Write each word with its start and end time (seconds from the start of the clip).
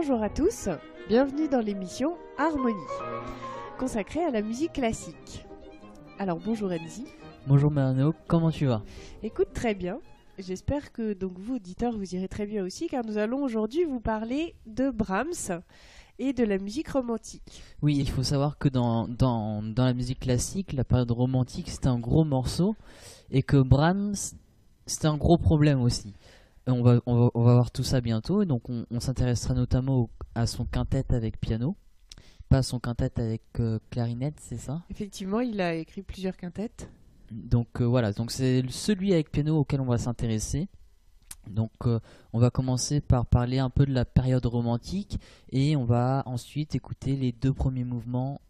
Bonjour 0.00 0.22
à 0.22 0.30
tous, 0.30 0.68
bienvenue 1.08 1.48
dans 1.48 1.58
l'émission 1.58 2.16
Harmonie, 2.38 2.78
consacrée 3.80 4.22
à 4.22 4.30
la 4.30 4.42
musique 4.42 4.74
classique. 4.74 5.44
Alors 6.20 6.38
bonjour 6.38 6.70
Enzi. 6.70 7.04
Bonjour 7.48 7.72
Mano, 7.72 8.14
comment 8.28 8.52
tu 8.52 8.66
vas? 8.66 8.80
Écoute 9.24 9.48
très 9.52 9.74
bien. 9.74 9.98
J'espère 10.38 10.92
que 10.92 11.14
donc 11.14 11.32
vous 11.40 11.56
auditeurs 11.56 11.98
vous 11.98 12.14
irez 12.14 12.28
très 12.28 12.46
bien 12.46 12.64
aussi 12.64 12.86
car 12.86 13.04
nous 13.04 13.18
allons 13.18 13.42
aujourd'hui 13.42 13.82
vous 13.82 13.98
parler 13.98 14.54
de 14.66 14.90
Brahms 14.90 15.62
et 16.20 16.32
de 16.32 16.44
la 16.44 16.58
musique 16.58 16.90
romantique. 16.90 17.60
Oui, 17.82 17.96
il 17.98 18.08
faut 18.08 18.22
savoir 18.22 18.56
que 18.56 18.68
dans, 18.68 19.08
dans, 19.08 19.64
dans 19.64 19.84
la 19.84 19.94
musique 19.94 20.20
classique, 20.20 20.74
la 20.74 20.84
période 20.84 21.10
romantique 21.10 21.68
c'était 21.68 21.88
un 21.88 21.98
gros 21.98 22.24
morceau 22.24 22.76
et 23.32 23.42
que 23.42 23.60
Brahms 23.60 24.14
c'était 24.86 25.08
un 25.08 25.16
gros 25.16 25.38
problème 25.38 25.82
aussi. 25.82 26.14
Euh, 26.68 26.72
on 26.72 26.82
va, 26.82 27.00
on 27.06 27.16
va, 27.16 27.30
on 27.34 27.42
va 27.42 27.54
voir 27.54 27.70
tout 27.70 27.82
ça 27.82 28.00
bientôt. 28.00 28.42
Et 28.42 28.46
donc 28.46 28.68
on, 28.68 28.84
on 28.90 29.00
s'intéressera 29.00 29.54
notamment 29.54 29.98
au- 30.02 30.10
à 30.34 30.46
son 30.46 30.64
quintet 30.64 31.12
avec 31.14 31.40
piano, 31.40 31.76
pas 32.48 32.62
son 32.62 32.78
quintet 32.78 33.10
avec 33.20 33.42
euh, 33.60 33.78
clarinette, 33.90 34.38
c'est 34.40 34.58
ça? 34.58 34.82
Effectivement, 34.90 35.40
il 35.40 35.60
a 35.60 35.74
écrit 35.74 36.02
plusieurs 36.02 36.36
quintettes. 36.36 36.90
Donc 37.30 37.80
euh, 37.80 37.84
voilà, 37.84 38.12
donc 38.12 38.30
c'est 38.30 38.62
celui 38.70 39.12
avec 39.12 39.30
piano 39.30 39.58
auquel 39.58 39.80
on 39.80 39.86
va 39.86 39.98
s'intéresser. 39.98 40.68
Donc 41.48 41.72
euh, 41.86 41.98
on 42.32 42.38
va 42.38 42.50
commencer 42.50 43.00
par 43.00 43.24
parler 43.26 43.58
un 43.58 43.70
peu 43.70 43.86
de 43.86 43.92
la 43.92 44.04
période 44.04 44.44
romantique. 44.46 45.18
Et 45.50 45.76
on 45.76 45.84
va 45.84 46.22
ensuite 46.26 46.74
écouter 46.74 47.16
les 47.16 47.32
deux 47.32 47.52
premiers 47.52 47.84
mouvements 47.84 48.40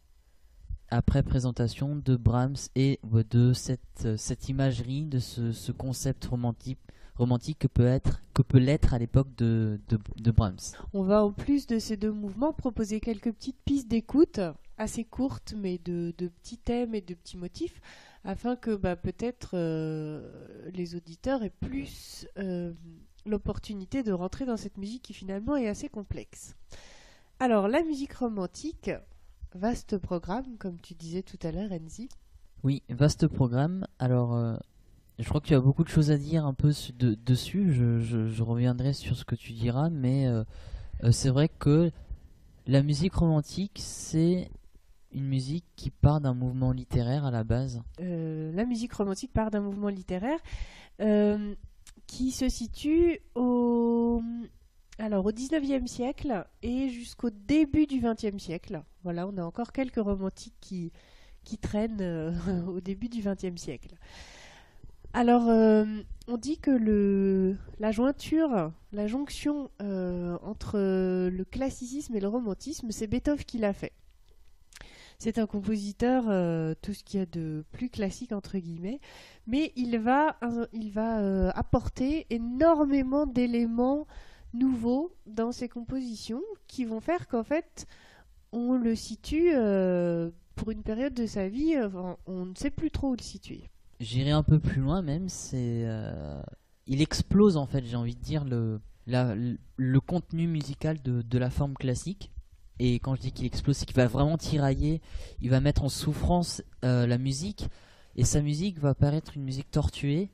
après 0.90 1.22
présentation 1.22 1.96
de 1.96 2.16
Brahms 2.16 2.56
et 2.74 2.98
de 3.30 3.52
cette, 3.52 4.16
cette 4.16 4.48
imagerie, 4.48 5.04
de 5.04 5.18
ce, 5.18 5.52
ce 5.52 5.70
concept 5.70 6.24
romantique, 6.24 6.78
romantique 7.18 7.58
que 7.58 7.66
peut 7.66 7.86
être 7.86 8.22
que 8.34 8.42
peut 8.42 8.58
l'être 8.58 8.94
à 8.94 8.98
l'époque 8.98 9.34
de, 9.36 9.80
de, 9.88 9.98
de 10.16 10.30
Brahms. 10.30 10.76
On 10.92 11.02
va 11.02 11.24
en 11.24 11.32
plus 11.32 11.66
de 11.66 11.78
ces 11.78 11.96
deux 11.96 12.12
mouvements 12.12 12.52
proposer 12.52 13.00
quelques 13.00 13.32
petites 13.32 13.60
pistes 13.64 13.88
d'écoute 13.88 14.40
assez 14.76 15.04
courtes 15.04 15.54
mais 15.56 15.78
de, 15.78 16.14
de 16.16 16.28
petits 16.28 16.58
thèmes 16.58 16.94
et 16.94 17.00
de 17.00 17.14
petits 17.14 17.36
motifs 17.36 17.80
afin 18.24 18.56
que 18.56 18.76
bah, 18.76 18.96
peut-être 18.96 19.50
euh, 19.54 20.70
les 20.72 20.94
auditeurs 20.94 21.42
aient 21.42 21.50
plus 21.50 22.26
euh, 22.38 22.72
l'opportunité 23.26 24.02
de 24.02 24.12
rentrer 24.12 24.46
dans 24.46 24.56
cette 24.56 24.78
musique 24.78 25.02
qui 25.02 25.14
finalement 25.14 25.56
est 25.56 25.68
assez 25.68 25.88
complexe. 25.88 26.54
Alors 27.40 27.68
la 27.68 27.82
musique 27.82 28.14
romantique, 28.14 28.90
vaste 29.54 29.98
programme 29.98 30.56
comme 30.58 30.80
tu 30.80 30.94
disais 30.94 31.22
tout 31.22 31.38
à 31.42 31.52
l'heure 31.52 31.72
Enzi. 31.72 32.08
Oui, 32.64 32.82
vaste 32.88 33.28
programme. 33.28 33.86
Alors, 34.00 34.34
euh, 34.34 34.56
je 35.18 35.28
crois 35.28 35.40
que 35.40 35.46
tu 35.46 35.54
as 35.54 35.60
beaucoup 35.60 35.82
de 35.82 35.88
choses 35.88 36.10
à 36.10 36.16
dire 36.16 36.46
un 36.46 36.54
peu 36.54 36.72
su- 36.72 36.92
de- 36.92 37.14
dessus. 37.14 37.72
Je, 37.72 38.42
reviendrai 38.42 38.92
sur 38.92 39.16
ce 39.16 39.24
que 39.24 39.34
tu 39.34 39.52
diras, 39.52 39.90
mais 39.90 40.26
euh, 40.26 40.44
euh, 41.04 41.12
c'est 41.12 41.30
vrai 41.30 41.48
que 41.48 41.90
la 42.66 42.82
musique 42.82 43.14
romantique, 43.14 43.78
c'est 43.82 44.50
une 45.12 45.26
musique 45.26 45.64
qui 45.74 45.90
part 45.90 46.20
d'un 46.20 46.34
mouvement 46.34 46.70
littéraire 46.70 47.24
à 47.24 47.30
la 47.30 47.42
base. 47.42 47.82
Euh, 48.00 48.52
la 48.52 48.64
musique 48.64 48.92
romantique 48.92 49.32
part 49.32 49.50
d'un 49.50 49.60
mouvement 49.60 49.88
littéraire 49.88 50.38
qui 52.06 52.30
se 52.32 52.48
situe 52.48 53.20
au, 53.34 54.20
alors, 54.98 55.26
au 55.26 55.30
19e 55.30 55.86
siècle 55.86 56.44
et 56.62 56.88
jusqu'au 56.88 57.30
début 57.30 57.86
du 57.86 58.00
20e 58.00 58.38
siècle. 58.38 58.82
Voilà, 59.04 59.26
on 59.28 59.36
a 59.36 59.44
encore 59.44 59.72
quelques 59.72 60.00
romantiques 60.00 60.56
qui, 60.60 60.90
qui 61.44 61.58
traînent 61.58 62.34
au 62.68 62.80
début 62.80 63.08
du 63.08 63.20
20e 63.20 63.56
siècle. 63.56 63.94
Alors, 65.14 65.48
euh, 65.48 65.84
on 66.28 66.36
dit 66.36 66.58
que 66.58 67.56
la 67.78 67.92
jointure, 67.92 68.72
la 68.92 69.06
jonction 69.06 69.70
euh, 69.80 70.36
entre 70.42 70.78
le 70.78 71.44
classicisme 71.44 72.14
et 72.14 72.20
le 72.20 72.28
romantisme, 72.28 72.90
c'est 72.90 73.06
Beethoven 73.06 73.44
qui 73.44 73.58
l'a 73.58 73.72
fait. 73.72 73.92
C'est 75.18 75.38
un 75.38 75.46
compositeur, 75.46 76.26
euh, 76.28 76.74
tout 76.82 76.92
ce 76.92 77.02
qu'il 77.02 77.18
y 77.18 77.22
a 77.22 77.26
de 77.26 77.64
plus 77.72 77.88
classique 77.88 78.32
entre 78.32 78.58
guillemets, 78.58 79.00
mais 79.46 79.72
il 79.74 79.98
va, 79.98 80.38
il 80.72 80.92
va 80.92 81.50
apporter 81.50 82.26
énormément 82.30 83.26
d'éléments 83.26 84.06
nouveaux 84.54 85.12
dans 85.26 85.50
ses 85.50 85.68
compositions 85.68 86.42
qui 86.68 86.84
vont 86.84 87.00
faire 87.00 87.26
qu'en 87.26 87.42
fait 87.42 87.86
on 88.52 88.74
le 88.74 88.94
situe 88.94 89.50
pour 90.54 90.70
une 90.70 90.82
période 90.82 91.14
de 91.14 91.26
sa 91.26 91.48
vie, 91.48 91.76
on 92.26 92.46
ne 92.46 92.54
sait 92.54 92.70
plus 92.70 92.90
trop 92.90 93.08
où 93.08 93.16
le 93.16 93.22
situer. 93.22 93.68
J'irai 94.00 94.30
un 94.30 94.42
peu 94.42 94.58
plus 94.58 94.80
loin 94.80 95.02
même. 95.02 95.28
C'est, 95.28 95.82
euh, 95.84 96.40
il 96.86 97.02
explose 97.02 97.56
en 97.56 97.66
fait, 97.66 97.84
j'ai 97.84 97.96
envie 97.96 98.14
de 98.14 98.22
dire 98.22 98.44
le, 98.44 98.80
le 99.06 100.00
contenu 100.00 100.46
musical 100.46 101.00
de, 101.02 101.22
de 101.22 101.38
la 101.38 101.50
forme 101.50 101.74
classique. 101.74 102.30
Et 102.78 102.94
quand 103.00 103.14
je 103.16 103.20
dis 103.22 103.32
qu'il 103.32 103.46
explose, 103.46 103.76
c'est 103.76 103.86
qu'il 103.86 103.96
va 103.96 104.06
vraiment 104.06 104.38
tirailler, 104.38 105.00
il 105.40 105.50
va 105.50 105.60
mettre 105.60 105.82
en 105.82 105.88
souffrance 105.88 106.62
euh, 106.84 107.06
la 107.06 107.18
musique, 107.18 107.68
et 108.14 108.24
sa 108.24 108.40
musique 108.40 108.78
va 108.78 108.94
paraître 108.94 109.36
une 109.36 109.42
musique 109.42 109.70
tortuée 109.70 110.30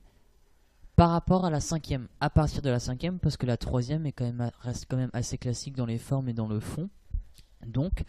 par 0.97 1.11
rapport 1.11 1.45
à 1.45 1.51
la 1.51 1.61
cinquième. 1.61 2.09
À 2.21 2.31
partir 2.31 2.61
de 2.63 2.71
la 2.71 2.81
cinquième, 2.81 3.19
parce 3.19 3.37
que 3.37 3.47
la 3.47 3.57
troisième 3.57 4.05
est 4.07 4.13
quand 4.13 4.25
même, 4.25 4.51
reste 4.61 4.87
quand 4.89 4.97
même 4.97 5.11
assez 5.15 5.39
classique 5.39 5.75
dans 5.75 5.87
les 5.87 5.99
formes 5.99 6.29
et 6.29 6.35
dans 6.35 6.47
le 6.47 6.61
fond. 6.61 6.91
Donc, 7.67 8.05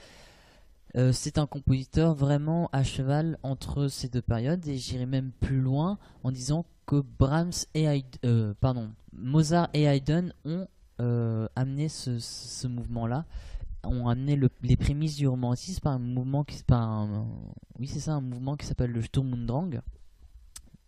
euh, 0.96 1.12
c'est 1.12 1.38
un 1.38 1.46
compositeur 1.46 2.16
vraiment 2.16 2.70
à 2.72 2.84
cheval 2.84 3.38
entre 3.44 3.88
ces 3.88 4.08
deux 4.08 4.22
périodes, 4.22 4.66
et 4.68 4.78
j'irai 4.78 5.06
même 5.06 5.32
plus 5.42 5.60
loin 5.60 5.98
en 6.24 6.32
disant 6.32 6.66
que 6.86 7.02
Brahms 7.20 7.52
et 7.74 7.86
Hayd- 7.88 8.18
euh, 8.26 8.54
pardon, 8.60 8.92
Mozart 9.14 9.70
et 9.74 9.84
Haydn 9.84 10.32
ont 10.46 10.68
euh, 11.02 11.48
amené 11.56 11.90
ce, 11.90 12.20
ce 12.20 12.68
mouvement-là 12.68 13.26
ont 13.84 14.08
amené 14.08 14.36
le- 14.36 14.50
les 14.64 14.78
prémices 14.78 15.16
du 15.18 15.28
romantisme 15.28 15.82
par 15.82 15.94
un 15.94 16.00
mouvement 16.00 16.44
qui 16.44 16.64
par 16.64 16.82
un- 16.82 17.28
oui 17.78 17.86
c'est 17.88 18.00
ça 18.00 18.14
un 18.14 18.22
mouvement 18.22 18.56
qui 18.56 18.66
s'appelle 18.66 18.92
le 18.92 19.02
Sturm 19.02 19.34
und 19.34 19.46
Drang 19.46 19.70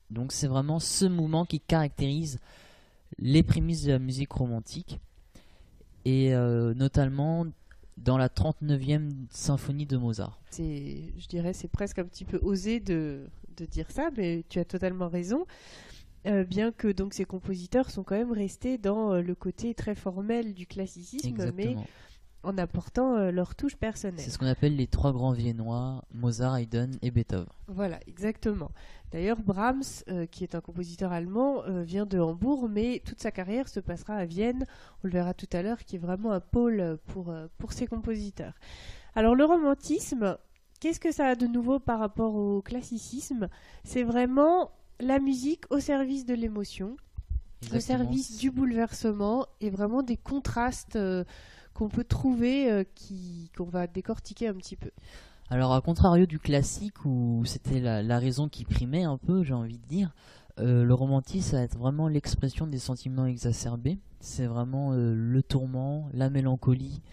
donc 0.09 0.31
c'est 0.31 0.47
vraiment 0.47 0.79
ce 0.79 1.05
mouvement 1.05 1.45
qui 1.45 1.59
caractérise 1.59 2.39
les 3.19 3.43
prémices 3.43 3.83
de 3.83 3.91
la 3.91 3.99
musique 3.99 4.31
romantique 4.31 4.99
et 6.05 6.31
notamment 6.75 7.45
dans 7.97 8.17
la 8.17 8.29
39e 8.29 9.11
symphonie 9.29 9.85
de 9.85 9.97
Mozart 9.97 10.39
C'est, 10.51 11.13
je 11.17 11.27
dirais, 11.27 11.53
c'est 11.53 11.67
presque 11.67 11.99
un 11.99 12.05
petit 12.05 12.25
peu 12.25 12.39
osé 12.41 12.79
de, 12.79 13.27
de 13.57 13.65
dire 13.65 13.89
ça, 13.91 14.09
mais 14.15 14.43
tu 14.49 14.59
as 14.59 14.65
totalement 14.65 15.09
raison. 15.09 15.45
Euh, 16.25 16.43
bien 16.43 16.71
que 16.71 16.87
donc 16.87 17.13
ces 17.13 17.25
compositeurs 17.25 17.89
sont 17.89 18.03
quand 18.03 18.17
même 18.17 18.31
restés 18.31 18.77
dans 18.77 19.13
euh, 19.13 19.21
le 19.21 19.35
côté 19.35 19.73
très 19.73 19.95
formel 19.95 20.53
du 20.53 20.65
classicisme, 20.65 21.51
mais 21.55 21.75
en 22.43 22.57
apportant 22.57 23.15
euh, 23.15 23.31
leur 23.31 23.55
touche 23.55 23.75
personnelle. 23.75 24.19
c'est 24.19 24.29
ce 24.29 24.37
qu'on 24.37 24.45
appelle 24.47 24.75
les 24.75 24.87
trois 24.87 25.11
grands 25.11 25.31
viennois 25.31 26.03
Mozart 26.13 26.57
Haydn 26.57 26.91
et 27.01 27.11
Beethoven 27.11 27.47
Voilà, 27.67 27.99
exactement. 28.07 28.71
D'ailleurs, 29.11 29.39
Brahms, 29.41 30.03
euh, 30.09 30.25
qui 30.25 30.43
est 30.43 30.55
un 30.55 30.61
compositeur 30.61 31.11
allemand, 31.11 31.63
euh, 31.65 31.83
vient 31.83 32.05
de 32.05 32.19
Hambourg, 32.19 32.69
mais 32.69 33.01
toute 33.05 33.21
sa 33.21 33.31
carrière 33.31 33.67
se 33.67 33.79
passera 33.79 34.15
à 34.15 34.25
Vienne. 34.25 34.65
On 35.03 35.07
le 35.07 35.13
verra 35.13 35.33
tout 35.33 35.47
à 35.53 35.61
l'heure, 35.61 35.83
qui 35.83 35.95
est 35.95 35.99
vraiment 35.99 36.31
un 36.31 36.39
pôle 36.39 36.97
pour, 37.07 37.33
pour 37.57 37.73
ces 37.73 37.87
compositeurs. 37.87 38.53
Alors, 39.15 39.33
le 39.33 39.45
romantisme, 39.45 40.37
qu'est-ce 40.79 40.99
que 40.99 41.11
ça 41.11 41.27
a 41.27 41.35
de 41.35 41.47
nouveau 41.47 41.79
par 41.79 41.99
rapport 41.99 42.35
au 42.35 42.61
classicisme? 42.61 43.47
C'est 43.83 44.03
vraiment 44.03 44.71
la 44.99 45.19
musique 45.19 45.63
au 45.69 45.79
service 45.79 46.25
de 46.25 46.33
l'émotion, 46.33 46.97
au 47.73 47.79
service 47.79 48.37
du 48.37 48.51
bouleversement 48.51 49.47
et 49.61 49.69
vraiment 49.69 50.03
des 50.03 50.17
contrastes 50.17 50.97
qu'on 51.77 51.89
peut 51.89 52.03
trouver, 52.03 52.71
euh, 52.71 52.83
qui, 52.95 53.51
qu'on 53.55 53.65
va 53.65 53.85
décortiquer 53.85 54.47
un 54.47 54.55
petit 54.55 54.75
peu. 54.75 54.89
Alors, 55.51 55.73
à 55.73 55.81
contrario 55.81 56.25
du 56.25 56.39
classique 56.39 57.05
où 57.05 57.43
c'était 57.45 57.79
la, 57.79 58.17
raison 58.19 58.49
qui 58.49 58.65
primait 58.65 59.03
un 59.03 59.17
peu, 59.17 59.43
j'ai 59.43 59.53
envie 59.53 59.77
de 59.77 59.85
dire, 59.85 60.11
euh, 60.59 60.83
le 60.83 60.93
romantisme 60.95 61.51
ça 61.51 61.57
va 61.57 61.63
être 61.63 61.77
vraiment 61.77 62.07
l'expression 62.07 62.65
des 62.65 62.79
sentiments 62.79 63.27
exacerbés. 63.27 63.99
C'est 64.19 64.47
vraiment 64.47 64.93
euh, 64.93 65.13
le 65.15 65.43
tourment, 65.43 66.09
la 66.13 66.31
mélancolie, 66.31 67.03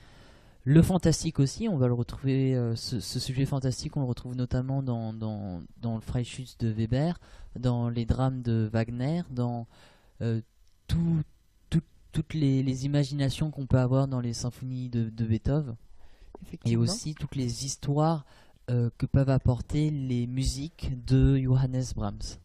le 0.64 0.80
fantastique 0.80 1.40
aussi. 1.40 1.68
On 1.68 1.76
va 1.76 1.86
le 1.86 1.92
retrouver, 1.92 2.58
ce, 2.74 3.00
ce 3.00 3.20
sujet 3.20 3.44
fantastique, 3.44 3.98
on 3.98 4.00
le 4.00 4.06
retrouve 4.06 4.34
notamment 4.34 4.82
dans, 4.82 5.12
dans, 5.12 5.60
dans 5.82 5.96
le 5.96 6.00
Freischütz 6.00 6.56
de 6.56 6.68
Weber, 6.68 7.20
dans 7.58 7.90
les 7.90 8.06
drames 8.06 8.40
de 8.40 8.70
Wagner, 8.72 9.22
dans 9.30 9.66
tout- 10.88 11.22
toutes 12.14 12.34
les, 12.34 12.62
les 12.62 12.86
imaginations 12.86 13.50
qu'on 13.50 13.66
peut 13.66 13.78
avoir 13.78 14.06
dans 14.06 14.20
les 14.20 14.32
symphonies 14.32 14.88
de, 14.88 15.10
de 15.10 15.24
Beethoven 15.26 15.74
et 16.64 16.76
aussi 16.76 17.14
toutes 17.14 17.34
les 17.34 17.66
histoires 17.66 18.24
euh, 18.70 18.88
que 18.98 19.04
peuvent 19.04 19.30
apporter 19.30 19.90
les 19.90 20.28
musiques 20.28 20.92
de 21.04 21.36
Johannes 21.36 21.84
Brahms. 21.96 22.38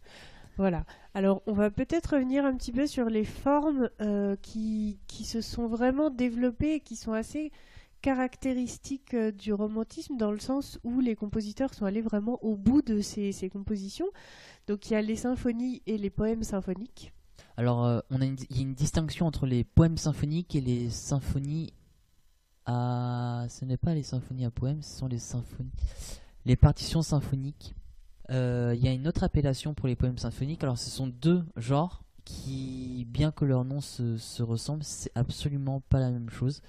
Voilà. 0.57 0.85
Alors, 1.13 1.43
on 1.45 1.53
va 1.53 1.69
peut-être 1.69 2.15
revenir 2.15 2.45
un 2.45 2.55
petit 2.55 2.71
peu 2.71 2.87
sur 2.87 3.05
les 3.05 3.23
formes 3.23 3.89
euh, 4.01 4.35
qui, 4.41 4.97
qui 5.07 5.23
se 5.23 5.39
sont 5.39 5.67
vraiment 5.67 6.09
développées 6.09 6.75
et 6.75 6.79
qui 6.79 6.95
sont 6.95 7.13
assez 7.13 7.51
caractéristiques 8.01 9.13
euh, 9.13 9.31
du 9.31 9.53
romantisme 9.53 10.17
dans 10.17 10.31
le 10.31 10.39
sens 10.39 10.79
où 10.83 10.99
les 10.99 11.15
compositeurs 11.15 11.73
sont 11.75 11.85
allés 11.85 12.01
vraiment 12.01 12.43
au 12.43 12.55
bout 12.55 12.81
de 12.81 13.01
ces, 13.01 13.31
ces 13.31 13.49
compositions. 13.49 14.09
Donc, 14.67 14.89
il 14.89 14.93
y 14.93 14.95
a 14.95 15.01
les 15.01 15.15
symphonies 15.15 15.83
et 15.85 15.97
les 15.97 16.09
poèmes 16.09 16.43
symphoniques. 16.43 17.13
Alors, 17.59 17.83
euh, 17.83 17.99
on 18.09 18.21
a 18.21 18.25
une, 18.25 18.37
il 18.49 18.55
y 18.55 18.59
a 18.59 18.61
une 18.61 18.73
distinction 18.73 19.27
entre 19.27 19.45
les 19.45 19.65
poèmes 19.65 19.97
symphoniques 19.97 20.55
et 20.55 20.61
les 20.61 20.89
symphonies 20.89 21.73
à. 22.65 23.47
Ce 23.49 23.65
n'est 23.65 23.75
pas 23.75 23.93
les 23.93 24.01
symphonies 24.01 24.45
à 24.45 24.49
poèmes, 24.49 24.81
ce 24.81 24.99
sont 24.99 25.07
les 25.07 25.19
symphonies. 25.19 25.69
Les 26.45 26.55
partitions 26.55 27.01
symphoniques. 27.01 27.75
Euh, 28.29 28.73
Il 28.77 28.81
y 28.81 28.87
a 28.87 28.93
une 28.93 29.09
autre 29.09 29.25
appellation 29.25 29.73
pour 29.73 29.89
les 29.89 29.97
poèmes 29.97 30.17
symphoniques. 30.17 30.63
Alors, 30.63 30.77
ce 30.77 30.89
sont 30.89 31.07
deux 31.07 31.43
genres 31.57 32.01
qui, 32.23 33.05
bien 33.09 33.31
que 33.31 33.43
leur 33.43 33.65
nom 33.65 33.81
se, 33.81 34.15
se 34.15 34.41
ressemble, 34.41 34.85
c'est 34.85 35.11
absolument 35.15 35.81
pas 35.81 35.99
la 35.99 36.11
même 36.11 36.29
chose. 36.29 36.61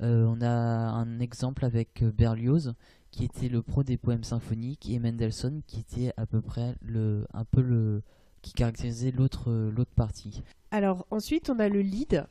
Euh, 0.00 0.26
on 0.26 0.40
a 0.40 0.50
un 0.50 1.20
exemple 1.20 1.64
avec 1.64 2.02
Berlioz, 2.02 2.74
qui 3.12 3.22
était 3.22 3.48
le 3.48 3.62
pro 3.62 3.84
des 3.84 3.96
poèmes 3.96 4.24
symphoniques, 4.24 4.90
et 4.90 4.98
Mendelssohn, 4.98 5.62
qui 5.68 5.78
était 5.78 6.12
à 6.16 6.26
peu 6.26 6.40
près 6.40 6.74
le, 6.82 7.28
un 7.32 7.44
peu 7.44 7.60
le, 7.60 8.02
qui 8.42 8.52
caractérisait 8.52 9.10
l'autre, 9.12 9.50
l'autre 9.52 9.92
partie. 9.94 10.42
Alors 10.70 11.06
ensuite, 11.10 11.48
on 11.50 11.58
a 11.58 11.68
le 11.68 11.80
lead, 11.80 12.26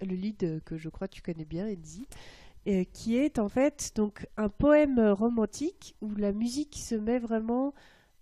le 0.00 0.14
lead 0.14 0.62
que 0.64 0.76
je 0.76 0.88
crois 0.88 1.08
que 1.08 1.14
tu 1.14 1.22
connais 1.22 1.44
bien, 1.44 1.66
Enzi, 1.68 2.06
euh, 2.68 2.84
qui 2.92 3.16
est 3.16 3.38
en 3.38 3.48
fait 3.48 3.92
donc 3.94 4.26
un 4.36 4.48
poème 4.48 4.98
romantique 5.00 5.94
où 6.00 6.14
la 6.16 6.32
musique 6.32 6.76
se 6.76 6.94
met 6.96 7.18
vraiment 7.18 7.74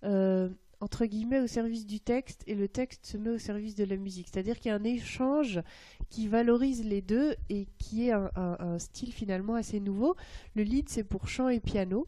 euh, 0.04 0.50
entre 0.80 1.06
guillemets 1.06 1.40
au 1.40 1.46
service 1.46 1.86
du 1.86 1.98
texte 1.98 2.42
et 2.46 2.54
le 2.54 2.68
texte 2.68 3.06
se 3.06 3.16
met 3.16 3.30
au 3.30 3.38
service 3.38 3.74
de 3.74 3.84
la 3.84 3.96
musique. 3.96 4.28
C'est-à-dire 4.30 4.58
qu'il 4.58 4.68
y 4.68 4.72
a 4.72 4.76
un 4.76 4.84
échange 4.84 5.62
qui 6.10 6.28
valorise 6.28 6.84
les 6.84 7.00
deux 7.00 7.34
et 7.48 7.66
qui 7.78 8.08
est 8.08 8.12
un, 8.12 8.30
un- 8.36 8.56
un 8.60 8.78
style 8.78 9.12
finalement 9.12 9.54
assez 9.54 9.80
nouveau. 9.80 10.14
Le 10.54 10.62
lead, 10.62 10.90
c'est 10.90 11.04
pour 11.04 11.26
chant 11.26 11.48
et 11.48 11.60
piano. 11.60 12.06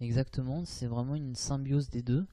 Exactement, 0.00 0.64
c'est 0.64 0.86
vraiment 0.86 1.14
une 1.14 1.34
symbiose 1.34 1.88
des 1.88 2.02
deux. 2.02 2.26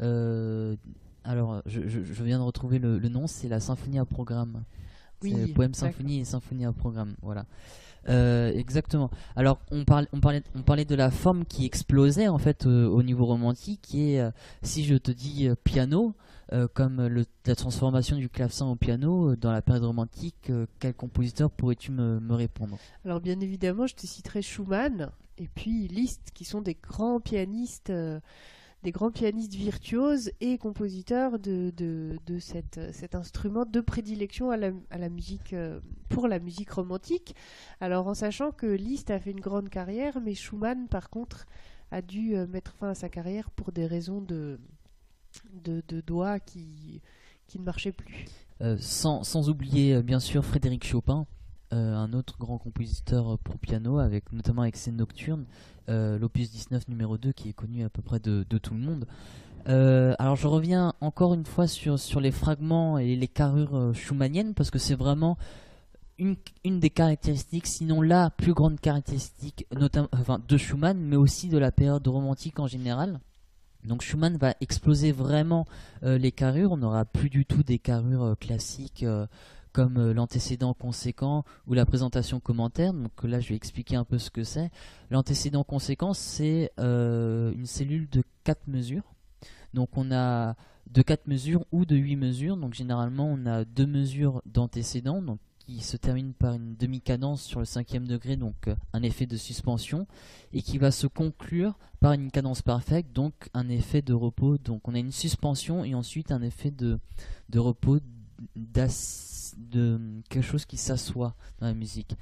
Euh, 0.00 0.76
alors, 1.24 1.62
je, 1.66 1.86
je- 1.86 2.02
je 2.02 2.24
viens 2.24 2.38
de 2.38 2.44
retrouver 2.44 2.78
le, 2.78 2.98
le 2.98 3.08
nom, 3.08 3.26
c'est 3.26 3.48
la 3.48 3.60
symphonie 3.60 3.98
à 3.98 4.04
programme. 4.04 4.64
Oui, 5.22 5.32
c'est 5.46 5.52
poème 5.54 5.74
symphonie 5.74 6.18
et 6.20 6.24
symphonie 6.24 6.64
à 6.64 6.72
programme, 6.72 7.14
voilà. 7.22 7.46
Euh, 8.08 8.52
exactement. 8.52 9.08
Alors, 9.36 9.60
on, 9.70 9.84
parlait, 9.84 10.08
on 10.54 10.62
parlait 10.62 10.84
de 10.84 10.94
la 10.96 11.12
forme 11.12 11.44
qui 11.44 11.64
explosait 11.64 12.26
en 12.26 12.38
fait 12.38 12.66
euh, 12.66 12.88
au 12.88 13.04
niveau 13.04 13.24
romantique, 13.26 13.78
qui 13.82 14.10
est, 14.14 14.20
euh, 14.20 14.32
si 14.62 14.84
je 14.84 14.96
te 14.96 15.12
dis 15.12 15.48
piano, 15.62 16.14
comme 16.74 17.06
le- 17.06 17.24
la 17.46 17.54
transformation 17.54 18.16
du 18.18 18.28
clavecin 18.28 18.66
au 18.66 18.76
piano 18.76 19.36
dans 19.36 19.52
la 19.52 19.62
période 19.62 19.84
romantique, 19.84 20.52
quel 20.80 20.92
compositeur 20.92 21.50
pourrais-tu 21.50 21.92
me, 21.92 22.20
me 22.20 22.34
répondre? 22.34 22.76
Alors 23.06 23.20
bien 23.22 23.40
évidemment, 23.40 23.86
je 23.86 23.94
te 23.94 24.06
citerai 24.06 24.42
Schumann 24.42 25.10
et 25.38 25.48
puis 25.48 25.88
Liszt, 25.88 26.30
qui 26.34 26.44
sont 26.44 26.60
des 26.60 26.74
grands 26.74 27.20
pianistes, 27.20 27.90
des 28.82 28.90
grands 28.90 29.10
pianistes 29.10 29.54
virtuoses 29.54 30.32
et 30.40 30.58
compositeurs 30.58 31.38
de, 31.38 31.72
de, 31.76 32.16
de 32.26 32.38
cet 32.38 33.14
instrument 33.14 33.64
de 33.64 33.80
prédilection 33.80 34.50
à 34.50 34.56
la, 34.56 34.72
à 34.90 34.98
la 34.98 35.08
musique, 35.08 35.52
euh, 35.52 35.80
pour 36.08 36.26
la 36.26 36.38
musique 36.38 36.70
romantique. 36.70 37.34
Alors 37.80 38.08
en 38.08 38.14
sachant 38.14 38.50
que 38.50 38.66
Liszt 38.66 39.10
a 39.10 39.20
fait 39.20 39.30
une 39.30 39.40
grande 39.40 39.68
carrière, 39.68 40.20
mais 40.20 40.34
Schumann 40.34 40.88
par 40.88 41.10
contre 41.10 41.46
a 41.90 42.02
dû 42.02 42.34
euh, 42.34 42.46
mettre 42.46 42.74
fin 42.74 42.90
à 42.90 42.94
sa 42.94 43.08
carrière 43.08 43.50
pour 43.50 43.70
des 43.70 43.86
raisons 43.86 44.20
de, 44.20 44.58
de, 45.64 46.00
doigts 46.00 46.40
qui, 46.40 47.00
qui 47.46 47.58
ne 47.58 47.64
marchaient 47.64 47.92
plus. 47.92 48.24
Euh, 48.62 48.76
sans, 48.80 49.22
sans 49.22 49.48
oublier 49.48 50.02
bien 50.02 50.20
sûr 50.20 50.44
Frédéric 50.44 50.84
Chopin, 50.84 51.26
euh, 51.72 51.94
un 51.94 52.12
autre 52.12 52.36
grand 52.38 52.58
compositeur 52.58 53.32
euh, 53.32 53.36
pour 53.42 53.56
piano, 53.56 53.98
avec 53.98 54.30
notamment 54.32 54.60
avec 54.60 54.76
ses 54.76 54.92
nocturnes, 54.92 55.46
euh, 55.88 56.18
l'opus 56.18 56.50
19 56.50 56.86
numéro 56.88 57.16
2 57.16 57.32
qui 57.32 57.48
est 57.48 57.54
connu 57.54 57.82
à 57.82 57.88
peu 57.88 58.02
près 58.02 58.18
de, 58.18 58.44
tout 58.58 58.74
le 58.74 58.80
monde. 58.80 59.06
Alors 59.64 60.36
je 60.36 60.46
reviens 60.48 60.92
encore 61.00 61.32
une 61.32 61.46
fois 61.46 61.66
sur, 61.66 61.98
sur 61.98 62.20
les 62.20 62.30
fragments 62.30 62.98
et 62.98 63.16
les 63.16 63.28
carrures 63.28 63.92
schumanniennes 63.94 64.54
parce 64.54 64.70
que 64.70 64.78
c'est 64.78 64.96
vraiment 64.96 65.38
une, 66.18 66.36
une 66.64 66.78
des 66.78 66.90
caractéristiques, 66.90 67.66
sinon 67.66 68.02
la 68.02 68.28
plus 68.30 68.52
grande 68.52 68.78
caractéristique 68.78 69.66
notamment, 69.74 70.08
de 70.46 70.56
Schumann, 70.58 70.98
mais 70.98 71.16
aussi 71.16 71.48
de 71.48 71.58
la 71.58 71.72
période 71.72 72.06
romantique 72.06 72.58
en 72.58 72.66
général. 72.66 73.20
Donc 73.84 74.02
Schumann 74.02 74.36
va 74.36 74.54
exploser 74.60 75.10
vraiment 75.10 75.66
les 76.02 76.32
carrures, 76.32 76.72
on 76.72 76.76
n'aura 76.76 77.04
plus 77.04 77.30
du 77.30 77.46
tout 77.46 77.62
des 77.62 77.78
carrures 77.78 78.36
classiques 78.38 79.06
comme 79.72 79.96
euh, 79.98 80.12
l'antécédent 80.14 80.74
conséquent 80.74 81.44
ou 81.66 81.74
la 81.74 81.86
présentation 81.86 82.40
commentaire. 82.40 82.92
Donc 82.92 83.10
là, 83.24 83.40
je 83.40 83.50
vais 83.50 83.56
expliquer 83.56 83.96
un 83.96 84.04
peu 84.04 84.18
ce 84.18 84.30
que 84.30 84.44
c'est. 84.44 84.70
L'antécédent 85.10 85.64
conséquent, 85.64 86.14
c'est 86.14 86.70
euh, 86.78 87.52
une 87.52 87.66
cellule 87.66 88.08
de 88.10 88.22
4 88.44 88.68
mesures. 88.68 89.14
Donc 89.74 89.88
on 89.96 90.12
a 90.12 90.54
de 90.90 91.02
4 91.02 91.26
mesures 91.26 91.64
ou 91.72 91.84
de 91.84 91.96
8 91.96 92.16
mesures. 92.16 92.56
Donc 92.56 92.74
généralement, 92.74 93.26
on 93.26 93.46
a 93.46 93.64
deux 93.64 93.86
mesures 93.86 94.42
d'antécédent, 94.46 95.22
qui 95.66 95.80
se 95.80 95.96
termine 95.96 96.34
par 96.34 96.54
une 96.54 96.74
demi-cadence 96.76 97.42
sur 97.42 97.60
le 97.60 97.64
cinquième 97.64 98.06
degré, 98.06 98.36
donc 98.36 98.66
euh, 98.68 98.74
un 98.92 99.02
effet 99.02 99.26
de 99.26 99.36
suspension, 99.36 100.06
et 100.52 100.60
qui 100.60 100.76
va 100.76 100.90
se 100.90 101.06
conclure 101.06 101.78
par 102.00 102.12
une 102.12 102.30
cadence 102.32 102.62
parfaite, 102.62 103.12
donc 103.12 103.32
un 103.54 103.68
effet 103.68 104.02
de 104.02 104.12
repos. 104.12 104.58
Donc 104.58 104.88
on 104.88 104.94
a 104.94 104.98
une 104.98 105.12
suspension 105.12 105.84
et 105.84 105.94
ensuite 105.94 106.32
un 106.32 106.42
effet 106.42 106.72
de, 106.72 106.98
de 107.48 107.58
repos 107.60 108.00
d'ass- 108.56 109.31
de 109.56 110.00
quelque 110.28 110.44
chose 110.44 110.64
qui 110.64 110.76
s'assoit 110.76 111.34
dans 111.58 111.66
la 111.66 111.74
musique. 111.74 112.16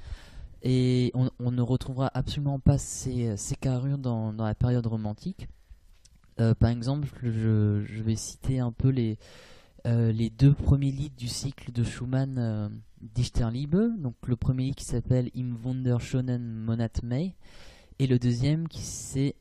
Et 0.63 1.11
on, 1.15 1.51
ne 1.51 1.61
retrouvera 1.61 2.11
absolument 2.13 2.59
pas 2.59 2.77
ces, 2.77 3.35
ces 3.35 3.55
carrures 3.55 3.97
dans, 3.97 4.31
dans 4.31 4.45
la 4.45 4.53
période 4.53 4.85
romantique. 4.85 5.47
Euh, 6.39 6.53
par 6.53 6.69
exemple, 6.69 7.07
je, 7.23 7.83
je 7.83 8.03
vais 8.03 8.15
citer 8.15 8.59
un 8.59 8.71
peu 8.71 8.89
les, 8.89 9.17
euh, 9.87 10.11
les 10.11 10.29
deux 10.29 10.53
premiers 10.53 10.91
lieds 10.91 11.11
du 11.17 11.27
cycle 11.27 11.71
de 11.71 11.83
Schumann 11.83 12.37
euh, 12.37 12.69
Dichterliebe. 13.01 13.99
Donc 13.99 14.15
le 14.27 14.35
premier 14.35 14.65
lit 14.65 14.75
qui 14.75 14.85
s'appelle 14.85 15.31
Im 15.35 15.55
wunderschönen 15.63 16.63
Monat 16.63 17.01
Mai 17.03 17.35
et 17.97 18.05
le 18.05 18.19
deuxième 18.19 18.67
qui 18.67 18.81
c'est 18.81 19.35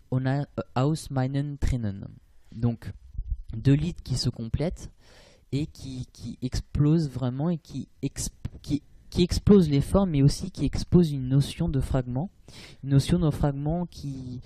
Aus 0.75 1.11
meinen 1.11 1.59
Tränen. 1.59 2.09
Donc 2.53 2.91
deux 3.55 3.75
lieds 3.75 3.97
qui 4.03 4.17
se 4.17 4.31
complètent 4.31 4.91
et 5.53 5.67
qui, 5.67 6.07
qui 6.13 6.39
explosent 6.43 7.09
vraiment 7.09 7.51
et 7.51 7.59
qui, 7.59 7.89
qui, 8.63 8.83
qui 9.11 9.23
explosent 9.23 9.69
les 9.69 9.81
formes 9.81 10.11
mais 10.11 10.23
aussi 10.23 10.51
qui 10.51 10.65
exposent 10.65 11.13
une 11.13 11.29
notion 11.29 11.69
de 11.69 11.81
fragment. 11.81 12.31
Une 12.83 12.91
notion 12.91 13.19
de 13.19 13.31
fragment 13.31 13.87
qui, 13.87 14.41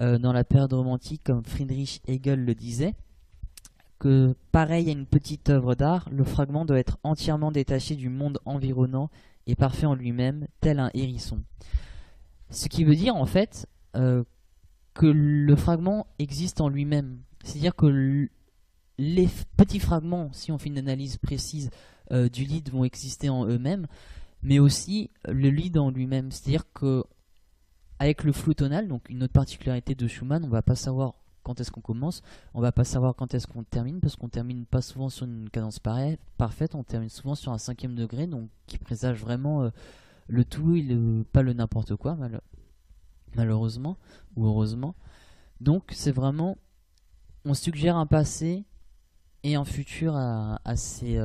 euh, 0.00 0.18
dans 0.18 0.32
la 0.32 0.44
période 0.44 0.72
romantique, 0.72 1.22
comme 1.24 1.44
Friedrich 1.44 2.02
Hegel 2.06 2.44
le 2.44 2.54
disait, 2.54 2.94
que 3.98 4.36
pareil 4.52 4.88
à 4.88 4.92
une 4.92 5.06
petite 5.06 5.50
œuvre 5.50 5.74
d'art, 5.74 6.08
le 6.10 6.24
fragment 6.24 6.64
doit 6.64 6.78
être 6.78 6.98
entièrement 7.02 7.50
détaché 7.50 7.96
du 7.96 8.08
monde 8.08 8.38
environnant 8.44 9.10
et 9.46 9.56
parfait 9.56 9.86
en 9.86 9.94
lui-même, 9.94 10.46
tel 10.60 10.78
un 10.78 10.90
hérisson. 10.94 11.42
Ce 12.50 12.68
qui 12.68 12.84
veut 12.84 12.94
dire 12.94 13.16
en 13.16 13.26
fait 13.26 13.66
euh, 13.96 14.22
que 14.94 15.06
le 15.06 15.56
fragment 15.56 16.06
existe 16.18 16.60
en 16.60 16.68
lui-même. 16.68 17.18
C'est-à-dire 17.42 17.74
que 17.74 18.28
les 18.98 19.28
petits 19.56 19.78
fragments, 19.80 20.30
si 20.32 20.50
on 20.52 20.58
fait 20.58 20.68
une 20.68 20.78
analyse 20.78 21.16
précise 21.16 21.70
euh, 22.10 22.28
du 22.28 22.44
lead, 22.44 22.70
vont 22.70 22.84
exister 22.84 23.28
en 23.28 23.46
eux-mêmes, 23.46 23.86
mais 24.42 24.58
aussi 24.58 25.10
le 25.26 25.50
lead 25.50 25.78
en 25.78 25.90
lui-même. 25.90 26.30
C'est-à-dire 26.30 26.64
que 26.72 27.04
avec 27.98 28.24
le 28.24 28.32
flou 28.32 28.54
tonal, 28.54 28.88
donc 28.88 29.08
une 29.08 29.22
autre 29.22 29.32
particularité 29.32 29.94
de 29.94 30.06
Schumann, 30.06 30.44
on 30.44 30.48
va 30.48 30.62
pas 30.62 30.76
savoir 30.76 31.14
quand 31.42 31.60
est-ce 31.60 31.70
qu'on 31.70 31.80
commence, 31.80 32.22
on 32.54 32.60
va 32.60 32.72
pas 32.72 32.84
savoir 32.84 33.14
quand 33.16 33.34
est-ce 33.34 33.46
qu'on 33.46 33.62
termine, 33.62 34.00
parce 34.00 34.16
qu'on 34.16 34.28
termine 34.28 34.66
pas 34.66 34.82
souvent 34.82 35.08
sur 35.08 35.26
une 35.26 35.48
cadence 35.48 35.78
parfaite, 35.78 36.74
on 36.74 36.84
termine 36.84 37.08
souvent 37.08 37.34
sur 37.34 37.52
un 37.52 37.58
cinquième 37.58 37.94
degré, 37.94 38.26
donc 38.26 38.50
qui 38.66 38.78
présage 38.78 39.18
vraiment 39.18 39.62
euh, 39.62 39.70
le 40.28 40.44
tout 40.44 40.76
et 40.76 40.86
pas 41.32 41.42
le 41.42 41.54
n'importe 41.54 41.96
quoi, 41.96 42.16
mal- 42.16 42.40
malheureusement 43.34 43.96
ou 44.36 44.46
heureusement. 44.46 44.94
Donc 45.60 45.84
c'est 45.92 46.12
vraiment, 46.12 46.58
on 47.44 47.54
suggère 47.54 47.96
un 47.96 48.06
passé 48.06 48.64
et 49.44 49.54
un 49.54 49.64
futur 49.64 50.16
à, 50.16 50.58
ces, 50.76 51.18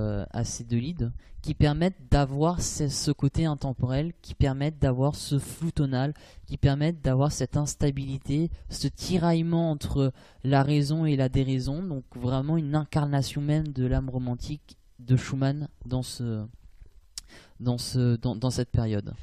deux 0.63 0.77
leads 0.77 1.11
qui 1.41 1.53
permettent 1.53 2.09
d'avoir 2.09 2.61
ce, 2.61 3.11
côté 3.11 3.45
intemporel, 3.45 4.13
qui 4.21 4.35
permettent 4.35 4.79
d'avoir 4.79 5.15
ce 5.15 5.39
flou 5.39 5.71
tonal, 5.71 6.13
qui 6.45 6.57
permettent 6.57 7.01
d'avoir 7.01 7.31
cette 7.31 7.57
instabilité, 7.57 8.49
ce 8.69 8.87
tiraillement 8.87 9.71
entre 9.71 10.13
la 10.43 10.63
raison 10.63 11.05
et 11.05 11.15
la 11.15 11.27
déraison, 11.27 11.83
donc 11.83 12.03
vraiment 12.15 12.57
une 12.57 12.75
incarnation 12.75 13.41
même 13.41 13.67
de 13.67 13.85
l'âme 13.85 14.09
romantique 14.09 14.77
de 14.99 15.17
Schumann 15.17 15.67
dans, 15.85 16.03
ce, 16.03 16.45
dans, 17.59 17.77
ce, 17.77 18.15
dans, 18.15 18.35
dans 18.35 18.51
cette 18.51 18.69
période. 18.69 19.13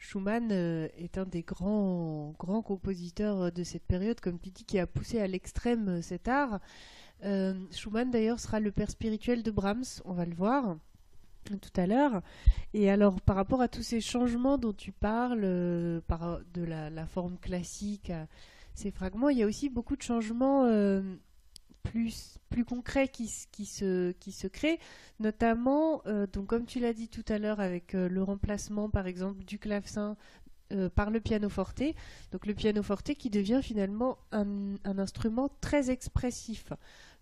Schumann 0.00 0.48
euh, 0.50 0.88
est 0.96 1.18
un 1.18 1.26
des 1.26 1.42
grands, 1.42 2.32
compositeurs 2.38 3.52
de 3.52 3.62
cette 3.62 3.84
période, 3.84 4.18
comme 4.20 4.38
tu 4.38 4.50
dis, 4.50 4.64
qui 4.64 4.78
a 4.78 4.86
poussé 4.86 5.20
à 5.20 5.26
l'extrême 5.26 6.00
cet 6.00 6.26
art. 6.26 6.58
Euh, 7.24 7.54
Schumann, 7.70 8.10
d'ailleurs, 8.10 8.40
sera 8.40 8.60
le 8.60 8.70
père 8.70 8.90
spirituel 8.90 9.42
de 9.42 9.50
Brahms, 9.50 10.00
on 10.04 10.12
va 10.12 10.24
le 10.24 10.34
voir 10.34 10.76
tout 11.44 11.80
à 11.80 11.86
l'heure. 11.86 12.22
Et 12.74 12.90
alors, 12.90 13.20
par 13.20 13.34
rapport 13.34 13.60
à 13.60 13.68
tous 13.68 13.82
ces 13.82 14.00
changements 14.00 14.58
dont 14.58 14.74
tu 14.74 14.92
parles, 14.92 15.40
euh, 15.42 16.00
de 16.54 16.62
la, 16.62 17.06
forme 17.06 17.38
classique 17.38 18.10
à 18.10 18.26
ces 18.74 18.90
fragments, 18.90 19.30
il 19.30 19.38
y 19.38 19.42
a 19.42 19.46
aussi 19.46 19.68
beaucoup 19.68 19.96
de 19.96 20.02
changements 20.02 20.64
euh, 20.66 21.02
plus, 21.82 22.38
concrets 22.68 23.08
qui, 23.08 23.26
se, 23.26 24.12
qui 24.12 24.48
créent, 24.50 24.78
notamment, 25.18 26.02
donc 26.32 26.46
comme 26.46 26.66
tu 26.66 26.78
l'as 26.78 26.92
dit 26.92 27.08
tout 27.08 27.24
à 27.28 27.38
l'heure, 27.38 27.58
avec 27.58 27.94
le 27.94 28.22
remplacement 28.22 28.90
par 28.90 29.06
exemple 29.06 29.42
du 29.44 29.58
clavecin 29.58 30.16
par 30.94 31.10
le 31.10 31.20
piano 31.20 31.48
forte. 31.48 31.82
Donc 32.32 32.46
le 32.46 32.54
piano 32.54 32.82
forte 32.82 33.14
qui 33.14 33.30
devient 33.30 33.60
finalement 33.62 34.18
un 34.30 34.98
instrument 34.98 35.48
très 35.60 35.90
expressif, 35.90 36.72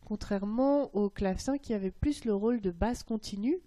contrairement 0.09 0.95
au 0.95 1.11
clavecin 1.11 1.59
qui 1.59 1.75
avait 1.75 1.91
plus 1.91 2.25
le 2.25 2.35
rôle 2.35 2.63
de 2.63 2.71
basse 2.71 3.03
continue 3.03 3.61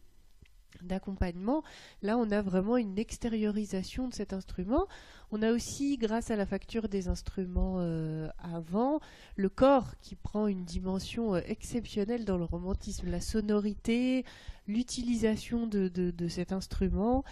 d'accompagnement. 0.82 1.62
Là, 2.02 2.18
on 2.18 2.32
a 2.32 2.42
vraiment 2.42 2.78
une 2.78 2.98
extériorisation 2.98 4.08
de 4.08 4.14
cet 4.16 4.34
instrument. 4.34 4.88
On 5.30 5.44
a 5.44 5.52
aussi, 5.52 5.98
grâce 5.98 6.32
à 6.32 6.36
la 6.36 6.48
facture 6.48 6.90
des 6.90 7.08
instruments 7.08 7.76
euh, 7.80 8.28
avant, 8.40 9.00
le 9.36 9.50
corps 9.50 9.94
qui 10.02 10.16
prend 10.16 10.48
une 10.48 10.66
dimension 10.66 11.36
euh, 11.36 11.42
exceptionnelle 11.46 12.26
dans 12.26 12.38
le 12.38 12.46
romantisme, 12.46 13.12
la 13.12 13.22
sonorité, 13.22 14.26
l'utilisation 14.68 15.68
de, 15.68 16.28
cet 16.28 16.52
instrument. 16.54 17.24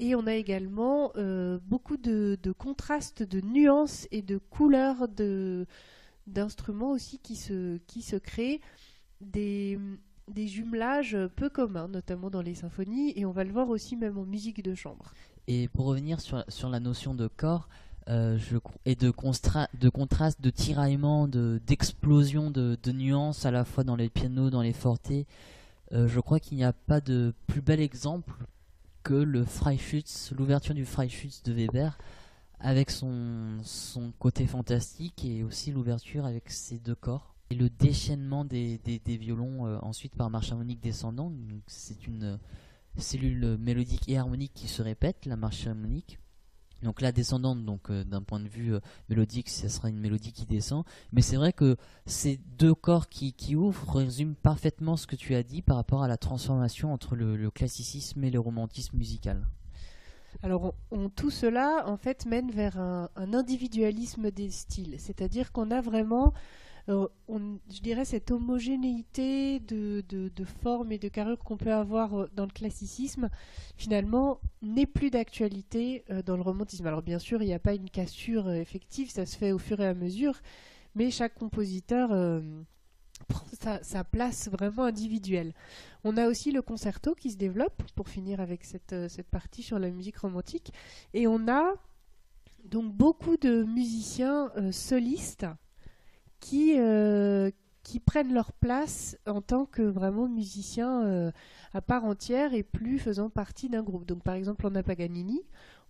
Et 0.00 0.16
on 0.16 0.26
a 0.26 0.34
également 0.34 1.12
euh, 1.16 1.60
beaucoup 1.62 1.98
de, 1.98 2.36
de, 2.42 2.52
contrastes, 2.52 3.22
de 3.22 3.40
nuances 3.40 4.08
et 4.10 4.22
de 4.22 4.38
couleurs 4.38 5.06
d'instruments 6.26 6.90
aussi 6.90 7.18
qui 7.18 7.36
se, 7.36 7.78
qui 7.86 8.02
se 8.02 8.16
créent. 8.16 8.60
Des, 9.20 9.78
des 10.28 10.46
jumelages 10.46 11.16
peu 11.36 11.48
communs, 11.48 11.88
notamment 11.88 12.30
dans 12.30 12.42
les 12.42 12.54
symphonies, 12.54 13.12
et 13.16 13.24
on 13.24 13.32
va 13.32 13.44
le 13.44 13.52
voir 13.52 13.70
aussi 13.70 13.96
même 13.96 14.18
en 14.18 14.24
musique 14.24 14.62
de 14.62 14.74
chambre. 14.74 15.14
Et 15.46 15.68
pour 15.68 15.86
revenir 15.86 16.20
sur, 16.20 16.44
sur 16.48 16.68
la 16.68 16.80
notion 16.80 17.14
de 17.14 17.28
corps, 17.28 17.68
euh, 18.08 18.38
et 18.84 18.94
de, 18.94 19.06
de 19.06 19.88
contraste, 19.88 20.40
de 20.40 20.50
tiraillement, 20.50 21.26
d'explosion 21.28 22.50
de, 22.50 22.78
de, 22.80 22.92
nuances 22.92 23.46
à 23.46 23.50
la 23.50 23.64
fois 23.64 23.82
dans 23.82 23.96
les 23.96 24.08
pianos, 24.08 24.50
dans 24.50 24.62
les 24.62 24.72
fortés, 24.72 25.26
euh, 25.92 26.06
je 26.08 26.20
crois 26.20 26.38
qu'il 26.40 26.56
n'y 26.56 26.64
a 26.64 26.72
pas 26.72 27.00
de 27.00 27.34
plus 27.46 27.60
bel 27.60 27.80
exemple 27.80 28.34
que 29.02 29.14
le 29.14 29.44
Freischütz, 29.44 30.32
l'ouverture 30.36 30.74
du 30.74 30.84
Freischütz 30.84 31.42
de 31.44 31.52
Weber, 31.52 31.98
avec 32.60 32.90
son, 32.90 33.58
son 33.62 34.12
côté 34.18 34.46
fantastique 34.46 35.24
et 35.24 35.42
aussi 35.42 35.72
l'ouverture 35.72 36.24
avec 36.24 36.50
ses 36.50 36.78
deux 36.78 36.94
corps 36.94 37.36
et 37.50 37.54
le 37.54 37.70
déchaînement 37.70 38.44
des, 38.44 38.78
des, 38.78 39.16
violons 39.16 39.66
euh, 39.66 39.78
ensuite 39.82 40.16
par 40.16 40.30
marche 40.30 40.50
harmonique 40.50 40.80
descendante. 40.80 41.32
C'est 41.66 42.06
une 42.06 42.24
euh, 42.24 42.36
cellule 42.96 43.56
mélodique 43.58 44.08
et 44.08 44.18
harmonique 44.18 44.52
qui 44.54 44.68
se 44.68 44.82
répète, 44.82 45.26
la 45.26 45.36
marche 45.36 45.66
harmonique. 45.66 46.18
Donc 46.82 47.00
la 47.00 47.12
descendante, 47.12 47.64
donc 47.64 47.90
euh, 47.90 48.04
d'un 48.04 48.22
point 48.22 48.40
de 48.40 48.48
vue 48.48 48.74
mélodique, 49.08 49.48
ce 49.48 49.68
sera 49.68 49.88
une 49.88 49.98
mélodie 49.98 50.32
qui 50.32 50.44
descend. 50.44 50.84
Mais 51.12 51.22
c'est 51.22 51.36
vrai 51.36 51.52
que 51.52 51.76
ces 52.04 52.38
deux 52.58 52.74
corps 52.74 53.08
qui, 53.08 53.32
qui, 53.32 53.54
ouvrent 53.54 53.96
résument 53.96 54.34
parfaitement 54.42 54.96
ce 54.96 55.06
que 55.06 55.16
tu 55.16 55.34
as 55.34 55.42
dit 55.42 55.62
par 55.62 55.76
rapport 55.76 56.02
à 56.02 56.08
la 56.08 56.16
transformation 56.16 56.92
entre 56.92 57.14
le, 57.16 57.50
classicisme 57.50 58.24
et 58.24 58.30
le 58.30 58.40
romantisme 58.40 58.96
musical. 58.96 59.46
Alors 60.42 60.74
tout 61.14 61.30
cela 61.30 61.84
en 61.86 61.96
fait 61.96 62.26
mène 62.26 62.50
vers 62.50 62.78
un, 62.78 63.08
individualisme 63.16 64.30
des 64.30 64.50
styles, 64.50 64.96
c'est-à-dire 64.98 65.52
qu'on 65.52 65.70
a 65.70 65.80
vraiment 65.80 66.32
euh, 66.88 67.08
je 67.28 67.80
dirais 67.80 68.04
cette 68.04 68.30
homogénéité 68.30 69.58
de, 69.58 70.04
de, 70.08 70.44
forme 70.44 70.92
et 70.92 70.98
de 70.98 71.08
carrure 71.08 71.38
qu'on 71.38 71.56
peut 71.56 71.72
avoir 71.72 72.14
euh, 72.14 72.30
dans 72.34 72.44
le 72.44 72.52
classicisme, 72.52 73.28
finalement, 73.76 74.40
n'est 74.62 74.86
plus 74.86 75.10
d'actualité 75.10 76.04
euh, 76.10 76.22
dans 76.22 76.36
le 76.36 76.42
romantisme. 76.42 76.86
Alors 76.86 77.02
bien 77.02 77.18
sûr, 77.18 77.42
il 77.42 77.46
n'y 77.46 77.54
a 77.54 77.58
pas 77.58 77.74
une 77.74 77.90
cassure 77.90 78.50
effective, 78.52 79.10
ça 79.10 79.26
se 79.26 79.36
fait 79.36 79.50
au 79.50 79.58
fur 79.58 79.80
et 79.80 79.86
à 79.86 79.94
mesure, 79.94 80.40
mais 80.94 81.10
chaque 81.10 81.34
compositeur 81.34 82.10
sa, 83.82 84.04
place 84.04 84.48
vraiment 84.48 84.84
individuelle. 84.84 85.52
On 86.04 86.16
a 86.16 86.28
aussi 86.28 86.52
le 86.52 86.62
concerto 86.62 87.14
qui 87.14 87.30
se 87.30 87.36
développe, 87.36 87.82
pour 87.94 88.08
finir 88.08 88.40
avec 88.40 88.64
cette, 88.64 88.94
cette 89.08 89.28
partie 89.28 89.62
sur 89.62 89.78
la 89.78 89.90
musique 89.90 90.18
romantique, 90.18 90.72
et 91.14 91.26
on 91.26 91.48
a 91.48 91.74
donc 92.64 92.92
beaucoup 92.92 93.36
de 93.36 93.64
musiciens 93.64 94.50
solistes 94.70 95.46
qui, 96.40 96.78
euh, 96.78 97.50
qui 97.82 98.00
prennent 98.00 98.32
leur 98.32 98.52
place 98.52 99.16
en 99.26 99.40
tant 99.40 99.66
que 99.66 99.82
vraiment 99.82 100.28
musiciens 100.28 101.04
euh, 101.04 101.32
à 101.72 101.80
part 101.80 102.04
entière 102.04 102.54
et 102.54 102.62
plus 102.62 102.98
faisant 102.98 103.30
partie 103.30 103.68
d'un 103.68 103.82
groupe. 103.82 104.06
Donc 104.06 104.22
par 104.22 104.34
exemple, 104.34 104.66
on 104.66 104.74
a 104.74 104.82
Paganini, 104.82 105.42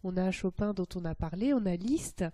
on 0.04 0.16
a 0.16 0.30
Chopin 0.30 0.73
dont 0.75 0.88
on 0.95 1.04
a 1.04 1.14
parlé, 1.14 1.52
on 1.54 1.66
a 1.66 1.76
Liszt. 1.76 2.25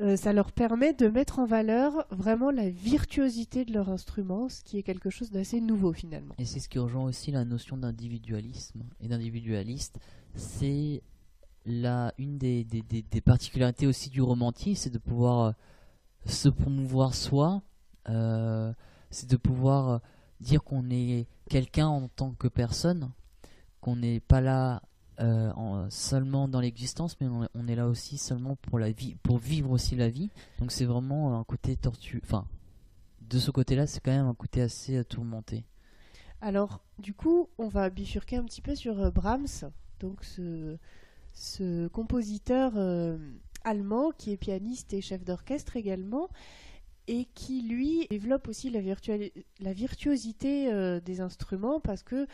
Euh, 0.00 0.16
ça 0.16 0.32
leur 0.32 0.52
permet 0.52 0.94
de 0.94 1.06
mettre 1.06 1.38
en 1.38 1.46
valeur 1.46 2.06
vraiment 2.10 2.50
la 2.50 2.68
virtuosité 2.70 3.64
de 3.64 3.72
leur 3.72 3.90
instrument, 3.90 4.48
ce 4.48 4.62
qui 4.62 4.78
est 4.78 4.82
quelque 4.82 5.10
chose 5.10 5.30
d'assez 5.30 5.60
nouveau 5.60 5.92
finalement. 5.92 6.34
Et 6.38 6.44
c'est 6.44 6.60
ce 6.60 6.68
qui 6.68 6.78
rejoint 6.78 7.04
aussi 7.04 7.30
la 7.30 7.44
notion 7.44 7.76
d'individualisme 7.76 8.82
et 9.00 9.08
d'individualiste. 9.08 9.98
C'est 10.34 11.02
une 11.66 12.38
des, 12.38 12.64
des, 12.64 13.20
particularités 13.20 13.86
aussi 13.86 14.10
du 14.10 14.22
romantisme, 14.22 14.82
c'est 14.82 14.90
de 14.90 14.98
pouvoir 14.98 15.54
se 16.26 16.48
promouvoir 16.48 17.14
soi, 17.14 17.62
euh, 18.08 18.72
c'est 19.10 19.30
de 19.30 19.36
pouvoir 19.36 20.00
dire 20.40 20.64
qu'on 20.64 20.90
est 20.90 21.28
quelqu'un 21.48 21.86
en 21.86 22.08
tant 22.08 22.32
que 22.32 22.48
personne, 22.48 23.12
qu'on 23.80 23.96
n'est 23.96 24.20
pas 24.20 24.40
là 24.40 24.82
euh, 25.22 25.86
seulement 25.90 26.48
dans 26.48 26.60
l'existence, 26.60 27.16
mais 27.20 27.28
on, 27.28 27.68
est 27.68 27.74
là 27.74 27.86
aussi 27.86 28.18
seulement 28.18 28.56
pour 28.56 28.78
la 28.78 28.90
vie, 28.90 29.16
pour 29.22 29.38
vivre 29.38 29.70
aussi 29.70 29.96
la 29.96 30.08
vie. 30.08 30.30
Donc 30.58 30.72
c'est 30.72 30.84
vraiment 30.84 31.38
un 31.38 31.44
côté 31.44 31.76
tortue. 31.76 32.20
Enfin, 32.24 32.46
de 33.20 33.38
ce 33.38 33.50
côté-là, 33.50 33.86
c'est 33.86 34.00
quand 34.00 34.10
même 34.10 34.26
un 34.26 34.34
côté 34.34 34.60
assez 34.62 34.96
euh, 34.96 35.04
tourmenté. 35.04 35.64
Alors, 36.40 36.80
du 36.98 37.14
coup, 37.14 37.48
on 37.58 37.68
va 37.68 37.88
bifurquer 37.88 38.36
un 38.36 38.44
petit 38.44 38.62
peu 38.62 38.74
sur 38.74 39.12
Brahms, 39.12 39.70
donc 40.00 40.24
ce, 40.24 40.76
compositeur 41.88 42.72
allemand 43.64 44.10
qui 44.10 44.32
est 44.32 44.36
pianiste 44.36 44.92
et 44.92 45.00
chef 45.00 45.24
d'orchestre 45.24 45.76
également 45.76 46.28
et 47.08 47.26
qui 47.34 47.62
lui 47.62 48.06
développe 48.08 48.48
aussi 48.48 48.70
la, 48.70 49.72
virtuosité 49.72 50.72
euh, 50.72 51.00
des 51.00 51.20
instruments 51.20 51.80
parce 51.80 52.02
que 52.02 52.26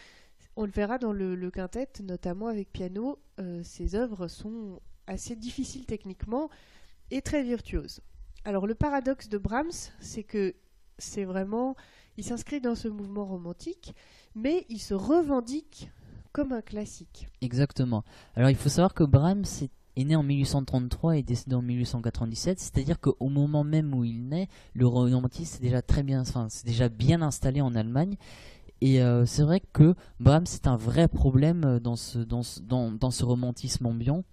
on 0.58 0.64
le 0.64 0.72
verra 0.72 0.98
dans 0.98 1.12
le, 1.12 1.50
quintet, 1.52 1.88
notamment 2.02 2.48
avec 2.48 2.72
piano, 2.72 3.20
euh, 3.38 3.62
ses 3.62 3.94
œuvres 3.94 4.26
sont 4.26 4.80
assez 5.06 5.36
difficiles 5.36 5.86
techniquement 5.86 6.50
et 7.12 7.22
très 7.22 7.44
virtuoses. 7.44 8.00
Alors 8.44 8.66
le 8.66 8.74
paradoxe 8.74 9.28
de 9.28 9.38
Brahms, 9.38 9.92
c'est 10.00 10.24
que 10.24 10.56
c'est 10.98 11.24
vraiment, 11.24 11.76
il 12.16 12.24
s'inscrit 12.24 12.60
dans 12.60 12.74
ce 12.74 12.88
mouvement 12.88 13.24
romantique, 13.24 13.94
mais 14.34 14.66
il 14.68 14.80
se 14.80 14.94
revendique 14.94 15.92
comme 16.32 16.52
un 16.52 16.60
classique. 16.60 17.28
Exactement. 17.40 18.02
Alors 18.34 18.50
il 18.50 18.56
faut 18.56 18.68
savoir 18.68 18.94
que 18.94 19.04
Brahms 19.04 19.44
c'est 19.44 19.70
est 20.00 20.04
né 20.04 20.16
en 20.16 20.22
1833 20.22 21.16
et 21.16 21.22
décédé 21.22 21.56
en 21.56 21.62
1897, 21.62 22.60
c'est-à-dire 22.60 23.00
qu'au 23.00 23.28
moment 23.28 23.64
même 23.64 23.92
où 23.94 24.04
il 24.04 24.28
naît, 24.28 24.48
le 24.74 24.86
romantisme 24.86 25.56
est 25.56 25.66
déjà 25.66 25.82
très 25.82 26.04
bien, 26.04 26.20
enfin, 26.20 26.46
c'est 26.50 26.66
déjà 26.66 26.88
bien 26.88 27.20
installé 27.20 27.60
en 27.60 27.74
Allemagne. 27.74 28.16
Et 28.80 29.02
euh, 29.02 29.26
c'est 29.26 29.42
vrai 29.42 29.60
que 29.72 29.94
Brahms 30.20 30.46
c'est 30.46 30.66
un 30.66 30.76
vrai 30.76 31.08
problème 31.08 31.64
euh, 31.64 31.80
dans 31.80 31.96
ce, 31.96 32.18
dans 32.18 32.42
ce, 32.42 32.60
dans, 32.60 32.92
dans 32.92 33.10
ce 33.10 33.24
romantisme 33.24 33.86
ambiant. 33.86 34.24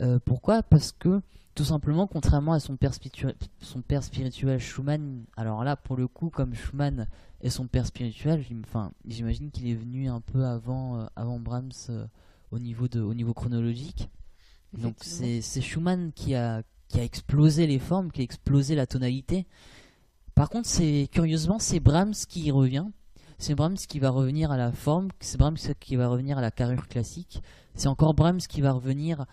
Euh, 0.00 0.18
pourquoi? 0.24 0.62
Parce 0.62 0.92
que 0.92 1.20
tout 1.54 1.64
simplement, 1.64 2.06
contrairement 2.06 2.54
à 2.54 2.60
son 2.60 2.76
père, 2.76 2.94
spirituel, 2.94 3.34
son 3.60 3.82
père 3.82 4.02
spirituel 4.02 4.58
Schumann, 4.58 5.24
alors 5.36 5.64
là 5.64 5.76
pour 5.76 5.96
le 5.96 6.08
coup, 6.08 6.30
comme 6.30 6.54
Schumann 6.54 7.06
est 7.42 7.50
son 7.50 7.66
père 7.66 7.86
spirituel, 7.86 8.44
j'imagine 9.06 9.50
qu'il 9.50 9.68
est 9.68 9.74
venu 9.74 10.08
un 10.08 10.20
peu 10.20 10.44
avant, 10.44 11.06
avant 11.14 11.38
Brahms 11.38 12.08
au, 12.52 12.58
niveau 12.58 12.88
de, 12.88 13.00
au 13.00 13.12
niveau 13.12 13.34
chronologique. 13.34 14.08
Donc 14.72 14.96
c'est 15.00 15.60
Schumann 15.60 16.12
qui 16.12 16.34
a, 16.34 16.62
qui 16.88 17.00
a 17.00 17.04
explosé 17.04 17.66
les 17.66 17.78
formes, 17.78 18.10
qui 18.10 18.22
a 18.22 18.24
explosé 18.24 18.74
la 18.74 18.86
tonalité. 18.86 19.46
Par 20.34 20.48
contre, 20.48 20.68
c'est 20.68 21.08
curieusement, 21.12 21.58
c'est 21.58 21.80
Brahms 21.80 22.14
qui 22.28 22.50
revient. 22.50 22.86
C'est 23.42 23.56
Brahms 23.56 23.74
qui 23.74 23.98
va 23.98 24.10
revenir 24.10 24.52
à 24.52 24.56
la 24.56 24.70
forme, 24.70 25.08
c'est 25.18 25.36
Brahms 25.36 25.56
qui 25.80 25.96
va 25.96 26.06
revenir 26.06 26.38
à 26.38 26.40
la 26.40 26.52
carrure 26.52 26.86
classique. 26.86 27.42
C'est 27.74 27.88
encore 27.88 28.14
Brahms 28.14 28.38
qui 28.38 28.60
va 28.60 28.70
revenir 28.70 29.26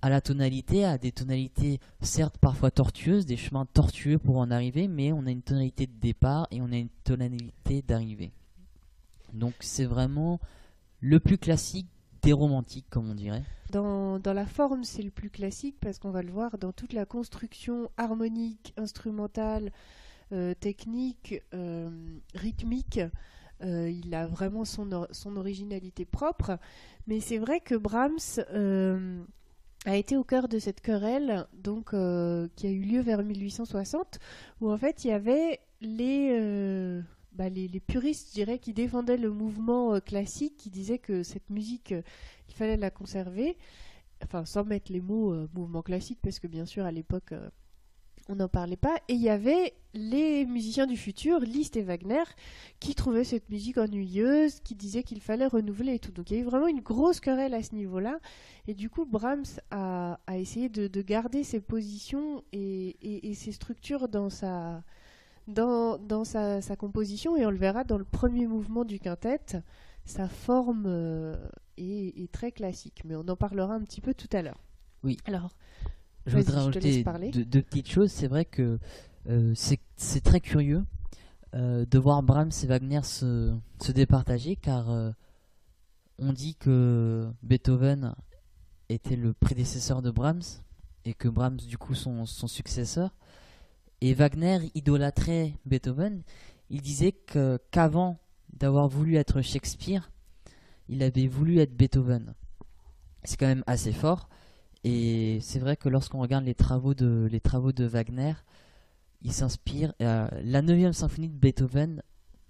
à 0.00 0.08
la 0.08 0.22
tonalité, 0.22 0.86
à 0.86 0.96
des 0.96 1.12
tonalités 1.12 1.78
certes 2.00 2.38
parfois 2.38 2.70
tortueuses, 2.70 3.26
des 3.26 3.36
chemins 3.36 3.66
tortueux 3.66 4.16
pour 4.16 4.38
en 4.38 4.50
arriver, 4.50 4.88
mais 4.88 5.12
on 5.12 5.26
a 5.26 5.30
une 5.30 5.42
tonalité 5.42 5.86
de 5.86 5.92
départ 6.00 6.48
et 6.50 6.62
on 6.62 6.72
a 6.72 6.78
une 6.78 6.88
tonalité 7.04 7.82
d'arrivée. 7.82 8.32
Donc 9.34 9.52
c'est 9.60 9.84
vraiment 9.84 10.40
le 11.02 11.20
plus 11.20 11.36
classique 11.36 11.88
des 12.22 12.32
romantiques, 12.32 12.86
comme 12.88 13.10
on 13.10 13.14
dirait. 13.14 13.44
Dans, 13.70 14.18
dans 14.18 14.32
la 14.32 14.46
forme, 14.46 14.84
c'est 14.84 15.02
le 15.02 15.10
plus 15.10 15.28
classique 15.28 15.76
parce 15.82 15.98
qu'on 15.98 16.12
va 16.12 16.22
le 16.22 16.32
voir 16.32 16.56
dans 16.56 16.72
toute 16.72 16.94
la 16.94 17.04
construction 17.04 17.90
harmonique, 17.98 18.72
instrumentale, 18.78 19.70
technique, 20.60 21.42
euh, 21.54 21.90
rythmique. 22.34 23.00
Euh, 23.62 23.90
il 23.90 24.14
a 24.14 24.26
vraiment 24.26 24.64
son, 24.64 24.92
originalité 25.36 26.04
propre. 26.04 26.58
Mais 27.06 27.20
c'est 27.20 27.38
vrai 27.38 27.60
que 27.60 27.74
Brahms 27.74 28.40
a 29.84 29.96
été 29.96 30.16
au 30.16 30.24
cœur 30.24 30.48
de 30.48 30.58
cette 30.58 30.80
querelle, 30.80 31.46
donc 31.54 31.90
qui 31.90 32.66
a 32.66 32.70
eu 32.70 32.80
lieu 32.80 33.00
vers 33.00 33.22
1860, 33.22 34.18
où 34.60 34.70
en 34.70 34.76
fait 34.76 35.04
il 35.04 35.08
y 35.08 35.12
avait 35.12 35.60
les 35.80 37.02
bah, 37.32 37.48
les, 37.48 37.80
puristes, 37.80 38.30
je 38.30 38.34
dirais, 38.34 38.58
qui 38.58 38.74
défendaient 38.74 39.16
le 39.16 39.30
mouvement 39.30 40.00
classique, 40.00 40.56
qui 40.56 40.70
disaient 40.70 40.98
que 40.98 41.22
cette 41.22 41.48
musique, 41.50 41.94
il 42.48 42.54
fallait 42.54 42.76
la 42.76 42.90
conserver, 42.90 43.56
enfin 44.22 44.44
sans 44.44 44.64
mettre 44.64 44.92
les 44.92 45.00
mots 45.00 45.34
mouvement 45.54 45.82
classique, 45.82 46.18
parce 46.22 46.38
que 46.38 46.48
bien 46.48 46.66
sûr 46.66 46.84
à 46.84 46.92
l'époque 46.92 47.32
on 48.28 48.36
n'en 48.36 48.48
parlait 48.48 48.76
pas. 48.76 48.96
Et 49.08 49.14
il 49.14 49.20
y 49.20 49.30
avait 49.30 49.74
les 49.94 50.44
musiciens 50.44 50.86
du 50.86 50.96
futur, 50.96 51.40
Liszt 51.40 51.76
et 51.76 51.82
Wagner, 51.82 52.22
qui 52.78 52.94
trouvaient 52.94 53.24
cette 53.24 53.48
musique 53.48 53.78
ennuyeuse, 53.78 54.60
qui 54.60 54.74
disaient 54.74 55.02
qu'il 55.02 55.20
fallait 55.20 55.46
renouveler 55.46 55.94
et 55.94 55.98
tout. 55.98 56.12
Donc 56.12 56.30
il 56.30 56.36
y 56.36 56.40
a 56.40 56.42
eu 56.42 56.44
vraiment 56.44 56.68
une 56.68 56.80
grosse 56.80 57.20
querelle 57.20 57.54
à 57.54 57.62
ce 57.62 57.74
niveau-là. 57.74 58.18
Et 58.66 58.74
du 58.74 58.90
coup, 58.90 59.06
Brahms 59.06 59.60
a, 59.70 60.18
essayé 60.32 60.68
de, 60.68 61.02
garder 61.02 61.42
ses 61.42 61.60
positions 61.60 62.44
et, 62.52 63.32
ses 63.34 63.52
structures 63.52 64.08
dans 64.08 64.30
sa, 64.30 64.82
dans, 65.46 66.24
sa, 66.24 66.76
composition. 66.76 67.36
Et 67.36 67.46
on 67.46 67.50
le 67.50 67.56
verra 67.56 67.84
dans 67.84 67.98
le 67.98 68.04
premier 68.04 68.46
mouvement 68.46 68.84
du 68.84 69.00
quintet. 69.00 69.40
Sa 70.04 70.28
forme 70.28 70.84
euh, 70.86 71.36
est, 71.76 72.22
est 72.22 72.32
très 72.32 72.52
classique. 72.52 73.02
Mais 73.04 73.16
on 73.16 73.26
en 73.28 73.36
parlera 73.36 73.74
un 73.74 73.82
petit 73.82 74.00
peu 74.00 74.14
tout 74.14 74.28
à 74.32 74.42
l'heure. 74.42 74.62
Oui. 75.02 75.16
Alors, 75.26 75.50
je 76.28 76.36
voudrais 76.36 76.56
rajouter 76.56 77.04
deux, 77.32 77.62
petites 77.62 77.88
choses. 77.88 78.10
C'est 78.10 78.28
vrai 78.28 78.44
que 78.44 78.78
euh, 79.28 79.52
c'est 79.54 80.20
très 80.22 80.40
curieux 80.40 80.84
euh, 81.54 81.84
de 81.86 81.98
voir 81.98 82.22
Brahms 82.22 82.52
et 82.62 82.66
Wagner 82.66 83.02
se, 83.02 83.54
se 83.80 83.92
départager 83.92 84.56
car 84.56 84.90
euh, 84.90 85.10
on 86.18 86.32
dit 86.32 86.54
que 86.56 87.28
Beethoven 87.42 88.14
était 88.88 89.16
le 89.16 89.32
prédécesseur 89.32 90.02
de 90.02 90.10
Brahms 90.10 90.62
et 91.04 91.14
que 91.14 91.28
Brahms 91.28 91.56
du 91.56 91.78
coup 91.78 91.94
son, 91.94 92.26
son 92.26 92.46
successeur. 92.46 93.14
Et 94.00 94.14
Wagner 94.14 94.70
idolâtrait 94.74 95.54
Beethoven. 95.66 96.22
Il 96.70 96.82
disait 96.82 97.12
que 97.12 97.58
qu'avant 97.70 98.18
d'avoir 98.52 98.88
voulu 98.88 99.16
être 99.16 99.40
Shakespeare, 99.40 100.10
il 100.88 101.02
avait 101.02 101.26
voulu 101.26 101.58
être 101.58 101.76
Beethoven. 101.76 102.34
C'est 103.24 103.38
quand 103.38 103.46
même 103.46 103.64
assez 103.66 103.92
fort. 103.92 104.28
Et 104.84 105.38
c'est 105.40 105.58
vrai 105.58 105.76
que 105.76 105.88
lorsqu'on 105.88 106.20
regarde 106.20 106.44
les 106.44 106.54
travaux 106.54 106.94
de, 106.94 107.28
les 107.30 107.40
travaux 107.40 107.72
de 107.72 107.84
Wagner, 107.84 108.34
il 109.22 109.32
s'inspire. 109.32 109.92
Euh, 110.00 110.28
la 110.44 110.62
9 110.62 110.92
symphonie 110.92 111.28
de 111.28 111.36
Beethoven 111.36 112.02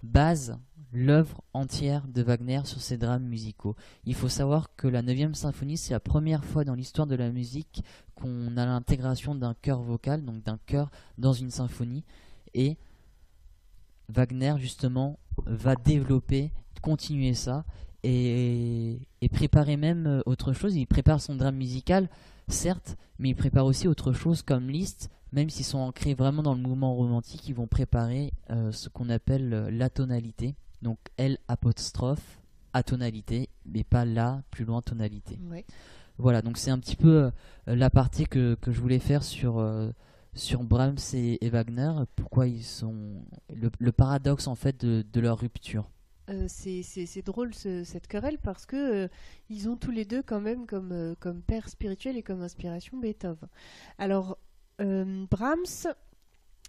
base 0.03 0.57
l'œuvre 0.91 1.41
entière 1.53 2.07
de 2.07 2.21
Wagner 2.21 2.61
sur 2.65 2.81
ses 2.81 2.97
drames 2.97 3.25
musicaux. 3.25 3.75
Il 4.05 4.15
faut 4.15 4.29
savoir 4.29 4.75
que 4.75 4.87
la 4.87 5.01
9 5.01 5.33
symphonie, 5.33 5.77
c'est 5.77 5.93
la 5.93 5.99
première 5.99 6.43
fois 6.43 6.63
dans 6.63 6.75
l'histoire 6.75 7.07
de 7.07 7.15
la 7.15 7.31
musique 7.31 7.83
qu'on 8.15 8.57
a 8.57 8.65
l'intégration 8.65 9.35
d'un 9.35 9.53
chœur 9.53 9.81
vocal, 9.81 10.23
donc 10.23 10.43
d'un 10.43 10.59
chœur 10.65 10.89
dans 11.17 11.33
une 11.33 11.51
symphonie. 11.51 12.03
Et 12.53 12.77
Wagner, 14.09 14.55
justement, 14.57 15.19
va 15.45 15.75
développer, 15.75 16.51
continuer 16.81 17.33
ça 17.33 17.65
et, 18.03 18.99
préparer 19.31 19.77
même 19.77 20.07
euh, 20.07 20.21
autre 20.25 20.53
chose. 20.53 20.75
Il 20.75 20.85
prépare 20.85 21.21
son 21.21 21.35
drame 21.35 21.55
musical, 21.55 22.09
certes, 22.47 22.97
mais 23.19 23.29
il 23.29 23.35
prépare 23.35 23.65
aussi 23.65 23.87
autre 23.87 24.13
chose 24.13 24.41
comme 24.41 24.69
Liszt, 24.69 25.09
même 25.31 25.49
s'ils 25.49 25.65
sont 25.65 25.79
ancrés 25.79 26.13
vraiment 26.13 26.43
dans 26.43 26.55
le 26.55 26.61
mouvement 26.61 26.95
romantique, 26.95 27.47
ils 27.47 27.53
vont 27.53 27.67
préparer 27.67 28.33
euh, 28.49 28.71
ce 28.71 28.89
qu'on 28.89 29.09
appelle 29.09 29.53
euh, 29.53 29.71
la 29.71 29.89
tonalité. 29.89 30.55
Donc 30.81 30.97
L 31.17 31.37
apostrophe, 31.47 32.39
atonalité, 32.73 33.49
mais 33.65 33.83
pas 33.83 34.05
la, 34.05 34.41
plus 34.49 34.65
loin 34.65 34.81
tonalité. 34.81 35.39
Voilà, 36.17 36.41
donc 36.41 36.57
c'est 36.57 36.71
un 36.71 36.79
petit 36.79 36.95
peu 36.95 37.31
la 37.65 37.89
partie 37.89 38.25
que, 38.25 38.55
que, 38.55 38.71
je 38.71 38.79
voulais 38.79 38.99
faire 38.99 39.23
sur, 39.23 39.65
sur 40.33 40.63
Brahms 40.63 40.97
et, 41.13 41.49
Wagner, 41.49 41.91
pourquoi 42.15 42.47
ils 42.47 42.63
sont. 42.63 43.23
Le, 43.53 43.91
paradoxe 43.91 44.47
en 44.47 44.55
fait 44.55 44.79
de, 44.79 45.05
de 45.11 45.19
leur 45.21 45.39
rupture. 45.39 45.89
Euh, 46.29 46.45
c'est 46.47 47.25
drôle 47.25 47.53
cette 47.53 48.07
querelle 48.07 48.37
parce 48.37 48.65
que 48.65 48.75
euh, 48.75 49.07
ils 49.49 49.67
ont 49.67 49.75
tous 49.75 49.91
les 49.91 50.05
deux 50.05 50.21
quand 50.21 50.39
même 50.39 50.67
comme, 50.67 50.91
euh, 50.91 51.15
père 51.47 51.69
spirituel 51.69 52.17
et 52.17 52.23
comme 52.23 52.41
inspiration 52.41 52.97
Beethoven. 52.97 53.49
Alors 53.97 54.37
Brahms 54.79 55.93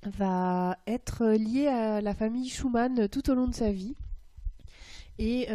va 0.03 0.77
être 0.89 1.27
lié 1.27 1.69
à 1.69 2.01
la 2.01 2.13
famille 2.13 2.49
Schumann 2.49 3.09
tout 3.09 3.31
au 3.31 3.35
long 3.35 3.47
de 3.47 3.55
sa 3.55 3.71
vie 3.71 3.95
et 5.19 5.47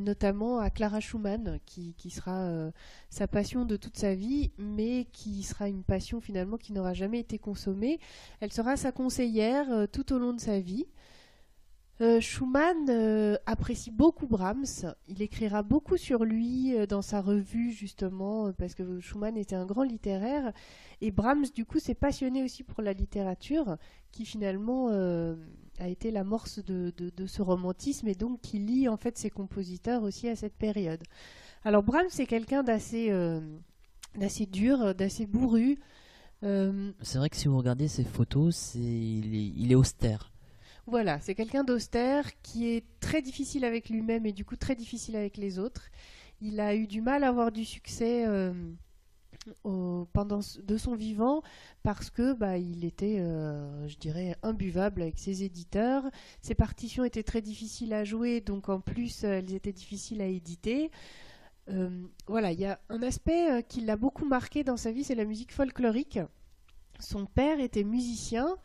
notamment 0.00 0.58
à 0.58 0.70
Clara 0.70 1.00
Schumann 1.00 1.58
qui 1.66 2.08
sera 2.08 2.70
sa 3.10 3.28
passion 3.28 3.66
de 3.66 3.76
toute 3.76 3.98
sa 3.98 4.14
vie 4.14 4.52
mais 4.56 5.06
qui 5.12 5.42
sera 5.42 5.68
une 5.68 5.82
passion 5.82 6.22
finalement 6.22 6.56
qui 6.56 6.72
n'aura 6.72 6.94
jamais 6.94 7.20
été 7.20 7.38
consommée. 7.38 8.00
Elle 8.40 8.54
sera 8.54 8.78
sa 8.78 8.90
conseillère 8.90 9.86
tout 9.92 10.14
au 10.14 10.18
long 10.18 10.32
de 10.32 10.40
sa 10.40 10.60
vie. 10.60 10.86
Euh, 12.00 12.20
Schumann 12.20 12.88
euh, 12.88 13.36
apprécie 13.46 13.90
beaucoup 13.90 14.28
Brahms. 14.28 14.94
Il 15.08 15.20
écrira 15.20 15.64
beaucoup 15.64 15.96
sur 15.96 16.24
lui 16.24 16.76
euh, 16.76 16.86
dans 16.86 17.02
sa 17.02 17.20
revue, 17.20 17.72
justement, 17.72 18.52
parce 18.52 18.74
que 18.74 19.00
Schumann 19.00 19.36
était 19.36 19.56
un 19.56 19.66
grand 19.66 19.82
littéraire. 19.82 20.52
Et 21.00 21.10
Brahms, 21.10 21.46
du 21.54 21.64
coup, 21.64 21.80
s'est 21.80 21.94
passionné 21.94 22.44
aussi 22.44 22.62
pour 22.62 22.82
la 22.82 22.92
littérature, 22.92 23.76
qui 24.12 24.24
finalement 24.24 24.88
a 25.78 25.88
été 25.88 26.10
l'amorce 26.10 26.64
de, 26.64 26.92
de, 26.96 27.26
ce 27.26 27.42
romantisme 27.42 28.08
et 28.08 28.14
donc 28.14 28.40
qui 28.40 28.58
lie 28.58 28.88
en 28.88 28.96
fait 28.96 29.16
ses 29.16 29.30
compositeurs 29.30 30.02
aussi 30.02 30.28
à 30.28 30.34
cette 30.34 30.56
période. 30.56 31.02
Alors 31.64 31.84
Brahms, 31.84 32.08
c'est 32.10 32.26
quelqu'un 32.26 32.64
d'assez 32.64 33.10
dur, 34.50 34.94
d'assez 34.94 35.26
bourru. 35.26 35.78
C'est 36.42 37.18
vrai 37.18 37.28
que 37.28 37.36
si 37.36 37.46
vous 37.46 37.58
regardez 37.58 37.86
ses 37.86 38.04
photos, 38.04 38.74
il 38.74 39.70
est 39.70 39.76
austère. 39.76 40.32
Voilà, 40.88 41.20
c'est 41.20 41.34
quelqu'un 41.34 41.64
d'austère 41.64 42.24
qui 42.40 42.68
est 42.68 42.82
très 42.98 43.20
difficile 43.20 43.66
avec 43.66 43.90
lui-même 43.90 44.24
et 44.24 44.32
du 44.32 44.46
coup 44.46 44.56
très 44.56 44.74
difficile 44.74 45.16
avec 45.16 45.36
les 45.36 45.58
autres. 45.58 45.90
Il 46.40 46.60
a 46.60 46.74
eu 46.74 46.86
du 46.86 47.02
mal 47.02 47.24
à 47.24 47.28
avoir 47.28 47.52
du 47.52 47.66
succès 47.66 48.24
euh, 48.26 48.54
pendant 50.14 50.40
de 50.62 50.76
son 50.78 50.94
vivant 50.94 51.42
parce 51.82 52.08
que 52.08 52.32
bah, 52.32 52.56
il 52.56 52.86
était, 52.86 53.18
euh, 53.20 53.86
je 53.86 53.98
dirais, 53.98 54.34
imbuvable 54.42 55.02
avec 55.02 55.18
ses 55.18 55.42
éditeurs. 55.42 56.04
Ses 56.40 56.54
partitions 56.54 57.04
étaient 57.04 57.22
très 57.22 57.42
difficiles 57.42 57.92
à 57.92 58.04
jouer, 58.04 58.40
donc 58.40 58.70
en 58.70 58.80
plus 58.80 59.24
elles 59.24 59.52
étaient 59.52 59.74
difficiles 59.74 60.22
à 60.22 60.26
éditer. 60.26 60.90
Euh, 61.68 61.90
voilà, 62.26 62.50
il 62.52 62.60
y 62.60 62.64
a 62.64 62.80
un 62.88 63.02
aspect 63.02 63.62
qui 63.68 63.82
l'a 63.82 63.96
beaucoup 63.96 64.24
marqué 64.24 64.64
dans 64.64 64.78
sa 64.78 64.90
vie, 64.90 65.04
c'est 65.04 65.14
la 65.14 65.26
musique 65.26 65.52
folklorique. 65.52 66.18
Son 66.98 67.26
père 67.26 67.60
était 67.60 67.84
musicien. 67.84 68.56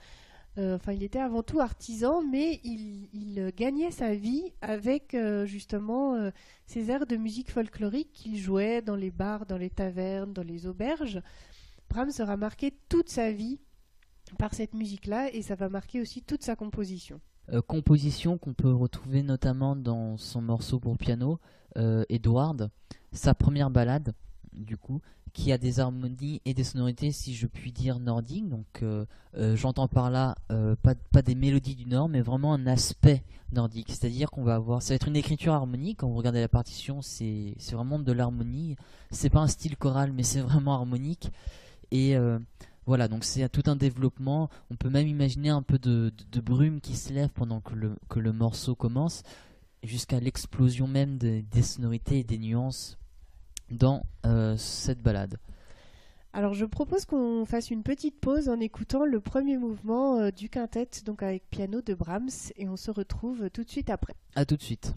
Euh, 0.59 0.75
enfin, 0.75 0.93
il 0.93 1.01
était 1.03 1.19
avant 1.19 1.41
tout 1.41 1.59
artisan, 1.59 2.21
mais 2.21 2.59
il, 2.63 3.51
gagnait 3.57 3.91
sa 3.91 4.13
vie 4.13 4.53
avec 4.61 5.13
euh, 5.13 5.45
justement 5.45 6.13
euh, 6.13 6.29
ces 6.67 6.91
airs 6.91 7.07
de 7.07 7.15
musique 7.15 7.51
folklorique 7.51 8.11
qu'il 8.13 8.37
jouait 8.37 8.81
dans 8.81 8.95
les 8.95 9.11
bars, 9.11 9.45
dans 9.45 9.57
les 9.57 9.69
tavernes, 9.69 10.33
dans 10.33 10.43
les 10.43 10.67
auberges. 10.67 11.21
Brahms 11.89 12.11
sera 12.11 12.37
marqué 12.37 12.73
toute 12.89 13.09
sa 13.09 13.31
vie 13.31 13.59
par 14.37 14.53
cette 14.53 14.73
musique-là 14.73 15.33
et 15.33 15.41
ça 15.41 15.55
va 15.55 15.69
marquer 15.69 16.01
aussi 16.01 16.21
toute 16.21 16.43
sa 16.43 16.55
composition. 16.55 17.19
composition 17.67 18.37
qu'on 18.37 18.53
peut 18.53 18.71
retrouver 18.71 19.23
notamment 19.23 19.75
dans 19.75 20.17
son 20.17 20.41
morceau 20.41 20.79
pour 20.79 20.97
piano, 20.97 21.39
Edward, 22.09 22.69
sa 23.11 23.33
première 23.33 23.69
balade, 23.69 24.13
du 24.53 24.77
coup, 24.77 25.01
qui 25.33 25.51
a 25.51 25.57
des 25.57 25.79
harmonies 25.79 26.41
et 26.45 26.53
des 26.53 26.63
sonorités, 26.63 27.11
si 27.11 27.33
je 27.33 27.47
puis 27.47 27.71
dire, 27.71 27.99
nordiques. 27.99 28.47
Donc, 28.47 28.67
euh, 28.83 29.05
euh, 29.35 29.55
j'entends 29.55 29.87
par 29.87 30.11
là 30.11 30.35
euh, 30.51 30.75
pas, 30.75 31.21
des 31.23 31.33
mélodies 31.33 31.75
du 31.75 31.87
Nord, 31.87 32.07
mais 32.07 32.21
vraiment 32.21 32.53
un 32.53 32.67
aspect 32.67 33.23
nordique. 33.51 33.87
C'est-à-dire 33.89 34.29
qu'on 34.29 34.43
va 34.43 34.55
avoir, 34.55 34.83
ça 34.83 34.89
va 34.89 34.95
être 34.95 35.07
une 35.07 35.15
écriture 35.15 35.53
harmonique. 35.53 35.99
Quand 35.99 36.07
vous 36.07 36.17
regardez 36.17 36.39
la 36.39 36.47
partition, 36.47 37.01
c'est 37.01 37.55
vraiment 37.71 37.97
de 37.97 38.11
l'harmonie. 38.11 38.75
C'est 39.09 39.31
pas 39.31 39.41
un 39.41 39.47
style 39.47 39.75
choral, 39.75 40.13
mais 40.13 40.23
c'est 40.23 40.41
vraiment 40.41 40.75
harmonique. 40.75 41.31
Et 41.91 42.15
voilà, 42.85 43.07
donc 43.07 43.23
c'est 43.23 43.47
tout 43.49 43.63
un 43.65 43.75
développement. 43.75 44.49
On 44.69 44.75
peut 44.75 44.89
même 44.89 45.07
imaginer 45.07 45.49
un 45.49 45.61
peu 45.61 45.79
de, 45.79 46.11
de, 46.31 46.41
brume 46.41 46.79
qui 46.79 46.95
se 46.95 47.13
lève 47.13 47.29
pendant 47.29 47.59
que 47.59 47.73
le, 47.75 47.95
que 48.09 48.19
le 48.19 48.33
morceau 48.33 48.75
commence, 48.75 49.23
jusqu'à 49.83 50.19
l'explosion 50.19 50.87
même 50.87 51.17
des 51.17 51.61
sonorités 51.61 52.19
et 52.19 52.23
des 52.23 52.37
nuances 52.37 52.97
dans 53.71 54.03
euh, 54.25 54.55
cette 54.57 55.01
balade. 55.01 55.37
Alors 56.33 56.55
je 56.55 56.65
propose 56.65 57.05
qu'on 57.05 57.45
fasse 57.45 57.69
une 57.69 57.83
petite 57.83 58.19
pause 58.19 58.49
en 58.49 58.59
écoutant 58.59 59.05
le 59.05 59.19
premier 59.19 59.57
mouvement 59.57 60.19
euh, 60.19 60.31
du 60.31 60.49
quintet, 60.49 60.89
donc 61.05 61.21
avec 61.21 61.47
piano 61.49 61.81
de 61.81 61.93
Brahms, 61.93 62.51
et 62.55 62.67
on 62.67 62.75
se 62.75 62.89
retrouve 62.89 63.49
tout 63.51 63.63
de 63.63 63.69
suite 63.69 63.91
après. 63.91 64.15
A 64.35 64.45
tout 64.45 64.57
de 64.57 64.63
suite. 64.63 64.93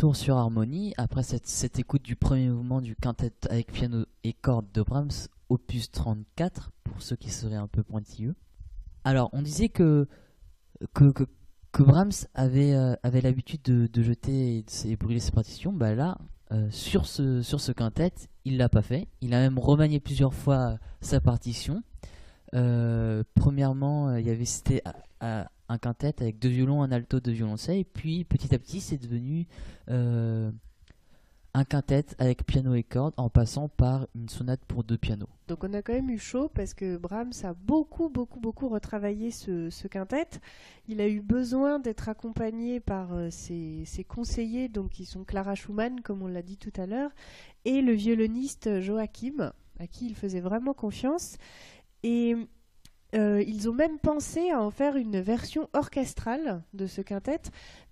Retour 0.00 0.16
sur 0.16 0.38
Harmonie, 0.38 0.94
après 0.96 1.22
cette, 1.22 1.78
écoute 1.78 2.00
du 2.00 2.16
premier 2.16 2.48
mouvement 2.48 2.80
du 2.80 2.96
quintet 2.96 3.34
avec 3.50 3.70
piano 3.70 4.06
et 4.24 4.32
cordes 4.32 4.72
de 4.72 4.80
Brahms, 4.80 5.28
opus 5.50 5.90
34, 5.90 6.72
pour 6.84 7.02
ceux 7.02 7.16
qui 7.16 7.28
seraient 7.28 7.56
un 7.56 7.66
peu 7.66 7.82
pointilleux. 7.82 8.34
Alors, 9.04 9.28
on 9.34 9.42
disait 9.42 9.68
que, 9.68 10.08
que, 10.94 11.12
que, 11.12 11.82
Brahms 11.82 12.12
avait, 12.32 12.72
euh, 12.72 12.94
avait 13.02 13.20
l'habitude 13.20 13.60
de, 13.60 14.02
jeter 14.02 14.56
et 14.56 14.62
de, 14.62 14.96
brûler 14.96 15.20
ses 15.20 15.32
partitions. 15.32 15.70
Bah 15.70 15.94
là, 15.94 16.16
euh, 16.50 16.66
sur, 16.70 17.04
ce, 17.04 17.42
sur 17.42 17.60
ce 17.60 17.70
quintet, 17.70 18.14
il 18.46 18.56
l'a 18.56 18.70
pas 18.70 18.80
fait. 18.80 19.06
Il 19.20 19.34
a 19.34 19.40
même 19.40 19.58
remanié 19.58 20.00
plusieurs 20.00 20.32
fois 20.32 20.78
sa 21.02 21.20
partition. 21.20 21.82
Euh, 22.54 23.22
premièrement, 23.34 24.16
il 24.16 24.26
y 24.26 24.30
avait 24.30 24.46
à- 25.20 25.50
un 25.70 25.78
quintet 25.78 26.14
avec 26.20 26.38
deux 26.38 26.48
violons, 26.48 26.82
un 26.82 26.90
alto, 26.90 27.20
deux 27.20 27.30
violoncelles. 27.30 27.84
Puis 27.84 28.24
petit 28.24 28.54
à 28.54 28.58
petit, 28.58 28.80
c'est 28.80 28.98
devenu 28.98 29.46
euh, 29.88 30.50
un 31.54 31.64
quintet 31.64 32.06
avec 32.18 32.44
piano 32.44 32.74
et 32.74 32.82
cordes 32.82 33.14
en 33.16 33.30
passant 33.30 33.68
par 33.68 34.08
une 34.16 34.28
sonate 34.28 34.60
pour 34.66 34.82
deux 34.82 34.98
pianos. 34.98 35.28
Donc 35.46 35.62
on 35.62 35.72
a 35.72 35.80
quand 35.80 35.92
même 35.92 36.10
eu 36.10 36.18
chaud 36.18 36.50
parce 36.52 36.74
que 36.74 36.96
Brahms 36.96 37.32
a 37.44 37.54
beaucoup, 37.54 38.08
beaucoup, 38.08 38.40
beaucoup 38.40 38.68
retravaillé 38.68 39.30
ce, 39.30 39.70
ce 39.70 39.86
quintet. 39.86 40.28
Il 40.88 41.00
a 41.00 41.08
eu 41.08 41.20
besoin 41.20 41.78
d'être 41.78 42.08
accompagné 42.08 42.80
par 42.80 43.14
euh, 43.14 43.30
ses, 43.30 43.86
conseillers, 44.08 44.68
donc 44.68 44.90
qui 44.90 45.04
sont 45.04 45.22
Clara 45.22 45.54
Schumann, 45.54 46.00
comme 46.00 46.22
on 46.22 46.28
l'a 46.28 46.42
dit 46.42 46.56
tout 46.56 46.72
à 46.76 46.86
l'heure, 46.86 47.10
et 47.64 47.80
le 47.80 47.92
violoniste 47.92 48.80
Joachim, 48.80 49.52
à 49.78 49.86
qui 49.86 50.06
il 50.06 50.16
faisait 50.16 50.40
vraiment 50.40 50.74
confiance. 50.74 51.36
Et 52.02 52.34
euh, 53.14 53.42
ils 53.46 53.68
ont 53.68 53.72
même 53.72 53.98
pensé 53.98 54.50
à 54.50 54.62
en 54.62 54.70
faire 54.70 54.96
une 54.96 55.20
version 55.20 55.68
orchestrale 55.72 56.62
de 56.74 56.86
ce 56.86 57.00
quintet, 57.00 57.40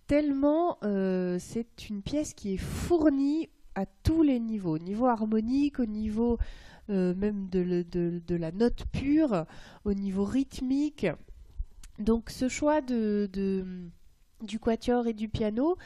tellement 0.06 0.78
euh, 0.84 1.38
c'est 1.40 1.88
une 1.88 2.02
pièce 2.02 2.34
qui 2.34 2.54
est 2.54 2.58
fournie 2.58 3.48
à 3.74 3.84
tous 3.86 4.22
les 4.22 4.38
niveaux, 4.38 4.76
au 4.76 4.78
niveau 4.78 5.06
harmonique, 5.06 5.80
au 5.80 5.86
niveau 5.86 6.38
euh, 6.90 7.14
même 7.14 7.48
de, 7.48 8.36
la 8.36 8.52
note 8.52 8.84
pure, 8.92 9.44
au 9.84 9.92
niveau 9.92 10.24
rythmique. 10.24 11.06
Donc 11.98 12.30
ce 12.30 12.48
choix 12.48 12.80
de, 12.80 13.28
du 14.40 14.58
quatuor 14.60 15.08
et 15.08 15.14
du 15.14 15.28
piano, 15.28 15.76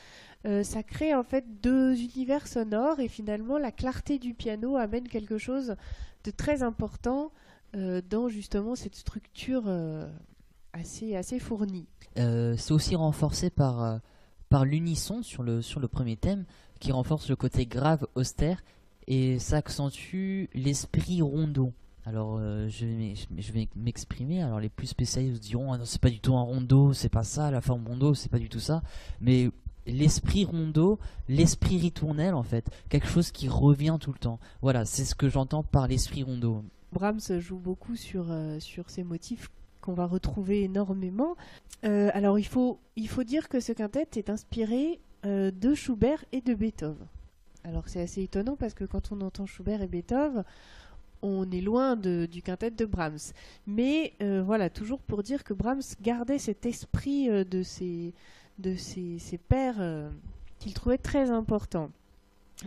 ça 0.44 0.82
crée 0.82 1.14
en 1.14 1.22
fait 1.22 1.44
deux 1.62 1.94
univers 1.94 2.46
sonores 2.46 3.00
et 3.00 3.08
finalement 3.08 3.58
la 3.58 3.70
clarté 3.70 4.18
du 4.18 4.34
piano 4.34 4.76
amène 4.76 5.08
quelque 5.08 5.38
chose 5.38 5.76
de 6.24 6.30
très 6.30 6.62
important 6.62 7.32
dans 7.74 8.28
justement 8.28 8.74
cette 8.74 8.96
structure 8.96 9.64
euh, 9.66 10.08
assez, 10.72 11.16
assez 11.16 11.38
fournie. 11.38 11.86
Euh, 12.18 12.54
c'est 12.56 12.72
aussi 12.72 12.96
renforcé 12.96 13.50
par, 13.50 13.82
euh, 13.82 13.98
par 14.48 14.64
l'unisson 14.64 15.22
sur 15.22 15.42
le, 15.42 15.62
sur 15.62 15.80
le 15.80 15.88
premier 15.88 16.16
thème 16.16 16.44
qui 16.80 16.92
renforce 16.92 17.28
le 17.28 17.36
côté 17.36 17.66
grave, 17.66 18.06
austère 18.14 18.62
et 19.06 19.38
ça 19.38 19.58
accentue 19.58 20.48
l'esprit 20.54 21.22
rondo. 21.22 21.72
Alors 22.04 22.38
euh, 22.38 22.68
je 22.68 23.52
vais 23.52 23.68
m'exprimer. 23.76 24.42
Alors 24.42 24.58
les 24.58 24.68
plus 24.68 24.88
spécialistes 24.88 25.42
diront 25.42 25.72
ah 25.72 25.78
c'est 25.84 26.00
pas 26.00 26.10
du 26.10 26.20
tout 26.20 26.34
un 26.34 26.42
rondo, 26.42 26.92
c'est 26.92 27.08
pas 27.08 27.22
ça, 27.22 27.50
la 27.50 27.60
forme 27.60 27.86
rondo 27.86 28.14
c'est 28.14 28.30
pas 28.30 28.40
du 28.40 28.48
tout 28.48 28.60
ça. 28.60 28.82
Mais 29.20 29.50
l'esprit 29.86 30.44
rondo, 30.44 30.98
l'esprit 31.28 31.78
ritournel 31.78 32.34
en 32.34 32.42
fait, 32.42 32.68
quelque 32.88 33.06
chose 33.06 33.30
qui 33.30 33.48
revient 33.48 33.98
tout 34.00 34.12
le 34.12 34.18
temps. 34.18 34.40
Voilà, 34.60 34.84
c'est 34.84 35.04
ce 35.04 35.14
que 35.14 35.28
j'entends 35.28 35.62
par 35.62 35.86
l'esprit 35.86 36.24
rondo. 36.24 36.64
Brahms 36.92 37.40
joue 37.40 37.58
beaucoup 37.58 37.96
sur, 37.96 38.26
euh, 38.30 38.60
sur 38.60 38.90
ces 38.90 39.02
motifs 39.02 39.48
qu'on 39.80 39.94
va 39.94 40.06
retrouver 40.06 40.62
énormément. 40.62 41.36
Euh, 41.84 42.10
alors 42.14 42.38
il 42.38 42.46
faut, 42.46 42.78
il 42.96 43.08
faut 43.08 43.24
dire 43.24 43.48
que 43.48 43.60
ce 43.60 43.72
quintet 43.72 44.06
est 44.16 44.30
inspiré 44.30 45.00
euh, 45.26 45.50
de 45.50 45.74
Schubert 45.74 46.24
et 46.32 46.40
de 46.40 46.54
Beethoven. 46.54 47.06
Alors 47.64 47.88
c'est 47.88 48.00
assez 48.00 48.22
étonnant 48.22 48.56
parce 48.56 48.74
que 48.74 48.84
quand 48.84 49.12
on 49.12 49.20
entend 49.20 49.46
Schubert 49.46 49.82
et 49.82 49.88
Beethoven, 49.88 50.44
on 51.22 51.50
est 51.50 51.60
loin 51.60 51.96
de- 51.96 52.26
du 52.30 52.42
quintet 52.42 52.70
de 52.72 52.84
Brahms. 52.84 53.32
Mais 53.66 54.14
voilà, 54.44 54.70
toujours 54.70 54.98
pour 55.00 55.22
dire 55.22 55.44
que 55.44 55.54
Brahms 55.54 55.82
gardait 56.00 56.38
cet 56.40 56.66
esprit 56.66 57.28
de 57.28 57.62
ses, 57.62 58.12
de 58.58 58.74
ses, 58.74 59.18
ses 59.18 59.38
euh, 59.52 60.10
qu'il 60.58 60.74
trouvait 60.74 60.98
très 60.98 61.30
important. 61.30 61.90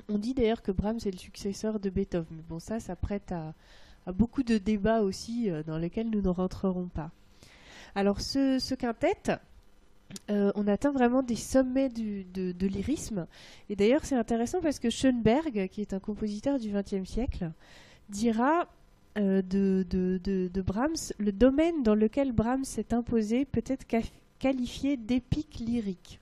On 0.10 0.18
dit 0.18 0.34
d'ailleurs 0.34 0.62
que 0.62 0.72
Brahms 0.72 1.00
est 1.06 1.12
le 1.12 1.18
successeur 1.18 1.80
de 1.80 1.90
Beethoven, 1.90 2.28
mais 2.32 2.44
bon 2.50 2.60
ça, 2.60 2.80
ça 2.80 2.96
prête 2.96 3.32
à, 3.32 3.54
beaucoup 4.14 4.44
de 4.44 4.58
débats 4.58 5.02
aussi 5.02 5.50
euh, 5.50 5.64
dans 5.64 5.78
lesquels 5.78 6.10
nous 6.10 6.22
ne 6.22 6.30
rentrerons 6.30 6.88
pas. 6.88 7.12
Alors 7.96 8.22
ce, 8.22 8.60
ce 8.60 8.76
quintet, 8.76 9.40
euh, 10.30 10.52
on 10.56 10.68
atteint 10.68 10.92
vraiment 10.92 11.24
des 11.24 11.36
sommets 11.36 11.90
de, 11.90 12.68
lyrisme. 12.68 13.26
Et 13.70 13.76
d'ailleurs 13.76 14.06
c'est 14.06 14.16
intéressant 14.16 14.62
parce 14.62 14.80
que 14.80 14.90
Schoenberg, 14.90 15.68
qui 15.70 15.82
est 15.82 15.94
un 15.94 16.00
compositeur 16.00 16.60
du 16.60 16.70
XXe 16.72 17.10
siècle, 17.10 17.52
dira 18.10 18.68
euh, 19.18 19.42
de, 19.42 20.62
Brahms, 20.62 21.14
le 21.18 21.32
domaine 21.32 21.84
dans 21.84 21.96
lequel 21.96 22.32
Brahms 22.32 22.66
s'est 22.66 22.94
imposé 22.94 23.46
peut 23.46 23.64
être 23.66 23.86
qualifié 24.40 24.98
d'épique 24.98 25.60
lyrique. 25.60 26.20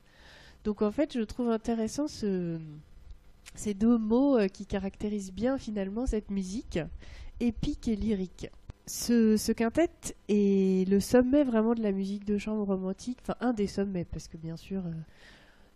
Donc 0.63 0.81
en 0.81 0.91
fait 0.91 1.13
je 1.17 1.21
trouve 1.21 1.49
intéressant 1.49 2.07
ce- 2.07 2.59
ces 3.55 3.73
deux 3.73 3.97
mots 3.97 4.37
qui 4.53 4.65
caractérisent 4.65 5.33
bien 5.33 5.57
finalement 5.57 6.05
cette 6.05 6.31
musique 6.31 6.79
épique 7.39 7.87
et 7.87 7.95
lyrique. 7.95 8.49
Ce, 8.85 9.37
ce 9.37 9.51
quintet 9.53 9.89
est 10.27 10.87
le 10.89 10.99
sommet 10.99 11.43
vraiment 11.43 11.73
de 11.73 11.81
la 11.81 11.91
musique 11.93 12.25
de 12.25 12.37
chambre 12.37 12.63
romantique, 12.65 13.19
enfin 13.21 13.35
un 13.39 13.53
des 13.53 13.67
sommets 13.67 14.05
parce 14.05 14.27
que 14.27 14.35
bien 14.35 14.57
sûr 14.57 14.85
euh, 14.85 14.91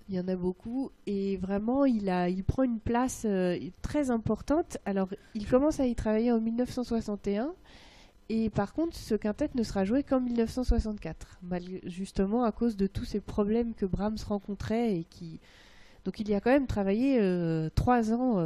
il 0.09 0.15
y 0.15 0.19
en 0.19 0.27
a 0.27 0.35
beaucoup 0.35 0.91
et 1.05 1.37
vraiment 1.37 1.85
il 1.85 2.09
a 2.09 2.27
il 2.27 2.43
prend 2.43 2.63
une 2.63 2.79
place 2.79 3.23
euh, 3.25 3.57
très 3.81 4.11
importante. 4.11 4.77
Alors 4.85 5.07
il 5.35 5.47
commence 5.47 5.79
à 5.79 5.85
y 5.87 5.95
travailler 5.95 6.33
en 6.33 6.41
1961 6.41 7.53
et 8.27 8.49
par 8.49 8.73
contre 8.73 8.97
ce 8.97 9.15
quintet 9.15 9.49
ne 9.55 9.63
sera 9.63 9.85
joué 9.85 10.03
qu'en 10.03 10.19
1964, 10.19 11.39
malgré- 11.43 11.81
justement 11.89 12.43
à 12.43 12.51
cause 12.51 12.75
de 12.75 12.87
tous 12.87 13.05
ces 13.05 13.21
problèmes 13.21 13.73
que 13.73 13.85
Brahms 13.85 14.17
rencontrait 14.27 14.95
et 14.97 15.03
qui 15.05 15.39
donc 16.03 16.19
il 16.19 16.27
y 16.29 16.33
a 16.33 16.41
quand 16.41 16.51
même 16.51 16.67
travaillé 16.67 17.19
euh, 17.21 17.69
trois 17.73 18.11
ans 18.11 18.37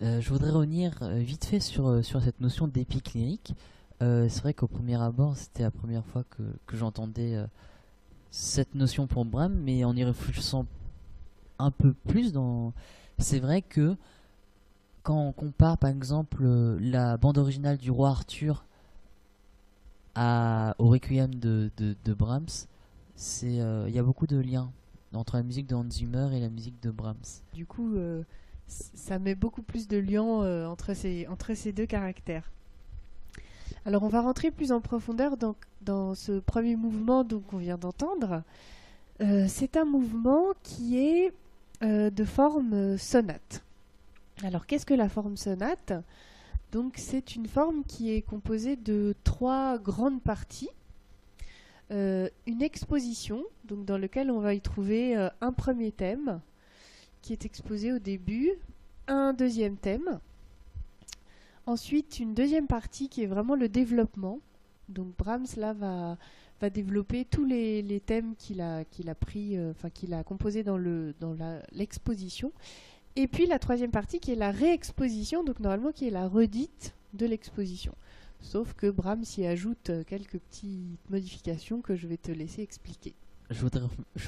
je 0.00 0.28
voudrais 0.30 0.50
revenir 0.50 0.96
euh, 1.02 1.18
vite 1.18 1.44
fait 1.44 1.60
sur, 1.60 1.86
euh, 1.88 2.02
sur 2.02 2.22
cette 2.22 2.40
notion 2.40 2.66
d'épique. 2.66 3.54
Euh, 4.02 4.28
c'est 4.28 4.40
vrai 4.40 4.54
qu'au 4.54 4.66
premier 4.66 5.00
abord, 5.00 5.36
c'était 5.36 5.62
la 5.62 5.70
première 5.70 6.04
fois 6.06 6.24
que, 6.30 6.42
que 6.66 6.76
j'entendais 6.76 7.36
euh, 7.36 7.46
cette 8.30 8.74
notion 8.74 9.06
pour 9.06 9.24
Bram, 9.24 9.54
mais 9.54 9.84
en 9.84 9.94
y 9.94 10.04
réfléchissant 10.04 10.66
un 11.58 11.70
peu 11.70 11.92
plus, 11.92 12.32
c'est 13.18 13.38
vrai 13.38 13.60
que 13.60 13.96
quand 15.02 15.20
on 15.20 15.32
compare 15.32 15.76
par 15.76 15.90
exemple 15.90 16.42
euh, 16.42 16.78
la 16.80 17.18
bande 17.18 17.36
originale 17.36 17.76
du 17.76 17.90
roi 17.90 18.08
Arthur 18.10 18.64
au 20.16 20.88
Requiem 20.88 21.34
de, 21.34 21.70
de, 21.76 21.96
de 22.04 22.14
Brahms, 22.14 22.66
euh, 23.44 23.84
il 23.88 23.94
y 23.94 23.98
a 23.98 24.02
beaucoup 24.02 24.26
de 24.26 24.38
liens 24.38 24.70
entre 25.14 25.36
la 25.36 25.42
musique 25.42 25.66
de 25.66 25.74
Hans 25.74 25.90
Zimmer 25.90 26.28
et 26.34 26.40
la 26.40 26.48
musique 26.48 26.82
de 26.82 26.90
Brahms. 26.90 27.42
Du 27.52 27.66
coup, 27.66 27.94
euh, 27.96 28.22
ça 28.70 29.18
met 29.18 29.34
beaucoup 29.34 29.62
plus 29.62 29.88
de 29.88 29.98
liens 29.98 30.42
euh, 30.42 30.66
entre, 30.66 30.94
ces, 30.94 31.72
deux 31.72 31.86
caractères. 31.86 32.50
Alors, 33.84 34.02
on 34.02 34.08
va 34.08 34.20
rentrer 34.20 34.50
plus 34.50 34.72
en 34.72 34.80
profondeur 34.80 35.36
dans, 35.36 36.14
ce 36.14 36.38
premier 36.38 36.76
mouvement 36.76 37.26
qu'on 37.48 37.58
vient 37.58 37.78
d'entendre. 37.78 38.42
Euh, 39.20 39.46
c'est 39.48 39.76
un 39.76 39.84
mouvement 39.84 40.48
qui 40.62 40.98
est 40.98 41.32
euh, 41.82 42.10
de 42.10 42.24
forme 42.24 42.96
sonate. 42.98 43.62
Alors, 44.42 44.66
qu'est-ce 44.66 44.86
que 44.86 44.94
la 44.94 45.08
forme 45.08 45.36
sonate? 45.36 45.92
Donc, 46.72 46.94
c'est 46.96 47.34
une 47.34 47.46
forme 47.46 47.84
qui 47.84 48.12
est 48.12 48.22
composée 48.22 48.76
de 48.76 49.14
trois 49.24 49.78
grandes 49.78 50.22
parties. 50.22 50.70
Une 51.90 52.62
exposition, 52.62 53.42
dans 53.64 53.98
lequel 53.98 54.30
on 54.30 54.38
va 54.38 54.54
y 54.54 54.60
trouver 54.60 55.16
un 55.40 55.52
premier 55.52 55.90
thème, 55.90 56.40
qui 57.22 57.32
est 57.32 57.44
exposé 57.44 57.92
au 57.92 57.98
début, 57.98 58.52
un 59.08 59.32
deuxième 59.32 59.76
thème, 59.76 60.20
ensuite 61.66 62.18
une 62.18 62.34
deuxième 62.34 62.66
partie 62.66 63.08
qui 63.08 63.22
est 63.22 63.26
vraiment 63.26 63.54
le 63.54 63.68
développement. 63.68 64.40
Donc 64.88 65.16
Brahms 65.16 65.46
là 65.56 65.72
va, 65.72 66.16
développer 66.70 67.24
tous 67.24 67.44
les, 67.44 68.02
thèmes 68.04 68.34
qu'il 68.36 68.60
a, 68.60 68.84
qu'il 68.84 69.08
a 69.08 69.14
pris, 69.14 69.56
euh, 69.56 69.70
enfin 69.70 69.88
qu'il 69.88 70.12
a 70.14 70.22
composé 70.24 70.62
dans 70.62 70.78
dans 71.20 71.36
l'exposition. 71.72 72.52
Et 73.16 73.26
puis 73.26 73.46
la 73.46 73.58
troisième 73.58 73.90
partie 73.90 74.20
qui 74.20 74.32
est 74.32 74.36
la 74.36 74.50
réexposition, 74.50 75.42
donc 75.42 75.60
normalement 75.60 75.92
qui 75.92 76.06
est 76.06 76.10
la 76.10 76.28
redite 76.28 76.94
de 77.14 77.26
l'exposition. 77.26 77.94
Sauf 78.40 78.72
que 78.74 78.90
Brahms 78.90 79.24
y 79.36 79.46
ajoute 79.46 79.90
euh, 79.90 80.04
quelques 80.04 80.38
petites 80.38 81.10
modifications 81.10 81.80
que 81.82 81.94
je 81.96 82.06
vais 82.06 82.16
te 82.16 82.32
laisser 82.32 82.62
expliquer. 82.62 83.14
Je 83.50 83.60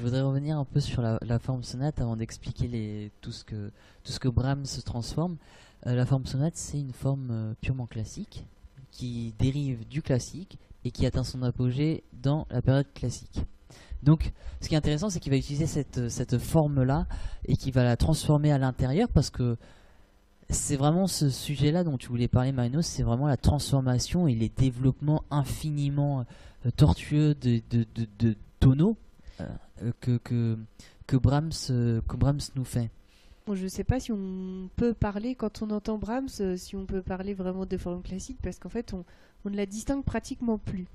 voudrais, 0.01 0.20
revenir 0.20 0.59
un 0.59 0.64
peu 0.64 0.81
sur 0.81 1.01
la, 1.01 1.39
forme 1.39 1.62
sonate 1.62 2.01
avant 2.01 2.16
d'expliquer 2.16 3.12
tout, 3.20 3.31
ce 3.31 3.45
que, 3.45 4.29
Brahms 4.29 4.66
se 4.66 4.81
transforme. 4.81 5.37
Euh, 5.87 5.95
la 5.95 6.05
forme 6.07 6.27
sonate, 6.27 6.57
c'est 6.57 6.81
une 6.81 6.93
forme 6.93 7.29
euh, 7.31 7.55
purement 7.61 7.87
classique 7.87 8.45
qui 8.91 9.33
dérive 9.39 9.87
du 9.87 10.03
classique 10.03 10.59
et 10.85 10.91
qui 10.91 11.07
atteint 11.07 11.23
son 11.23 11.43
apogée 11.45 12.03
dans 12.12 12.49
la 12.51 12.62
période 12.62 12.93
classique. 12.95 13.45
Donc, 14.03 14.33
ce 14.61 14.68
qui 14.68 14.75
est 14.75 14.79
intéressant, 14.79 15.09
c'est 15.09 15.20
qu'il 15.20 15.31
va 15.31 15.39
utiliser 15.39 15.66
cette, 15.66 16.39
forme-là 16.39 17.07
et 17.47 17.57
qu'il 17.57 17.73
va 17.73 17.85
la 17.85 17.97
transformer 17.97 18.51
à 18.51 18.59
l'intérieur 18.59 19.09
parce 19.09 19.31
que 19.31 19.57
c'est 20.51 20.77
vraiment 20.77 21.07
ce 21.07 21.31
sujet-là 21.31 21.85
dont 21.85 21.97
tu 21.97 22.09
voulais 22.09 22.27
parler, 22.27 22.51
Marino, 22.51 22.83
c'est 22.83 23.05
vraiment 23.05 23.29
la 23.29 23.37
transformation 23.37 24.27
et 24.27 24.35
les 24.35 24.49
développements 24.49 25.23
infiniment 25.31 26.27
euh, 26.66 26.70
tortueux 26.77 27.37
de, 27.37 27.62
de, 27.70 27.87
de, 28.18 28.37
tonneaux 28.59 28.97
que, 30.01 30.18
que, 30.18 30.59
que, 31.07 31.16
Brahms, 31.16 31.51
euh, 31.70 32.01
que 32.09 32.16
Brahms 32.16 32.41
nous 32.55 32.64
fait. 32.64 32.91
Bon, 33.47 33.57
je 33.57 33.64
ne 33.64 33.68
sais 33.68 33.83
pas 33.83 33.99
si 33.99 34.12
on 34.12 34.70
peut 34.76 34.95
parler, 34.95 35.35
quand 35.35 35.62
on 35.62 35.70
entend 35.70 35.99
Brahms, 35.99 36.28
euh, 36.41 36.57
si 36.57 36.76
on 36.76 36.87
peut 36.87 37.03
parler 37.03 37.35
vraiment 37.35 37.66
de 37.66 37.76
forme 37.76 38.03
classique, 38.03 38.39
parce 38.41 38.59
qu'en 38.59 38.68
fait, 38.68 38.95
on, 38.95 39.05
on 39.45 39.51
ne 39.51 39.57
la 39.57 39.66
distingue 39.66 40.05
pratiquement 40.05 40.59
plus. 40.59 40.87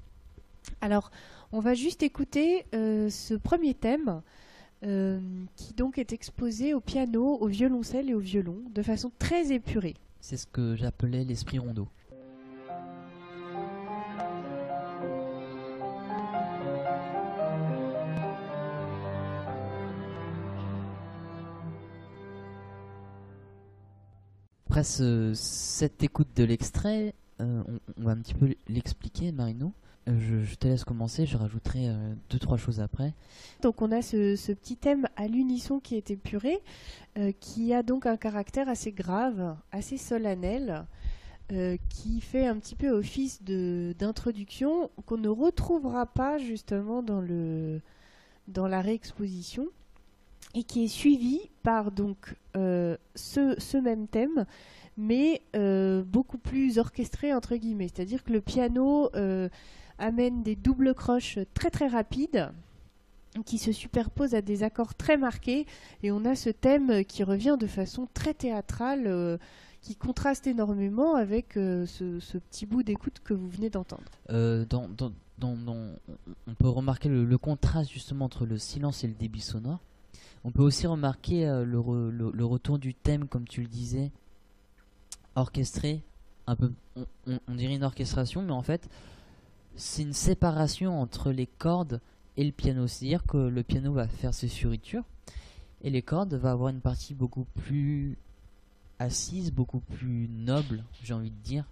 Alors, 0.79 1.11
on 1.51 1.59
va 1.59 1.73
juste 1.73 2.03
écouter 2.03 2.65
euh, 2.73 3.09
ce 3.09 3.33
premier 3.33 3.73
thème, 3.73 4.21
euh, 4.83 5.19
qui 5.55 5.73
donc 5.73 5.97
est 5.97 6.13
exposé 6.13 6.73
au 6.73 6.79
piano, 6.79 7.37
au 7.39 7.47
violoncelle 7.47 8.09
et 8.09 8.13
au 8.13 8.19
violon, 8.19 8.57
de 8.73 8.81
façon 8.81 9.11
très 9.19 9.51
épurée. 9.51 9.95
C'est 10.21 10.37
ce 10.37 10.47
que 10.47 10.75
j'appelais 10.75 11.25
l'esprit 11.25 11.59
rondeau. 11.59 11.87
Après 24.77 24.83
ce- 24.83 25.33
cette 25.33 26.03
écoute 26.03 26.27
de 26.35 26.43
l'extrait, 26.43 27.15
euh, 27.41 27.63
on, 27.97 28.03
va 28.03 28.11
un 28.11 28.17
petit 28.17 28.35
peu 28.35 28.53
l'expliquer, 28.67 29.31
Marino. 29.31 29.73
Euh, 30.07 30.43
je, 30.45 30.53
te 30.53 30.67
laisse 30.67 30.83
commencer, 30.83 31.25
je 31.25 31.35
rajouterai 31.35 31.89
euh, 31.89 32.13
deux 32.29 32.37
trois 32.37 32.57
choses 32.57 32.79
après. 32.79 33.15
Donc 33.63 33.81
on 33.81 33.91
a 33.91 34.03
ce, 34.03 34.35
petit 34.53 34.77
thème 34.77 35.07
à 35.15 35.27
l'unisson 35.27 35.79
qui 35.79 35.95
est 35.95 36.11
épuré, 36.11 36.59
euh, 37.17 37.31
qui 37.39 37.73
a 37.73 37.81
donc 37.81 38.05
un 38.05 38.17
caractère 38.17 38.69
assez 38.69 38.91
grave, 38.91 39.57
assez 39.71 39.97
solennel, 39.97 40.85
qui 41.89 42.21
fait 42.21 42.45
un 42.45 42.59
petit 42.59 42.75
peu 42.75 42.91
office 42.91 43.41
d'introduction 43.41 44.91
qu'on 45.07 45.17
ne 45.17 45.29
retrouvera 45.29 46.05
pas 46.05 46.37
justement 46.37 47.01
dans, 47.01 47.21
le, 47.21 47.81
dans 48.47 48.67
la 48.67 48.81
réexposition 48.81 49.69
et 50.53 50.63
qui 50.63 50.85
est 50.85 50.89
suivi 50.89 51.39
par 51.63 51.91
donc 51.91 52.35
euh, 52.55 52.97
ce, 53.15 53.77
même 53.77 54.07
thème 54.07 54.45
mais 54.97 55.41
euh, 55.55 56.03
beaucoup 56.03 56.37
plus 56.37 56.79
orchestré 56.79 57.33
entre 57.33 57.55
guillemets 57.55 57.89
c'est-à-dire 57.93 58.23
que 58.23 58.33
le 58.33 58.41
piano 58.41 59.09
euh, 59.15 59.49
amène 59.99 60.43
des 60.43 60.55
doubles 60.55 60.93
croches 60.93 61.39
très 61.53 61.69
très 61.69 61.87
rapides 61.87 62.51
qui 63.45 63.59
se 63.59 63.71
superposent 63.71 64.33
à 64.33 64.41
des 64.41 64.63
accords 64.63 64.95
très 64.95 65.17
marqués 65.17 65.67
et 66.01 66.11
on 66.11 66.25
a 66.25 66.35
ce 66.35 66.49
thème 66.49 67.05
qui 67.05 67.23
revient 67.23 67.57
de 67.59 67.67
façon 67.67 68.07
très 68.13 68.33
théâtrale 68.33 69.37
qui 69.81 69.95
contraste 69.95 70.47
énormément 70.47 71.15
avec 71.15 71.51
ce, 71.53 72.37
petit 72.49 72.65
bout 72.65 72.81
d'écoute 72.81 73.21
que 73.23 73.35
vous 73.35 73.47
venez 73.47 73.69
d'entendre. 73.69 74.09
On 76.47 76.53
peut 76.57 76.69
remarquer 76.69 77.09
le, 77.09 77.25
le 77.25 77.37
contraste 77.37 77.91
justement 77.91 78.25
entre 78.25 78.47
le 78.47 78.57
silence 78.57 79.03
et 79.03 79.07
le 79.07 79.13
débit 79.13 79.41
sonore. 79.41 79.81
On 80.43 80.51
peut 80.51 80.63
aussi 80.63 80.87
remarquer 80.87 81.47
euh, 81.47 81.65
le, 81.65 81.77
re- 81.79 82.09
le- 82.09 82.31
le 82.31 82.45
retour 82.45 82.79
du 82.79 82.93
thème, 82.93 83.27
comme 83.27 83.47
tu 83.47 83.61
le 83.61 83.67
disais, 83.67 84.11
orchestré. 85.35 86.01
Un 86.49 86.55
peu, 86.55 86.71
on 87.47 87.55
dirait 87.55 87.75
une 87.75 87.83
orchestration, 87.83 88.41
mais 88.41 88.53
en 88.53 88.61
fait, 88.61 88.89
c'est 89.75 90.01
une 90.03 90.13
séparation 90.13 91.01
entre 91.01 91.31
les 91.31 91.45
cordes 91.47 91.99
et 92.37 92.45
le 92.45 92.53
piano. 92.53 92.87
C'est-à-dire 92.87 93.25
que 93.25 93.37
le 93.37 93.63
piano 93.63 93.91
va 93.91 94.07
faire 94.07 94.33
ses 94.33 94.47
fioritures 94.47 95.03
et 95.83 95.89
les 95.89 96.01
cordes 96.01 96.33
va 96.35 96.51
avoir 96.51 96.69
une 96.69 96.79
partie 96.79 97.13
beaucoup 97.13 97.45
plus 97.65 98.17
assise, 98.99 99.51
beaucoup 99.51 99.81
plus 99.81 100.29
noble, 100.29 100.83
j'ai 101.03 101.13
envie 101.13 101.31
de 101.31 101.43
dire, 101.43 101.65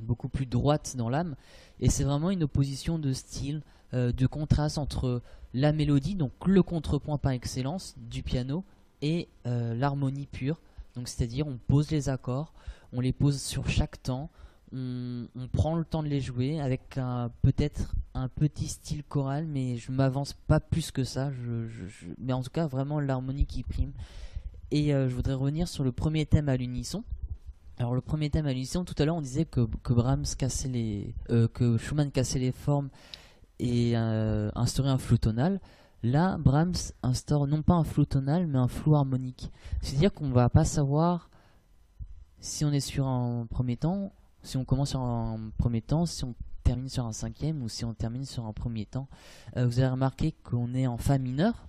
beaucoup 0.00 0.28
plus 0.28 0.44
droite 0.46 0.96
dans 0.96 1.08
l'âme. 1.08 1.36
Et 1.80 1.88
c'est 1.90 2.04
vraiment 2.04 2.30
une 2.30 2.42
opposition 2.42 2.98
de 2.98 3.12
style, 3.12 3.62
euh, 3.94 4.10
de 4.10 4.26
contraste 4.26 4.76
entre 4.76 5.22
la 5.52 5.72
mélodie, 5.72 6.16
donc 6.16 6.32
le 6.46 6.64
contrepoint 6.64 7.16
par 7.16 7.30
excellence 7.30 7.94
du 7.96 8.24
piano, 8.24 8.64
et 9.02 9.28
euh, 9.46 9.72
l'harmonie 9.72 10.26
pure. 10.26 10.60
Donc 10.96 11.06
c'est-à-dire 11.06 11.46
on 11.46 11.58
pose 11.58 11.92
les 11.92 12.08
accords, 12.08 12.52
on 12.92 13.00
les 13.00 13.12
pose 13.12 13.40
sur 13.40 13.68
chaque 13.68 14.02
temps, 14.02 14.30
on, 14.72 15.28
prend 15.52 15.76
le 15.76 15.84
temps 15.84 16.02
de 16.02 16.08
les 16.08 16.20
jouer 16.20 16.60
avec 16.60 16.98
peut-être 17.42 17.94
un 18.14 18.26
petit 18.26 18.66
style 18.66 19.04
choral, 19.04 19.46
mais 19.46 19.76
je 19.76 19.92
m'avance 19.92 20.32
pas 20.32 20.58
plus 20.58 20.90
que 20.90 21.04
ça. 21.04 21.30
Mais 22.18 22.32
en 22.32 22.42
tout 22.42 22.50
cas 22.50 22.66
vraiment 22.66 22.98
l'harmonie 22.98 23.46
qui 23.46 23.62
prime. 23.62 23.92
Et 24.72 24.92
euh, 24.92 25.08
je 25.08 25.14
voudrais 25.14 25.34
revenir 25.34 25.68
sur 25.68 25.84
le 25.84 25.92
premier 25.92 26.26
thème 26.26 26.48
à 26.48 26.56
l'unisson. 26.56 27.04
Alors 27.78 27.94
le 27.94 28.00
premier 28.00 28.28
thème 28.30 28.46
à 28.46 28.52
l'unisson, 28.52 28.84
tout 28.84 28.94
à 28.98 29.04
l'heure 29.04 29.14
on 29.14 29.22
disait 29.22 29.44
que, 29.44 29.60
Brahms 29.88 30.24
cassait 30.36 30.68
les, 30.68 31.14
que 31.28 31.76
Schumann 31.76 32.10
cassait 32.10 32.40
les 32.40 32.50
formes 32.50 32.88
et 33.58 33.92
euh, 33.96 34.50
instaurait 34.54 34.90
un 34.90 34.98
flou 34.98 35.16
tonal. 35.16 35.60
Là, 36.02 36.36
Brahms 36.38 36.92
instaure 37.02 37.46
non 37.46 37.62
pas 37.62 37.74
un 37.74 37.84
flou 37.84 38.04
tonal, 38.04 38.46
mais 38.46 38.58
un 38.58 38.68
flou 38.68 38.94
harmonique. 38.94 39.50
C'est-à-dire 39.80 40.12
qu'on 40.12 40.30
va 40.30 40.50
pas 40.50 40.64
savoir 40.64 41.30
si 42.40 42.64
on 42.64 42.72
est 42.72 42.80
sur 42.80 43.06
un 43.06 43.46
premier 43.46 43.76
temps, 43.76 44.12
si 44.42 44.58
on 44.58 44.64
commence 44.64 44.90
sur 44.90 45.00
un 45.00 45.50
premier 45.56 45.80
temps, 45.80 46.04
si 46.04 46.24
on 46.24 46.34
termine 46.62 46.88
sur 46.88 47.06
un 47.06 47.12
cinquième 47.12 47.62
ou 47.62 47.68
si 47.68 47.84
on 47.84 47.94
termine 47.94 48.24
sur 48.24 48.44
un 48.44 48.52
premier 48.52 48.84
temps. 48.86 49.08
Euh, 49.56 49.66
vous 49.66 49.78
avez 49.78 49.88
remarqué 49.88 50.32
qu'on 50.42 50.74
est 50.74 50.86
en 50.86 50.98
fa 50.98 51.18
mineur 51.18 51.68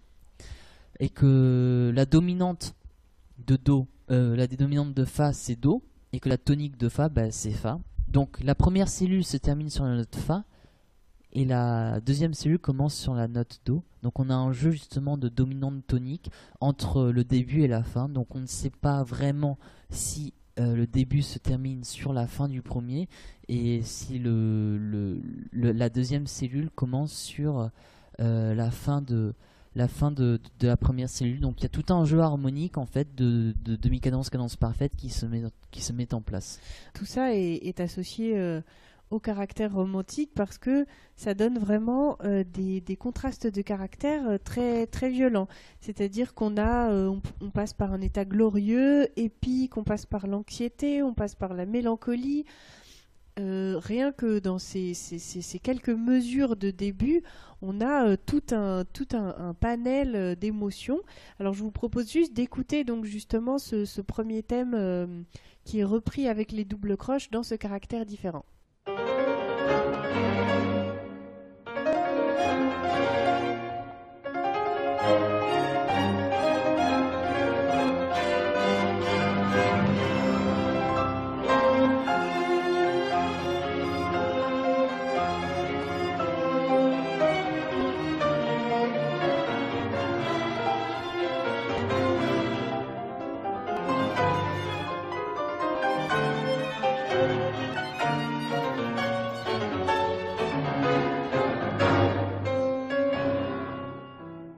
et 1.00 1.10
que 1.10 1.92
la 1.94 2.06
dominante 2.06 2.76
de 3.46 3.58
do, 3.58 3.88
euh, 4.12 4.36
la 4.36 4.48
dominante 4.48 4.94
de 4.94 5.06
fa 5.06 5.34
c'est 5.34 5.56
do 5.56 5.84
et 6.14 6.20
que 6.20 6.30
la 6.30 6.38
tonique 6.38 6.78
de 6.78 6.90
fa 6.90 7.10
bah, 7.10 7.32
c'est 7.32 7.52
fa. 7.52 7.80
Donc 8.08 8.42
la 8.44 8.56
première 8.56 8.88
cellule 8.88 9.26
se 9.26 9.38
termine 9.38 9.70
sur 9.70 9.86
la 9.86 9.96
note 9.96 10.16
fa 10.16 10.44
et 11.36 11.44
la 11.44 12.00
deuxième 12.00 12.34
cellule 12.34 12.60
commence 12.60 12.96
sur 12.96 13.14
la 13.14 13.28
note 13.28 13.60
do. 13.66 13.84
Donc 14.04 14.20
on 14.20 14.30
a 14.30 14.34
un 14.34 14.54
jeu 14.54 14.72
justement 14.72 15.18
de 15.18 15.28
dominante 15.28 15.86
tonique 15.86 16.32
entre 16.62 17.08
le 17.08 17.26
début 17.26 17.62
et 17.64 17.68
la 17.68 17.84
fin. 17.84 18.08
Donc 18.08 18.34
on 18.36 18.40
ne 18.40 18.46
sait 18.46 18.70
pas 18.70 19.04
vraiment 19.04 19.60
si 19.90 20.34
euh, 20.60 20.76
le 20.76 20.88
début 20.88 21.22
se 21.22 21.38
termine 21.38 21.84
sur 21.84 22.14
la 22.14 22.26
fin 22.26 22.48
du 22.48 22.62
premier 22.62 23.10
et 23.50 23.82
si 23.84 24.18
le, 24.18 25.20
la 25.52 25.90
deuxième 25.90 26.26
cellule 26.26 26.70
commence 26.74 27.12
sur 27.12 27.70
euh, 28.22 28.56
la 28.56 28.72
fin 28.72 29.02
de 29.02 29.34
la 29.76 29.90
fin 29.90 30.10
de, 30.10 30.40
la 30.62 30.78
première 30.78 31.10
cellule. 31.10 31.42
Donc 31.42 31.60
il 31.60 31.64
y 31.64 31.66
a 31.66 31.70
tout 31.70 31.94
un 31.94 32.06
jeu 32.06 32.22
harmonique 32.22 32.78
en 32.78 32.86
fait 32.86 33.14
de, 33.14 33.54
de 33.66 33.76
demi-cadence 33.76 34.30
cadence 34.30 34.56
parfaite 34.56 34.94
qui 34.96 35.10
se 35.10 35.26
met 35.26 35.44
qui 35.72 35.82
se 35.82 35.92
met 35.92 36.14
en 36.14 36.22
place. 36.22 36.62
Tout 36.94 37.04
ça 37.04 37.36
est, 37.36 37.56
est 37.56 37.82
associé 37.82 38.38
euh, 38.38 38.62
au 39.12 39.20
caractère 39.20 39.74
romantique 39.74 40.32
parce 40.36 40.58
que 40.58 40.86
ça 41.16 41.34
donne 41.34 41.58
vraiment 41.58 42.18
euh, 42.24 42.44
des, 42.44 42.96
contrastes 42.98 43.48
de 43.48 43.62
caractère 43.62 44.28
euh, 44.28 44.38
très, 44.38 44.88
très 44.88 45.10
violents. 45.10 45.48
C'est-à-dire 45.80 46.34
qu'on 46.34 46.58
a, 46.58 46.92
euh, 46.92 47.16
on, 47.42 47.50
passe 47.50 47.74
par 47.74 47.94
un 47.94 48.02
état 48.02 48.26
glorieux, 48.26 49.08
épique, 49.18 49.78
on 49.78 49.84
passe 49.84 50.06
par 50.06 50.28
l'anxiété, 50.28 51.04
on 51.04 51.14
passe 51.14 51.36
par 51.36 51.54
la 51.54 51.66
mélancolie. 51.66 52.46
Rien 53.38 54.14
que 54.14 54.40
dans 54.40 54.60
ces, 54.60 54.94
quelques 55.62 55.90
mesures 55.90 56.56
de 56.56 56.72
début, 56.72 57.22
on 57.62 57.82
a 57.82 58.16
tout 58.16 58.44
un, 58.52 58.86
tout 58.86 59.10
un, 59.12 59.54
panel 59.54 60.38
d'émotions. 60.38 61.02
Alors 61.40 61.54
je 61.54 61.62
vous 61.62 61.72
propose 61.72 62.10
juste 62.10 62.32
d'écouter 62.32 62.86
donc 62.86 63.04
justement 63.04 63.58
ce, 63.58 64.00
premier 64.00 64.42
thème 64.42 65.26
qui 65.66 65.80
est 65.80 65.84
repris 65.84 66.30
avec 66.30 66.54
les 66.54 66.64
doubles 66.64 66.96
croches 66.96 67.30
dans 67.30 67.44
ce 67.44 67.56
caractère 67.56 68.06
différent. 68.06 68.46
Thank 68.88 69.00
you. 75.30 75.35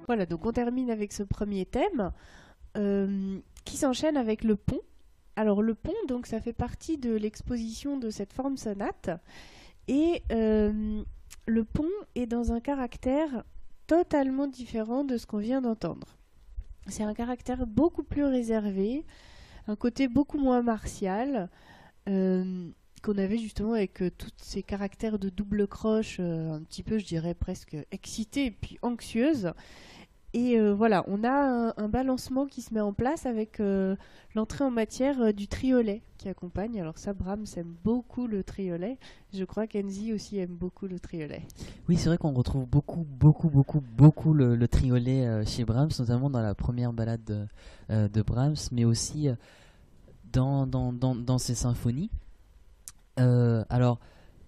Voilà, 0.07 0.25
donc 0.25 0.45
on 0.45 0.53
termine 0.53 0.89
avec 0.89 1.11
ce 1.11 1.21
premier 1.21 1.65
thème 1.65 2.13
euh, 2.77 3.39
qui 3.65 3.75
s'enchaîne 3.75 4.15
avec 4.15 4.45
le 4.45 4.55
pont. 4.55 4.79
Alors 5.35 5.61
le 5.61 5.75
pont, 5.75 5.93
donc 6.07 6.27
ça 6.27 6.39
fait 6.39 6.53
partie 6.53 6.97
de 6.97 7.13
l'exposition 7.13 7.97
de 7.97 8.09
cette 8.09 8.31
forme 8.31 8.55
sonate. 8.55 9.09
Et 9.89 10.23
euh, 10.31 11.03
le 11.45 11.63
pont 11.65 11.89
est 12.15 12.25
dans 12.25 12.53
un 12.53 12.61
caractère 12.61 13.43
totalement 13.85 14.47
différent 14.47 15.03
de 15.03 15.17
ce 15.17 15.27
qu'on 15.27 15.39
vient 15.39 15.61
d'entendre. 15.61 16.15
C'est 16.87 17.03
un 17.03 17.13
caractère 17.13 17.67
beaucoup 17.67 18.03
plus 18.03 18.23
réservé, 18.23 19.05
un 19.67 19.75
côté 19.75 20.07
beaucoup 20.07 20.37
moins 20.37 20.61
martial, 20.61 21.49
euh, 22.07 22.69
qu'on 23.03 23.17
avait 23.17 23.37
justement 23.37 23.73
avec 23.73 24.01
tous 24.17 24.31
ces 24.37 24.63
caractères 24.63 25.19
de 25.19 25.27
double 25.27 25.67
croche, 25.67 26.21
un 26.21 26.63
petit 26.63 26.83
peu, 26.83 26.97
je 26.97 27.05
dirais, 27.05 27.33
presque 27.33 27.75
excités 27.91 28.45
et 28.45 28.51
puis 28.51 28.77
anxieuses. 28.81 29.51
Et 30.39 30.55
euh, 30.59 30.71
voilà, 30.71 31.03
on 31.07 31.23
a 31.23 31.73
un, 31.75 31.87
balancement 31.89 32.45
qui 32.45 32.61
se 32.61 32.71
met 32.71 32.79
en 32.79 32.93
place 32.93 33.25
avec 33.25 33.59
euh, 33.59 33.95
l'entrée 34.35 34.63
en 34.63 34.69
matière 34.69 35.19
euh, 35.19 35.31
du 35.31 35.47
triolet 35.47 36.03
qui 36.19 36.29
accompagne. 36.29 36.79
Alors 36.79 36.99
ça, 36.99 37.13
Brahms 37.13 37.47
aime 37.55 37.73
beaucoup 37.83 38.27
le 38.27 38.43
triolet. 38.43 38.99
Je 39.33 39.43
crois 39.45 39.65
qu'Enzi 39.65 40.13
aussi 40.13 40.37
aime 40.37 40.55
beaucoup 40.55 40.85
le 40.85 40.99
triolet. 40.99 41.41
Oui, 41.89 41.97
c'est 41.97 42.09
vrai 42.09 42.19
qu'on 42.19 42.33
retrouve 42.33 42.67
beaucoup, 42.67 43.03
beaucoup, 43.03 43.49
beaucoup, 43.49 43.81
beaucoup 43.81 44.31
le, 44.35 44.55
le 44.55 44.67
triolet 44.67 45.43
chez 45.47 45.65
Brahms, 45.65 45.89
notamment 45.97 46.29
dans 46.29 46.43
la 46.43 46.53
première 46.53 46.93
balade 46.93 47.49
de, 47.89 48.21
Brahms, 48.21 48.69
mais 48.71 48.85
aussi 48.85 49.29
dans, 50.31 50.67
dans, 50.67 51.37
ses 51.39 51.55
symphonies. 51.55 52.11
Alors, 53.15 53.99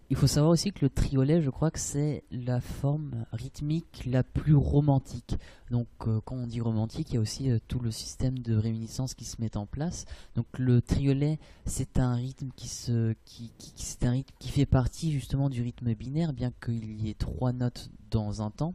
il 0.10 0.16
faut 0.18 0.28
savoir 0.28 0.52
aussi 0.52 0.72
que 0.72 0.80
le 0.84 0.90
triolet, 0.90 1.42
je 1.42 1.50
crois 1.52 1.70
que 1.70 1.80
c'est 1.80 2.24
la 2.32 2.62
forme 2.62 3.26
rythmique 3.32 4.04
la 4.08 4.24
plus 4.24 4.56
romantique. 4.56 5.36
Donc, 5.70 5.88
euh, 6.08 6.20
quand 6.26 6.36
on 6.36 6.48
dit 6.48 6.62
romantique, 6.62 7.12
il 7.12 7.16
y 7.16 7.18
a 7.18 7.22
aussi 7.22 7.52
euh, 7.52 7.60
tout 7.68 7.80
le 7.80 7.92
système 7.92 8.40
de 8.40 8.56
réminiscence 8.56 9.14
qui 9.14 9.26
se 9.26 9.40
met 9.40 9.56
en 9.56 9.68
place. 9.68 10.06
Donc, 10.36 10.48
le 10.58 10.82
triolet, 10.82 11.38
c'est 11.66 12.00
un 12.00 12.16
rythme 12.16 12.50
qui 12.56 12.68
se, 12.70 13.14
qui, 13.26 13.52
qui- 13.60 13.74
c'est 13.76 14.04
un 14.06 14.12
rythme 14.12 14.34
qui 14.40 14.50
fait 14.50 14.66
partie 14.66 15.12
justement 15.12 15.48
du 15.50 15.62
rythme 15.62 15.94
binaire, 15.94 16.34
bien 16.34 16.52
qu'il 16.64 17.02
y 17.06 17.10
ait 17.10 17.14
trois 17.14 17.52
notes 17.54 17.92
dans 18.10 18.42
un 18.42 18.50
temps. 18.50 18.74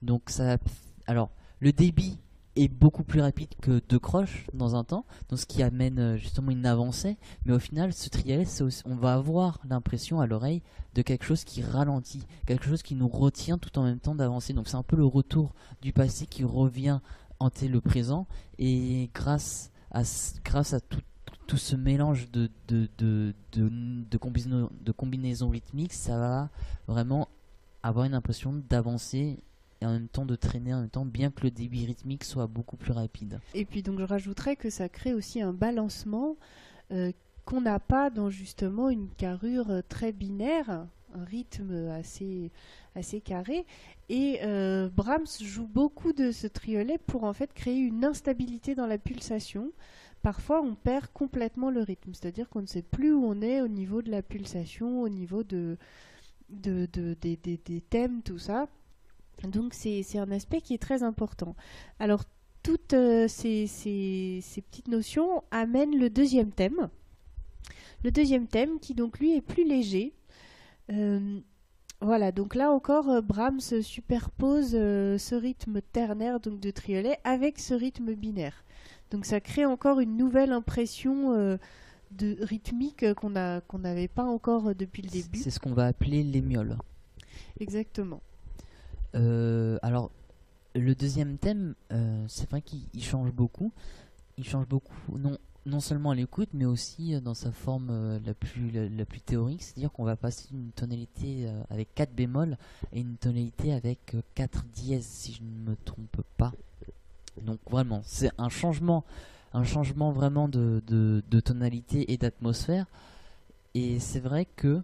Donc, 0.00 0.30
ça, 0.30 0.56
alors, 1.06 1.30
le 1.60 1.72
débit 1.72 2.18
est 2.56 2.68
beaucoup 2.68 3.04
plus 3.04 3.20
rapide 3.20 3.48
que 3.62 3.80
deux 3.88 3.98
croches 3.98 4.46
dans 4.54 4.74
un 4.74 4.82
temps, 4.84 5.04
donc 5.28 5.38
ce 5.38 5.46
qui 5.46 5.62
amène 5.62 5.98
euh, 5.98 6.16
justement 6.16 6.50
une 6.50 6.66
avancée. 6.66 7.16
Mais 7.46 7.52
au 7.52 7.58
final, 7.58 7.92
ce 7.92 8.62
aussi- 8.64 8.82
on 8.86 8.96
va 8.96 9.14
avoir 9.14 9.60
l'impression 9.68 10.20
à 10.20 10.26
l'oreille 10.26 10.62
de 10.94 11.02
quelque 11.02 11.24
chose 11.24 11.44
qui 11.44 11.62
ralentit, 11.62 12.26
quelque 12.46 12.64
chose 12.64 12.82
qui 12.82 12.96
nous 12.96 13.08
retient 13.08 13.56
tout 13.58 13.78
en 13.78 13.84
même 13.84 14.00
temps 14.00 14.14
d'avancer. 14.16 14.52
Donc 14.52 14.66
c'est 14.68 14.76
un 14.76 14.82
peu 14.82 14.96
le 14.96 15.04
retour 15.06 15.54
du 15.80 15.92
passé 15.92 16.26
qui 16.26 16.42
revient 16.44 16.98
hanter 17.38 17.68
le 17.68 17.80
présent. 17.80 18.26
Et 18.58 19.10
grâce 19.14 19.70
à, 19.92 20.04
ce- 20.04 20.34
grâce 20.44 20.72
à 20.74 20.80
tout, 20.80 21.00
tout 21.46 21.56
ce 21.56 21.76
mélange 21.76 22.30
de, 22.32 22.50
de, 22.68 22.88
de, 22.98 23.32
de 23.52 24.18
combinaisons, 24.18 24.70
de 24.84 24.92
combinaisons 24.92 25.48
rythmiques, 25.48 25.92
ça 25.92 26.18
va 26.18 26.50
vraiment 26.88 27.28
avoir 27.82 28.04
une 28.06 28.14
impression 28.14 28.52
d'avancer 28.68 29.38
et 29.80 29.86
en 29.86 29.92
même 29.92 30.08
temps 30.08 30.26
de 30.26 30.36
traîner 30.36 30.74
en 30.74 30.80
même 30.80 30.90
temps, 30.90 31.04
bien 31.06 31.30
que 31.30 31.42
le 31.42 31.50
débit 31.50 31.86
rythmique 31.86 32.24
soit 32.24 32.46
beaucoup 32.46 32.76
plus 32.76 32.92
rapide. 32.92 33.40
Et 33.54 33.64
puis 33.64 33.82
donc 33.82 33.98
je 33.98 34.04
rajouterais 34.04 34.56
que 34.56 34.70
ça 34.70 34.88
crée 34.88 35.14
aussi 35.14 35.40
un 35.40 35.52
balancement 35.52 36.36
euh, 36.92 37.12
qu'on 37.44 37.60
n'a 37.62 37.78
pas 37.80 38.10
dans 38.10 38.30
justement 38.30 38.90
une 38.90 39.08
carrure 39.08 39.70
euh, 39.70 39.80
très 39.88 40.12
binaire, 40.12 40.86
un 41.14 41.24
rythme 41.24 41.88
assez, 41.90 42.50
assez 42.94 43.20
carré. 43.20 43.64
Et 44.08 44.40
euh, 44.42 44.88
Brahms 44.88 45.26
joue 45.40 45.66
beaucoup 45.66 46.12
de 46.12 46.30
ce 46.30 46.46
triolet 46.46 46.98
pour 46.98 47.24
en 47.24 47.32
fait 47.32 47.52
créer 47.52 47.78
une 47.78 48.04
instabilité 48.04 48.74
dans 48.74 48.86
la 48.86 48.98
pulsation. 48.98 49.72
Parfois 50.22 50.60
on 50.62 50.74
perd 50.74 51.06
complètement 51.14 51.70
le 51.70 51.80
rythme, 51.80 52.12
c'est-à-dire 52.12 52.48
qu'on 52.50 52.60
ne 52.60 52.66
sait 52.66 52.82
plus 52.82 53.12
où 53.14 53.24
on 53.24 53.40
est 53.40 53.62
au 53.62 53.68
niveau 53.68 54.02
de 54.02 54.10
la 54.10 54.20
pulsation, 54.20 55.00
au 55.00 55.08
niveau 55.08 55.42
de, 55.42 55.78
de, 56.50 56.86
de- 56.92 57.16
des- 57.18 57.36
des- 57.38 57.60
des 57.64 57.80
thèmes, 57.80 58.20
tout 58.22 58.38
ça. 58.38 58.68
Donc 59.48 59.74
c'est 59.74 60.18
un 60.18 60.30
aspect 60.30 60.60
qui 60.60 60.74
est 60.74 60.78
très 60.82 61.02
important. 61.02 61.54
Alors 61.98 62.24
toutes 62.62 62.92
euh, 62.92 63.26
ces, 63.26 63.66
ces- 63.66 64.40
ces 64.42 64.60
petites 64.60 64.88
notions 64.88 65.42
amènent 65.50 65.98
le 65.98 66.10
deuxième 66.10 66.50
thème. 66.52 66.88
Le 68.04 68.10
deuxième 68.10 68.46
thème 68.46 68.78
qui 68.80 68.94
donc 68.94 69.18
lui 69.18 69.34
est 69.36 69.40
plus 69.40 69.64
léger. 69.66 70.12
Euh, 70.90 71.40
voilà, 72.02 72.32
donc 72.32 72.54
là 72.54 72.70
encore, 72.70 73.08
euh, 73.10 73.20
Brahms 73.20 73.60
superpose 73.82 74.72
euh, 74.74 75.18
ce 75.18 75.34
rythme 75.34 75.80
ternaire 75.92 76.40
donc 76.40 76.60
de 76.60 76.70
triolet 76.70 77.18
avec 77.24 77.58
ce 77.58 77.74
rythme 77.74 78.14
binaire. 78.14 78.64
Donc 79.10 79.24
ça 79.24 79.40
crée 79.40 79.64
encore 79.66 80.00
une 80.00 80.16
nouvelle 80.16 80.52
impression 80.52 81.32
euh, 81.32 81.56
de 82.10 82.36
rythmique 82.40 83.12
qu'on 83.14 83.30
n'avait 83.30 84.08
pas 84.08 84.24
encore 84.24 84.74
depuis 84.74 85.02
le 85.02 85.08
début. 85.10 85.38
C'est 85.38 85.50
ce 85.50 85.60
qu'on 85.60 85.72
va 85.74 85.86
appeler 85.86 86.22
l'émiole. 86.22 86.76
Exactement. 87.58 88.20
Euh, 89.14 89.78
alors, 89.82 90.10
le 90.74 90.94
deuxième 90.94 91.38
thème, 91.38 91.74
euh, 91.92 92.24
c'est 92.28 92.48
vrai 92.50 92.62
qu'il 92.62 92.82
il 92.94 93.02
change 93.02 93.32
beaucoup. 93.32 93.72
Il 94.38 94.44
change 94.44 94.66
beaucoup, 94.66 95.18
non, 95.18 95.36
non 95.66 95.80
seulement 95.80 96.10
à 96.10 96.14
l'écoute, 96.14 96.48
mais 96.54 96.64
aussi 96.64 97.14
euh, 97.14 97.20
dans 97.20 97.34
sa 97.34 97.50
forme 97.50 98.18
la, 98.24 98.34
plus, 98.34 98.70
la, 98.70 99.04
plus 99.04 99.20
théorique. 99.20 99.62
C'est-à-dire 99.62 99.92
qu'on 99.92 100.04
va 100.04 100.16
passer 100.16 100.48
d'une 100.50 100.70
tonalité 100.70 101.50
avec 101.70 101.94
4 101.94 102.14
bémols 102.14 102.56
et 102.92 103.00
une 103.00 103.16
tonalité 103.16 103.72
avec 103.72 104.16
4 104.34 104.64
dièses, 104.72 105.06
si 105.06 105.32
je 105.32 105.42
ne 105.42 105.70
me 105.70 105.76
trompe 105.84 106.22
pas. 106.36 106.52
Donc, 107.42 107.58
vraiment, 107.70 108.02
c'est 108.04 108.30
un 108.38 108.48
changement, 108.48 109.04
un 109.52 109.64
changement 109.64 110.12
vraiment 110.12 110.48
de, 110.48 110.82
de, 110.86 111.40
tonalité 111.40 112.12
et 112.12 112.16
d'atmosphère. 112.16 112.86
Et 113.74 113.98
c'est 113.98 114.20
vrai 114.20 114.46
que 114.56 114.82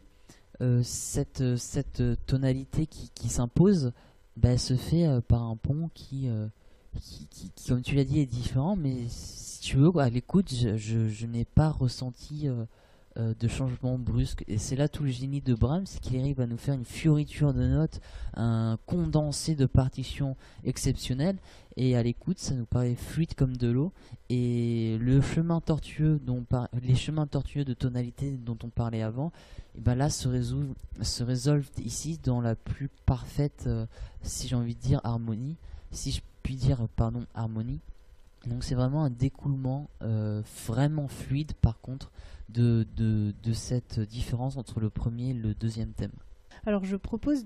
cette, 0.82 1.56
cette 1.56 2.02
tonalité 2.26 2.86
qui, 2.86 3.10
qui 3.14 3.28
s'impose, 3.28 3.92
bah, 4.37 4.59
se 4.59 4.76
fait 4.76 5.07
euh, 5.07 5.20
par 5.20 5.43
un 5.43 5.57
pont 5.57 5.91
qui, 5.95 6.28
euh, 6.28 6.47
qui, 7.01 7.51
comme 7.66 7.82
tu 7.82 7.95
l'as 7.95 8.05
dit, 8.05 8.20
est 8.20 8.26
différent. 8.26 8.76
Mais 8.76 9.09
si 9.09 9.61
tu 9.61 9.76
veux, 9.76 9.91
à 9.99 10.11
l'écoute, 10.11 10.53
je, 10.53 10.76
je, 10.76 11.09
je 11.09 11.26
n'ai 11.26 11.45
pas 11.45 11.70
ressenti 11.70 12.49
euh, 13.18 13.34
de 13.38 13.48
changement 13.48 13.98
brusque. 13.98 14.44
Et 14.46 14.58
c'est 14.58 14.76
là 14.76 14.88
tout 14.88 15.02
le 15.02 15.10
génie 15.10 15.40
de 15.40 15.54
Brahms, 15.54 15.86
c'est 15.86 16.00
qu'il 16.00 16.18
arrive 16.20 16.40
à 16.40 16.46
nous 16.46 16.56
faire 16.56 16.74
une 16.74 16.84
fioriture 16.84 17.54
de 17.54 17.66
notes, 17.66 18.00
un 18.34 18.78
condensé 18.86 19.54
de 19.54 19.66
partitions 19.66 20.36
exceptionnel. 20.64 21.36
Et 21.76 21.96
à 21.96 22.02
l'écoute, 22.02 22.38
ça 22.38 22.54
nous 22.54 22.66
paraît 22.66 22.94
fluide 22.94 23.34
comme 23.34 23.56
de 23.56 23.68
l'eau. 23.68 23.92
Et 24.28 24.98
le 25.00 25.20
chemin 25.20 25.60
tortueux, 25.60 26.20
dont 26.24 26.44
les 26.82 26.94
chemins 26.94 27.26
tortueux 27.26 27.64
de 27.64 27.74
tonalité 27.74 28.32
dont 28.32 28.58
on 28.62 28.68
parlait 28.68 29.02
avant, 29.02 29.32
et 29.76 29.80
ben 29.80 29.94
là 29.94 30.10
se 30.10 30.28
résolvent, 30.28 30.74
se 31.00 31.22
résolvent 31.22 31.70
ici 31.84 32.18
dans 32.22 32.40
la 32.40 32.54
plus 32.54 32.90
parfaite, 33.06 33.64
euh, 33.66 33.86
si 34.22 34.48
j'ai 34.48 34.56
envie 34.56 34.74
de 34.74 34.80
dire, 34.80 35.00
harmonie, 35.04 35.56
si 35.90 36.12
je 36.12 36.20
puis 36.42 36.56
dire, 36.56 36.86
pardon, 36.96 37.24
harmonie. 37.34 37.80
Donc 38.46 38.62
c'est 38.62 38.74
vraiment 38.74 39.04
un 39.04 39.10
découlement 39.10 39.88
euh, 40.02 40.42
vraiment 40.66 41.08
fluide 41.08 41.52
par 41.54 41.80
contre 41.80 42.10
de, 42.49 42.86
de, 42.97 43.34
de 43.42 43.53
cette 43.53 44.01
différence 44.01 44.57
entre 44.57 44.80
le 44.80 44.90
premier 44.90 45.30
et 45.30 45.34
le 45.34 45.55
deuxième 45.55 45.92
thème? 45.92 46.12
Alors 46.64 46.84
je 46.84 46.97
propose 46.97 47.44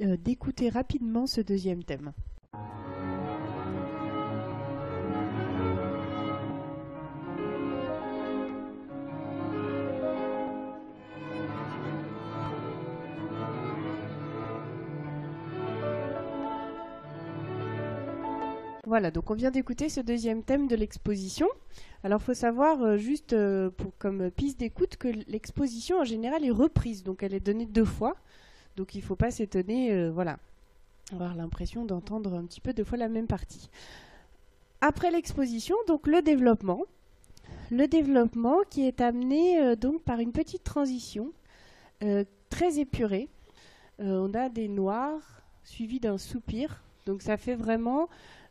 euh, 0.00 0.16
d'écouter 0.16 0.68
rapidement 0.68 1.26
ce 1.26 1.40
deuxième 1.40 1.82
thème. 1.82 2.12
Voilà, 18.94 19.10
donc 19.10 19.28
on 19.28 19.34
vient 19.34 19.50
d'écouter 19.50 19.88
ce 19.88 20.00
deuxième 20.00 20.44
thème 20.44 20.68
de 20.68 20.76
l'exposition. 20.76 21.48
Alors 22.04 22.20
il 22.20 22.24
faut 22.26 22.32
savoir, 22.32 22.80
euh, 22.80 22.96
juste 22.96 23.32
euh, 23.32 23.70
comme 23.98 24.30
piste 24.30 24.60
d'écoute, 24.60 24.96
que 24.96 25.08
l'exposition 25.26 25.98
en 25.98 26.04
général 26.04 26.44
est 26.44 26.52
reprise, 26.52 27.02
donc 27.02 27.24
elle 27.24 27.34
est 27.34 27.40
donnée 27.40 27.66
deux 27.66 27.84
fois. 27.84 28.14
Donc 28.76 28.94
il 28.94 28.98
ne 28.98 29.02
faut 29.02 29.16
pas 29.16 29.32
s'étonner, 29.32 29.92
euh, 29.92 30.12
voilà, 30.12 30.38
avoir 31.12 31.34
l'impression 31.34 31.84
d'entendre 31.84 32.34
un 32.34 32.44
petit 32.44 32.60
peu 32.60 32.72
deux 32.72 32.84
fois 32.84 32.96
la 32.96 33.08
même 33.08 33.26
partie. 33.26 33.68
Après 34.80 35.10
l'exposition, 35.10 35.74
donc 35.88 36.06
le 36.06 36.22
développement. 36.22 36.84
Le 37.72 37.88
développement 37.88 38.58
qui 38.70 38.86
est 38.86 39.00
amené 39.00 39.74
donc 39.74 40.02
par 40.02 40.20
une 40.20 40.30
petite 40.30 40.62
transition 40.62 41.32
très 42.48 42.78
épurée. 42.78 43.28
On 43.98 44.32
a 44.34 44.48
des 44.48 44.68
noirs 44.68 45.42
suivis 45.64 45.98
d'un 45.98 46.16
soupir. 46.16 46.84
Donc 47.06 47.22
ça 47.22 47.36
fait 47.36 47.56
vraiment 47.56 48.08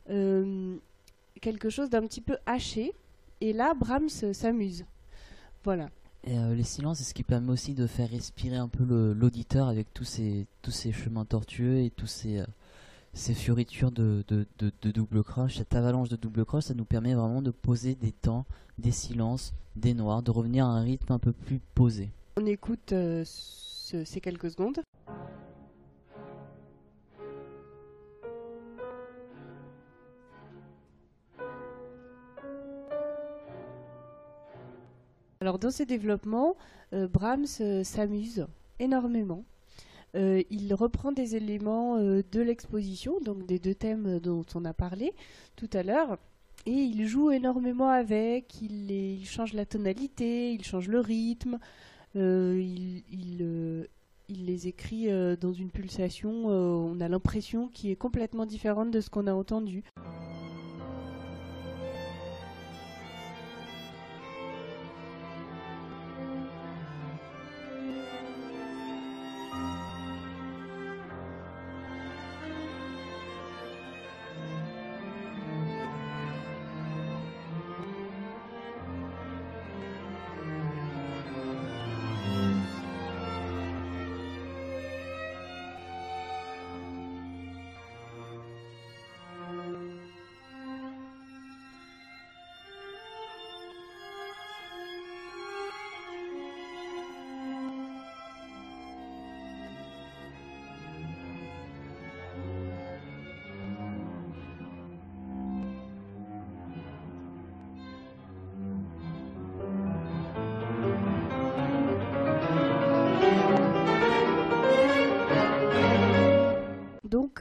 quelque 0.08 1.70
chose 1.70 1.90
d'un 1.90 2.02
petit 2.02 2.22
peu 2.22 2.38
haché. 2.46 2.94
Et 3.42 3.54
là, 3.54 3.74
Brahms 3.74 4.10
s'amuse. 4.10 4.86
Voilà. 5.64 5.90
Et 6.26 6.38
euh, 6.38 6.56
les 6.56 6.64
silences, 6.64 7.00
c'est 7.00 7.04
ce 7.04 7.14
qui 7.14 7.24
permet 7.24 7.52
aussi 7.52 7.74
de 7.74 7.86
faire 7.88 8.10
respirer 8.10 8.56
un 8.56 8.70
peu 8.70 8.84
l'auditeur 9.14 9.68
avec 9.68 9.94
tous 9.94 10.06
ces, 10.06 10.46
tous 10.62 10.72
ces 10.72 10.94
chemins 10.94 11.26
tortueux 11.26 11.80
et 11.80 11.90
tous 11.90 12.08
ces, 12.08 12.40
euh, 12.40 12.46
ces 13.14 13.34
fioritures 13.34 13.92
de, 13.92 14.24
de, 14.30 14.46
de, 14.60 14.72
de 14.82 14.92
double 14.92 15.22
croche. 15.24 15.58
Cette 15.58 15.76
avalanche 15.76 16.08
de 16.08 16.16
double 16.16 16.46
croche, 16.46 16.64
ça 16.66 16.74
nous 16.74 16.86
permet 16.86 17.14
vraiment 17.14 17.42
de 17.42 17.52
poser 17.52 17.96
des 17.96 18.14
temps, 18.14 18.46
des 18.78 18.92
silences, 18.92 19.54
des 19.76 19.94
noirs, 19.94 20.24
de 20.24 20.32
revenir 20.32 20.66
à 20.66 20.70
un 20.70 20.82
rythme 20.82 21.12
un 21.12 21.20
peu 21.20 21.34
plus 21.34 21.60
posé. 21.76 22.10
On 22.38 22.46
écoute 22.46 22.94
euh, 22.94 23.24
ce- 23.26 24.06
ces 24.06 24.22
quelques 24.22 24.52
secondes. 24.52 24.80
Alors 35.44 35.60
dans 35.60 35.72
ce 35.72 35.84
développement, 35.84 36.56
euh, 36.94 37.06
Brahms 37.06 37.44
euh, 37.60 37.84
s'amuse 37.84 38.48
énormément. 38.80 39.44
Euh, 40.16 40.42
il 40.50 40.74
reprend 40.74 41.12
des 41.12 41.36
éléments 41.36 41.98
de 41.98 42.40
l'exposition, 42.40 43.20
donc 43.20 43.46
des 43.46 43.60
deux 43.60 43.76
thèmes 43.76 44.20
dont 44.20 44.46
on 44.56 44.64
a 44.64 44.74
parlé 44.74 45.12
tout 45.58 45.70
à 45.74 45.84
l'heure, 45.84 46.18
et 46.66 46.72
il 46.72 47.06
joue 47.08 47.30
énormément 47.30 47.90
avec, 47.90 48.62
il, 48.62 49.26
change 49.26 49.52
la 49.52 49.66
tonalité, 49.66 50.54
il 50.54 50.64
change 50.64 50.88
le 50.88 51.02
rythme, 51.02 51.60
il, 52.16 53.04
il, 53.12 53.88
les 54.30 54.68
écrit 54.70 55.10
dans 55.42 55.52
une 55.52 55.72
pulsation, 55.72 56.46
on 56.46 57.02
a 57.02 57.10
l'impression 57.10 57.68
qui 57.68 57.92
est 57.92 57.98
complètement 57.98 58.46
différente 58.46 58.92
de 58.92 59.02
ce 59.02 59.10
qu'on 59.10 59.28
a 59.28 59.34
entendu. 59.34 59.84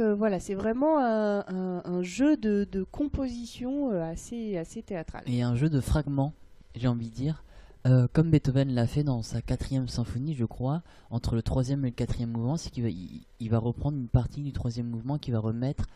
Euh, 0.02 0.14
voilà, 0.14 0.40
c'est 0.40 0.54
vraiment 0.54 0.98
un, 0.98 1.40
un- 1.48 1.82
un 1.84 2.02
jeu 2.02 2.36
de, 2.36 2.66
de 2.70 2.82
composition 2.82 3.92
euh, 3.92 4.02
assez, 4.02 4.56
assez 4.58 4.82
théâtral. 4.82 5.22
Et 5.26 5.42
un 5.42 5.54
jeu 5.54 5.70
de 5.70 5.80
fragments, 5.80 6.32
j'ai 6.74 6.88
envie 6.88 7.08
de 7.08 7.14
dire. 7.14 7.42
Euh, 7.84 8.06
comme 8.12 8.30
Beethoven 8.30 8.72
l'a 8.74 8.86
fait 8.86 9.02
dans 9.02 9.22
sa 9.22 9.42
quatrième 9.42 9.88
symphonie, 9.88 10.34
je 10.34 10.44
crois, 10.44 10.82
entre 11.10 11.34
le 11.34 11.42
troisième 11.42 11.84
et 11.84 11.88
le 11.88 11.94
quatrième 11.94 12.30
mouvement, 12.30 12.56
c'est 12.56 12.70
qu'il 12.70 12.84
va, 12.84 12.90
il, 12.90 13.22
il 13.40 13.50
va 13.50 13.58
reprendre 13.58 13.98
une 13.98 14.06
partie 14.08 14.42
du 14.42 14.52
troisième 14.52 14.86
mouvement 14.86 15.18
qu'il 15.18 15.32
va 15.34 15.40
remettre 15.40 15.86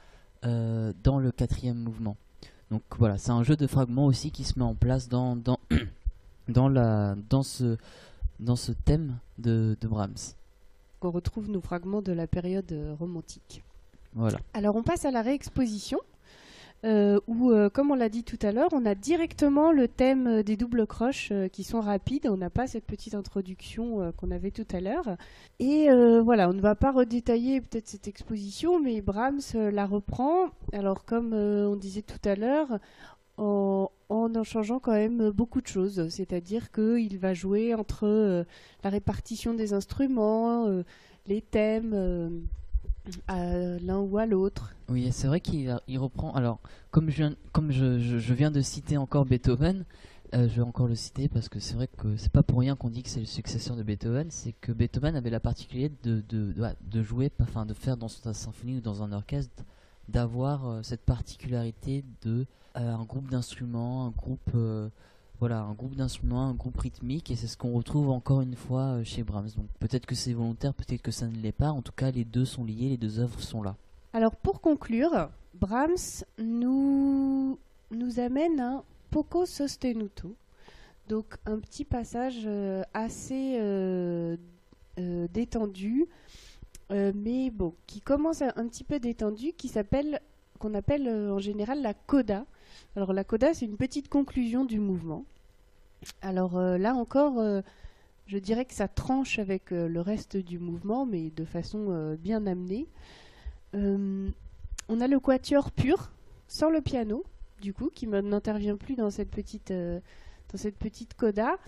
euh, 0.45 0.93
dans 1.05 1.19
le 1.21 1.31
quatrième 1.31 1.79
mouvement. 1.79 2.17
Donc 2.73 2.83
voilà, 2.99 3.19
c'est 3.19 3.31
un 3.31 3.45
jeu 3.45 3.55
de 3.57 3.67
fragments 3.69 4.07
aussi 4.07 4.33
qui 4.33 4.43
se 4.43 4.59
met 4.59 4.65
en 4.65 4.75
place 4.75 5.09
dans, 5.09 5.37
dans, 5.37 5.61
dans, 6.49 6.69
la, 6.69 7.15
dans, 7.31 7.45
ce, 7.45 7.77
dans 8.41 8.57
ce 8.57 8.73
thème 8.73 9.19
de, 9.39 9.77
de 9.81 9.87
Brahms. 9.87 10.35
On 11.03 11.13
retrouve 11.13 11.49
nos 11.49 11.61
fragments 11.61 12.03
de 12.03 12.11
la 12.13 12.27
période 12.27 12.75
romantique. 12.99 13.63
Alors 14.55 14.77
on 14.77 14.83
passe 14.83 15.05
à 15.05 15.11
la 15.11 15.23
réexposition, 15.23 15.99
euh, 16.85 17.19
où, 17.27 17.51
euh, 17.51 17.69
comme 17.71 17.91
on 17.91 17.95
l'a 17.95 18.09
dit 18.09 18.23
tout 18.23 18.39
à 18.43 18.53
l'heure, 18.53 18.69
on 18.73 18.85
a 18.87 18.95
directement 18.95 19.73
le 19.73 19.89
thème 19.89 20.27
euh, 20.27 20.43
des 20.43 20.57
doubles 20.57 20.87
croches 20.87 21.31
euh, 21.33 21.49
qui 21.49 21.65
sont 21.65 21.81
rapides. 21.81 22.29
On 22.29 22.37
n'a 22.37 22.51
pas 22.51 22.67
cette 22.67 22.85
petite 22.85 23.15
introduction 23.15 24.13
qu'on 24.17 24.31
avait 24.31 24.51
tout 24.51 24.67
à 24.73 24.81
l'heure. 24.81 25.17
Et 25.59 25.89
voilà, 26.23 26.49
on 26.49 26.53
ne 26.53 26.61
va 26.61 26.75
pas 26.75 26.93
redétailler 26.93 27.61
peut-être 27.61 27.89
cette 27.89 28.09
exposition, 28.09 28.79
mais 28.79 29.01
Brahms 29.01 29.55
la 29.55 29.87
reprend. 29.87 30.51
Alors 30.73 31.05
comme 31.05 31.33
on 31.33 31.77
disait 31.77 32.03
tout 32.03 32.29
à 32.29 32.37
l'heure, 32.37 32.79
en, 33.39 33.91
en 34.09 34.35
en 34.35 34.45
changeant 34.45 34.79
quand 34.79 34.93
même 34.93 35.31
beaucoup 35.31 35.61
de 35.61 35.67
choses. 35.67 36.09
C'est-à-dire 36.09 36.71
qu'il 36.73 37.19
va 37.19 37.35
jouer 37.35 37.75
entre 37.75 38.45
la 38.85 38.91
répartition 38.91 39.55
des 39.55 39.73
instruments, 39.73 40.67
les 41.27 41.41
thèmes. 41.41 42.47
Euh, 43.31 43.79
l'un 43.83 43.99
ou 43.99 44.19
à 44.19 44.27
l'autre. 44.27 44.75
Oui, 44.89 45.09
c'est 45.13 45.27
vrai 45.27 45.41
qu'il 45.41 45.71
reprend. 45.97 46.33
Alors, 46.35 46.61
comme 46.91 47.11
je 47.11 48.33
viens, 48.33 48.51
de 48.51 48.61
citer 48.61 48.97
encore 48.97 49.25
Beethoven, 49.25 49.85
euh, 50.35 50.49
je 50.49 50.57
vais 50.57 50.63
encore 50.63 50.89
le 50.89 50.95
citer 50.95 51.29
parce 51.29 51.49
que 51.49 51.61
c'est 51.61 51.75
vrai 51.75 51.89
que 51.89 52.17
c'est 52.17 52.33
pas 52.33 52.43
pour 52.43 52.59
rien 52.59 52.75
qu'on 52.75 52.91
dit 52.91 53.03
que 53.03 53.09
c'est 53.09 53.21
le 53.21 53.27
successeur 53.27 53.77
de 53.77 53.83
Beethoven. 53.83 54.31
C'est 54.31 54.53
que 54.53 54.73
Beethoven 54.73 55.17
avait 55.17 55.31
la 55.31 55.41
particularité 55.41 55.95
de, 56.03 57.03
jouer, 57.03 57.31
enfin 57.41 57.67
de 57.67 57.75
faire 57.75 57.97
dans 57.97 58.09
sa 58.09 58.35
symphonie 58.35 58.77
ou 58.77 58.81
dans 58.81 59.03
un 59.03 59.13
orchestre, 59.13 59.65
d'avoir 60.09 60.69
euh, 60.69 60.83
cette 60.83 61.03
particularité 61.03 62.05
de 62.23 62.47
un 62.75 63.05
groupe 63.05 63.31
d'instruments, 63.31 64.05
un 64.05 64.11
groupe, 64.11 64.51
voilà, 65.39 65.61
un 65.61 65.75
groupe 65.75 65.95
d'instruments, 65.95 66.49
un 66.49 66.55
groupe 66.55 66.79
rythmique, 66.79 67.31
et 67.31 67.37
c'est 67.37 67.47
ce 67.47 67.57
qu'on 67.57 67.73
retrouve 67.73 68.11
encore 68.11 68.41
une 68.41 68.57
fois 68.57 68.81
euh, 68.81 69.05
chez 69.05 69.23
Brahms. 69.23 69.51
Donc 69.57 69.67
peut-être 69.81 70.07
que 70.07 70.15
c'est 70.15 70.33
volontaire, 70.33 70.73
peut-être 70.73 71.03
que 71.03 71.11
ça 71.11 71.27
ne 71.27 71.37
l'est 71.37 71.53
pas. 71.53 71.71
En 71.71 71.83
tout 71.83 71.93
cas, 71.93 72.11
les 72.11 72.25
deux 72.25 72.47
sont 72.47 72.65
liés, 72.65 72.89
les 72.89 72.97
deux 72.97 73.21
œuvres 73.21 73.41
sont 73.41 73.63
là. 73.63 73.77
Alors 74.13 74.35
pour 74.35 74.61
conclure, 74.61 75.29
Brahms 75.55 76.25
nous, 76.39 77.59
nous 77.91 78.19
amène 78.21 78.61
un 78.61 78.83
poco 79.11 79.45
sostenuto, 79.45 80.35
donc 81.09 81.37
un 81.45 81.59
petit 81.59 81.85
passage 81.85 82.43
euh, 82.47 82.83
assez 82.95 83.59
euh, 83.61 84.37
détendu, 84.97 86.07
mais 86.89 87.51
bon, 87.51 87.75
qui 87.87 88.01
commence 88.01 88.41
un, 88.41 88.69
petit 88.69 88.85
peu 88.85 89.01
détendu, 89.01 89.53
qui 89.53 89.69
s'appelle, 89.69 90.21
qu'on 90.59 90.73
appelle 90.73 91.09
en 91.09 91.41
général 91.41 91.83
la 91.83 91.93
coda. 91.93 92.47
Alors 92.97 93.13
la 93.13 93.25
coda, 93.25 93.55
c'est 93.55 93.67
une 93.67 93.77
petite 93.77 94.09
conclusion 94.09 94.65
du 94.65 94.79
mouvement. 94.81 95.25
Alors 96.23 96.57
euh, 96.57 96.79
là 96.79 96.95
encore, 96.95 97.39
euh, 97.39 97.61
je 98.27 98.39
dirais 98.39 98.65
que 98.65 98.75
ça 98.75 98.89
tranche 98.89 99.39
avec 99.39 99.73
euh, 99.73 99.89
le 99.89 100.01
reste 100.01 100.37
du 100.37 100.59
mouvement, 100.59 101.07
mais 101.07 101.31
de 101.31 101.45
façon 101.45 102.17
bien 102.21 102.47
amenée. 102.47 102.87
On 103.75 105.01
a 105.01 105.09
le 105.09 105.21
quatuor 105.21 105.71
pur, 105.71 106.11
sans 106.49 106.71
le 106.71 106.81
piano, 106.81 107.25
du 107.61 107.75
coup, 107.75 107.91
qui 107.95 108.07
n'intervient 108.07 108.77
plus 108.77 108.95
dans 108.95 109.11
cette 109.11 109.31
petite, 109.31 109.73
coda. 111.19 111.59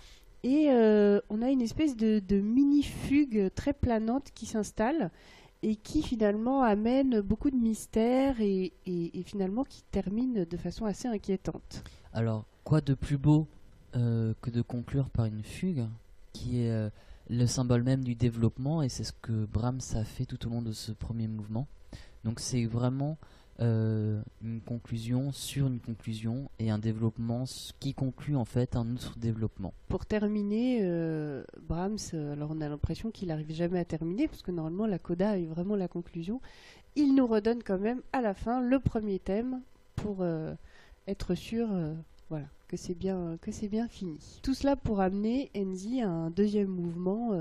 Et 0.43 0.69
on 1.29 1.41
a 1.43 1.49
une 1.49 1.61
espèce 1.61 1.95
de 1.95 2.39
mini-fugue 2.39 3.51
très 3.53 3.73
planante 3.73 4.31
qui 4.33 4.47
s'installe 4.47 5.11
et 5.61 5.75
qui 5.75 6.01
finalement 6.01 6.63
amène 6.63 7.21
beaucoup 7.21 7.49
de 7.51 7.55
mystère 7.57 8.39
et, 8.41 8.71
et- 8.85 9.19
et 9.19 9.23
finalement 9.23 9.63
qui 9.63 9.83
termine 9.91 10.45
de 10.45 10.57
façon 10.57 10.85
assez 10.85 11.07
inquiétante. 11.07 11.83
Alors, 12.13 12.45
quoi 12.63 12.81
de 12.81 12.93
plus 12.93 13.17
beau 13.17 13.47
euh, 13.95 14.33
que 14.41 14.49
de 14.51 14.61
conclure 14.61 15.09
par 15.09 15.25
une 15.25 15.43
fugue, 15.43 15.85
qui 16.33 16.61
est 16.61 16.71
euh, 16.71 16.89
le 17.29 17.45
symbole 17.45 17.83
même 17.83 18.03
du 18.03 18.15
développement, 18.15 18.81
et 18.81 18.89
c'est 18.89 19.03
ce 19.03 19.13
que 19.21 19.45
Brahms 19.45 19.81
a 19.95 20.03
fait 20.03 20.25
tout 20.25 20.47
au 20.47 20.49
long 20.49 20.61
de 20.61 20.71
ce 20.71 20.91
premier 20.91 21.27
mouvement. 21.27 21.67
Donc 22.23 22.39
c'est 22.39 22.65
vraiment 22.65 23.17
euh, 23.61 24.21
une 24.41 24.61
conclusion 24.61 25.33
sur 25.33 25.67
une 25.67 25.79
conclusion, 25.79 26.49
et 26.59 26.69
un 26.69 26.79
développement 26.79 27.43
qui 27.79 27.93
conclut 27.93 28.37
en 28.37 28.45
fait 28.45 28.77
un 28.77 28.93
autre 28.93 29.17
développement. 29.17 29.73
Pour 29.89 30.05
terminer, 30.05 30.79
euh, 30.81 31.43
Brahms, 31.67 31.97
euh, 32.13 32.33
alors 32.33 32.51
on 32.51 32.61
a 32.61 32.69
l'impression 32.69 33.11
qu'il 33.11 33.27
n'arrive 33.27 33.51
jamais 33.51 33.79
à 33.79 33.85
terminer, 33.85 34.29
parce 34.29 34.41
que 34.43 34.51
normalement 34.51 34.85
la 34.85 34.97
coda 34.97 35.37
est 35.37 35.45
vraiment 35.45 35.75
la 35.75 35.89
conclusion. 35.89 36.39
Il 36.95 37.15
nous 37.15 37.27
redonne 37.27 37.61
quand 37.61 37.79
même 37.79 38.01
à 38.13 38.21
la 38.21 38.33
fin 38.33 38.61
le 38.61 38.79
premier 38.79 39.19
thème 39.19 39.61
pour 39.95 40.17
euh, 40.21 40.55
être 41.07 41.35
sûr 41.35 41.67
voilà, 42.29 42.47
que 42.69 42.77
c'est 42.77 42.95
bien, 42.95 43.37
que 43.41 43.51
c'est 43.51 43.67
bien 43.67 43.89
fini. 43.89 44.39
Tout 44.41 44.53
cela 44.53 44.77
pour 44.77 45.01
amener 45.01 45.51
Enzi 45.55 46.01
à 46.01 46.09
un 46.09 46.29
deuxième 46.29 46.69
mouvement 46.69 47.31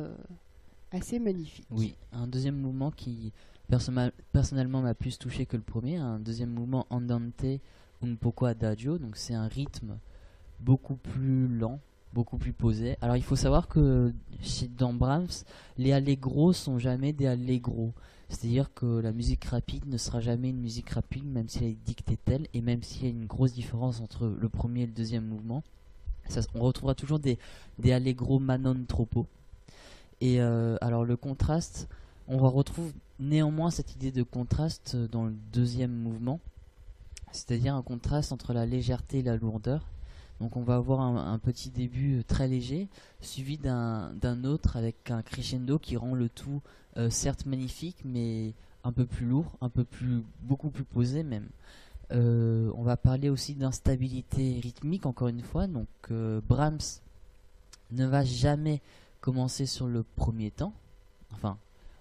assez 0.91 1.19
magnifique. 1.19 1.67
Oui, 1.71 1.95
un 2.13 2.27
deuxième 2.27 2.57
mouvement 2.57 2.91
qui 2.91 3.33
personnellement 3.69 4.81
m'a 4.81 4.95
plus 4.95 5.19
touché 5.19 5.47
que 5.47 5.57
le 5.57 5.63
premier, 5.63 5.97
un 5.97 6.19
deuxième 6.19 6.51
mouvement 6.51 6.87
andante 6.91 7.45
un 8.03 8.15
poco 8.15 8.47
adagio, 8.47 8.99
donc 8.99 9.17
c'est 9.17 9.35
un 9.35 9.49
rythme 9.49 9.99
beaucoup 10.61 10.95
plus 10.97 11.49
lent, 11.49 11.81
beaucoup 12.13 12.39
plus 12.39 12.53
posé. 12.53 12.97
Alors 13.01 13.17
il 13.17 13.23
faut 13.23 13.37
savoir 13.37 13.69
que 13.69 14.13
dans 14.77 14.93
Brahms, 14.93 15.45
les 15.77 15.93
allegros 15.93 16.53
sont 16.53 16.79
jamais 16.79 17.13
des 17.13 17.27
allegros. 17.27 17.93
C'est-à-dire 18.29 18.73
que 18.75 19.01
la 19.01 19.13
musique 19.13 19.45
rapide 19.45 19.87
ne 19.87 19.97
sera 19.97 20.21
jamais 20.21 20.51
une 20.51 20.61
musique 20.61 20.91
rapide, 20.91 21.25
même 21.25 21.49
si 21.49 21.59
elle 21.59 21.71
est 21.71 21.85
dictée 21.87 22.19
telle, 22.23 22.47
et 22.53 22.61
même 22.61 22.83
s'il 22.83 23.05
y 23.05 23.07
a 23.07 23.11
une 23.11 23.27
grosse 23.27 23.55
différence 23.55 24.01
entre 24.01 24.27
le 24.27 24.49
premier 24.51 24.83
et 24.83 24.87
le 24.87 24.93
deuxième 24.93 25.25
mouvement. 25.25 25.63
On 26.55 26.61
retrouvera 26.61 26.95
toujours 26.95 27.19
des, 27.19 27.39
des 27.79 27.93
allegro 27.93 28.39
manon 28.39 28.85
troppo. 28.87 29.27
Et 30.21 30.43
euh, 30.43 30.77
alors 30.83 31.05
le 31.05 31.17
contraste, 31.17 31.89
on 32.29 32.39
retrouve 32.39 32.93
néanmoins 33.19 33.71
cette 33.71 33.95
idée 33.95 34.13
de 34.13 34.23
contraste 34.23 34.93
euh, 34.95 35.09
dans 35.09 35.25
le 35.25 35.35
deuxième 35.53 35.93
mouvement, 35.93 36.41
c'est-à-dire 37.33 37.75
un 37.75 37.83
contraste 37.83 38.33
entre 38.33 38.53
la 38.53 38.67
légèreté 38.67 39.19
et 39.19 39.23
la 39.23 39.37
lourdeur. 39.37 39.87
Donc 40.41 40.57
on 40.57 40.63
va 40.63 40.77
avoir 40.77 41.01
un, 41.01 41.39
petit 41.41 41.69
début 41.69 42.23
très 42.25 42.47
léger, 42.47 42.87
suivi 43.21 43.59
d'un 43.59 44.45
autre 44.45 44.77
avec 44.77 45.11
un 45.11 45.21
crescendo 45.21 45.81
qui 45.81 45.97
rend 45.97 46.15
le 46.15 46.29
tout 46.29 46.63
certes 47.11 47.45
magnifique, 47.45 47.97
mais 48.05 48.53
un 48.85 48.93
peu 48.93 49.05
plus 49.05 49.27
lourd, 49.27 49.59
un 49.61 49.69
peu 49.69 49.83
plus, 49.83 50.23
beaucoup 50.43 50.71
plus 50.71 50.85
posé 50.85 51.25
même. 51.25 51.49
on 52.13 52.83
va 52.85 52.97
parler 52.97 53.31
aussi 53.31 53.57
d'instabilité 53.57 54.61
rythmique 54.63 55.07
encore 55.07 55.27
une 55.27 55.43
fois. 55.43 55.67
Donc 55.67 55.89
Brahms 56.09 57.01
ne 57.91 58.07
va 58.07 58.23
jamais 58.25 58.81
commencer 59.21 59.67
sur 59.67 59.89
le 59.89 60.05
premier 60.05 60.53
temps. 60.53 60.73
Enfin, 61.33 61.59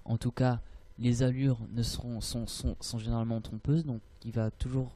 en 0.07 0.17
tout 0.17 0.31
cas, 0.31 0.59
les 0.99 1.21
allures 1.21 1.59
ne 1.73 1.83
seront, 1.83 2.21
sont, 2.21 2.45
sont, 2.47 2.97
généralement 2.97 3.39
trompeuses, 3.41 3.85
donc 3.85 4.01
il 4.25 4.31
va 4.31 4.49
toujours 4.51 4.95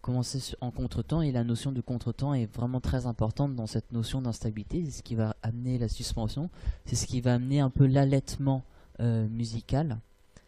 commencer 0.00 0.54
en 0.60 0.70
contretemps 0.70 1.22
et 1.22 1.32
la 1.32 1.44
notion 1.44 1.72
de 1.72 1.80
contretemps 1.80 2.34
est 2.34 2.46
vraiment 2.54 2.80
très 2.80 3.06
importante 3.06 3.54
dans 3.54 3.66
cette 3.66 3.92
notion 3.92 4.22
d'instabilité. 4.22 4.84
C'est 4.84 4.98
ce 4.98 5.02
qui 5.02 5.14
va 5.14 5.34
amener 5.42 5.78
la 5.78 5.88
suspension, 5.88 6.50
c'est 6.86 6.96
ce 6.96 7.06
qui 7.06 7.20
va 7.20 7.34
amener 7.34 7.60
un 7.60 7.70
peu 7.70 7.86
l'allaitement 7.86 8.64
euh, 9.00 9.26
musical, 9.28 9.98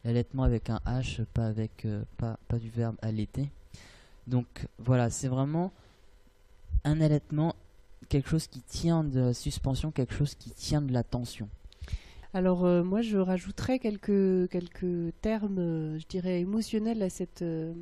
l'allaitement 0.05 0.45
avec 0.45 0.71
un 0.71 0.81
H, 0.87 1.25
pas 1.25 1.47
avec 1.47 1.85
euh, 1.85 2.03
pas, 2.17 2.39
pas 2.49 2.59
du 2.59 2.71
verbe 2.71 2.97
allaiter. 3.03 3.51
Donc 4.27 4.47
voilà, 4.79 5.11
c'est 5.11 5.29
vraiment 5.29 5.73
un 6.85 7.01
allaitement, 7.01 7.55
quelque 8.09 8.29
chose 8.29 8.47
qui 8.47 8.61
tient 8.61 9.05
de 9.05 9.21
la 9.21 9.35
suspension, 9.35 9.91
quelque 9.91 10.15
chose 10.15 10.35
qui 10.35 10.51
tient 10.51 10.83
de 10.83 10.93
la 10.93 11.03
tension. 11.03 11.49
Alors 12.37 12.67
euh, 12.67 12.83
moi 12.85 13.01
je 13.01 13.17
rajouterais 13.17 13.79
quelques, 13.79 14.51
quelques 14.51 15.15
termes, 15.23 15.59
euh, 15.59 15.99
je 15.99 16.07
dirais, 16.07 16.43
émotionnels 16.43 17.03
à, 17.03 17.07
euh, 17.41 17.73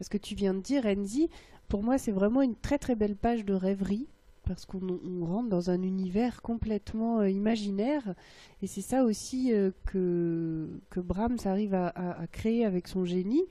ce 0.00 0.08
que 0.08 0.16
tu 0.16 0.34
viens 0.34 0.54
de 0.54 0.60
dire, 0.60 0.86
Enzi. 0.86 1.28
Pour 1.68 1.82
moi 1.82 1.98
c'est 1.98 2.10
vraiment 2.10 2.40
une 2.40 2.56
très 2.56 2.78
très 2.78 2.94
belle 2.94 3.14
page 3.14 3.44
de 3.44 3.52
rêverie 3.52 4.06
parce 4.44 4.64
qu'on 4.64 5.26
rentre 5.26 5.50
dans 5.50 5.68
un 5.68 5.82
univers 5.82 6.40
complètement 6.40 7.24
imaginaire 7.24 8.14
et 8.62 8.66
c'est 8.66 8.80
ça 8.80 9.04
aussi 9.04 9.52
que, 9.84 10.66
que 10.88 11.00
Brahms 11.00 11.36
arrive 11.44 11.74
à, 11.74 11.92
créer 12.32 12.64
avec 12.64 12.88
son 12.88 13.04
génie 13.04 13.44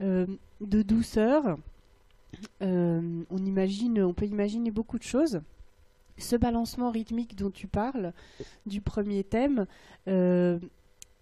de 0.00 0.82
douceur. 0.82 1.58
on 2.60 3.44
imagine, 3.44 4.02
on 4.02 4.14
peut 4.14 4.26
imaginer 4.26 4.70
beaucoup 4.70 4.98
de 4.98 5.04
choses 5.04 5.42
ce 6.18 6.36
balancement 6.36 6.90
rythmique 6.90 7.36
dont 7.36 7.50
tu 7.50 7.66
parles, 7.66 8.12
du 8.66 8.80
premier 8.80 9.24
thème, 9.24 9.66
euh, 10.08 10.58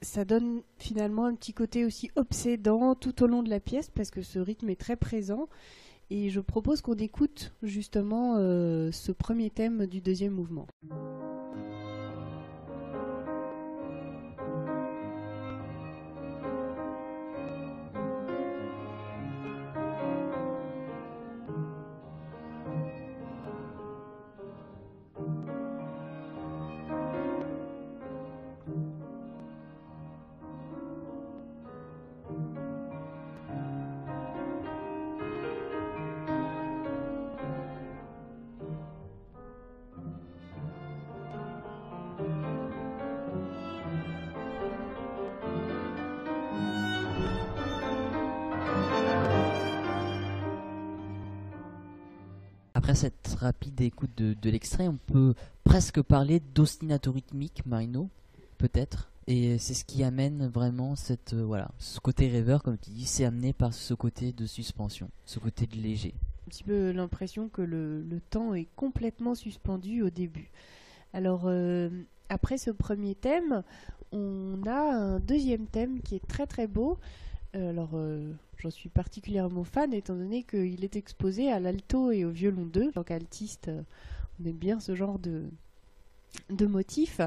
ça 0.03 0.24
donne 0.24 0.62
finalement 0.78 1.26
un 1.26 1.34
petit 1.34 1.53
côté 1.53 1.84
aussi 1.84 2.11
obsédant 2.16 2.94
tout 2.94 3.22
au 3.22 3.26
long 3.26 3.42
de 3.42 3.51
la 3.51 3.61
pièce 3.61 3.90
parce 3.90 4.11
que 4.11 4.22
ce 4.22 4.38
rythme 4.38 4.68
est 4.68 4.80
très 4.80 4.97
présent. 4.97 5.49
Et 6.09 6.30
je 6.30 6.40
propose 6.40 6.82
qu'on 6.82 6.94
écoute 6.94 7.53
justement 7.62 8.36
euh, 8.36 8.92
ce 8.92 9.11
premier 9.11 9.51
thème 9.51 9.86
du 9.86 10.01
deuxième 10.01 10.32
mouvement. 10.32 10.66
Après 52.77 52.95
cette 52.95 53.35
rapide 53.41 53.81
écoute 53.81 54.11
de, 54.18 54.51
l'extrait, 54.51 54.87
on 54.87 54.99
peut 54.99 55.33
presque 55.64 56.03
parler 56.03 56.43
d'ostinato 56.55 57.11
rythmique, 57.11 57.64
Marino, 57.64 58.11
peut-être. 58.59 59.11
Et 59.27 59.57
c'est 59.57 59.72
ce 59.72 59.87
qui 59.87 60.05
amène 60.05 60.47
vraiment 60.47 60.95
cette, 60.95 61.33
euh, 61.33 61.43
voilà, 61.43 61.70
ce 61.79 62.01
côté 62.01 62.29
rêveur, 62.29 62.62
comme 62.62 62.77
tu 62.77 62.91
dis, 62.91 63.07
c'est 63.07 63.24
amené 63.24 63.55
par 63.55 63.72
ce 63.72 63.95
côté 63.95 64.33
de 64.33 64.45
suspension, 64.45 65.09
ce 65.24 65.39
côté 65.39 65.66
de 65.66 65.74
léger. 65.77 66.12
Un 66.47 66.51
petit 66.51 66.64
peu 66.64 66.91
l'impression 66.91 67.49
que 67.49 67.62
le, 67.62 68.20
temps 68.29 68.53
est 68.53 68.68
complètement 68.77 69.35
suspendu 69.35 70.03
au 70.03 70.11
début. 70.11 70.51
Alors, 71.14 71.45
euh, 71.47 71.89
après 72.29 72.59
ce 72.59 72.70
premier 72.70 73.14
thème, 73.14 73.62
on 74.12 74.61
a 74.66 74.95
un 74.95 75.18
deuxième 75.18 75.66
thème 75.66 76.03
qui 76.03 76.14
est 76.14 76.27
très 76.29 76.47
très 76.47 76.66
beau. 76.66 76.99
Euh, 77.57 77.70
alors, 77.70 77.90
J'en 78.59 78.70
suis 78.70 78.88
particulièrement 78.88 79.64
fan 79.64 79.92
étant 79.92 80.14
donné 80.14 80.42
qu'il 80.42 80.82
est 80.84 80.96
exposé 80.96 81.52
à 81.52 81.61
l'alto 81.61 82.11
et 82.11 82.24
au 82.24 82.30
violon 82.30 82.64
2. 82.64 82.92
Donc 82.92 83.11
altiste, 83.11 83.68
euh, 83.68 83.82
on 84.40 84.46
aime 84.46 84.57
bien 84.57 84.80
ce 84.80 84.94
genre 84.94 85.18
de, 85.18 85.44
de 86.50 86.66
motif 86.66 87.20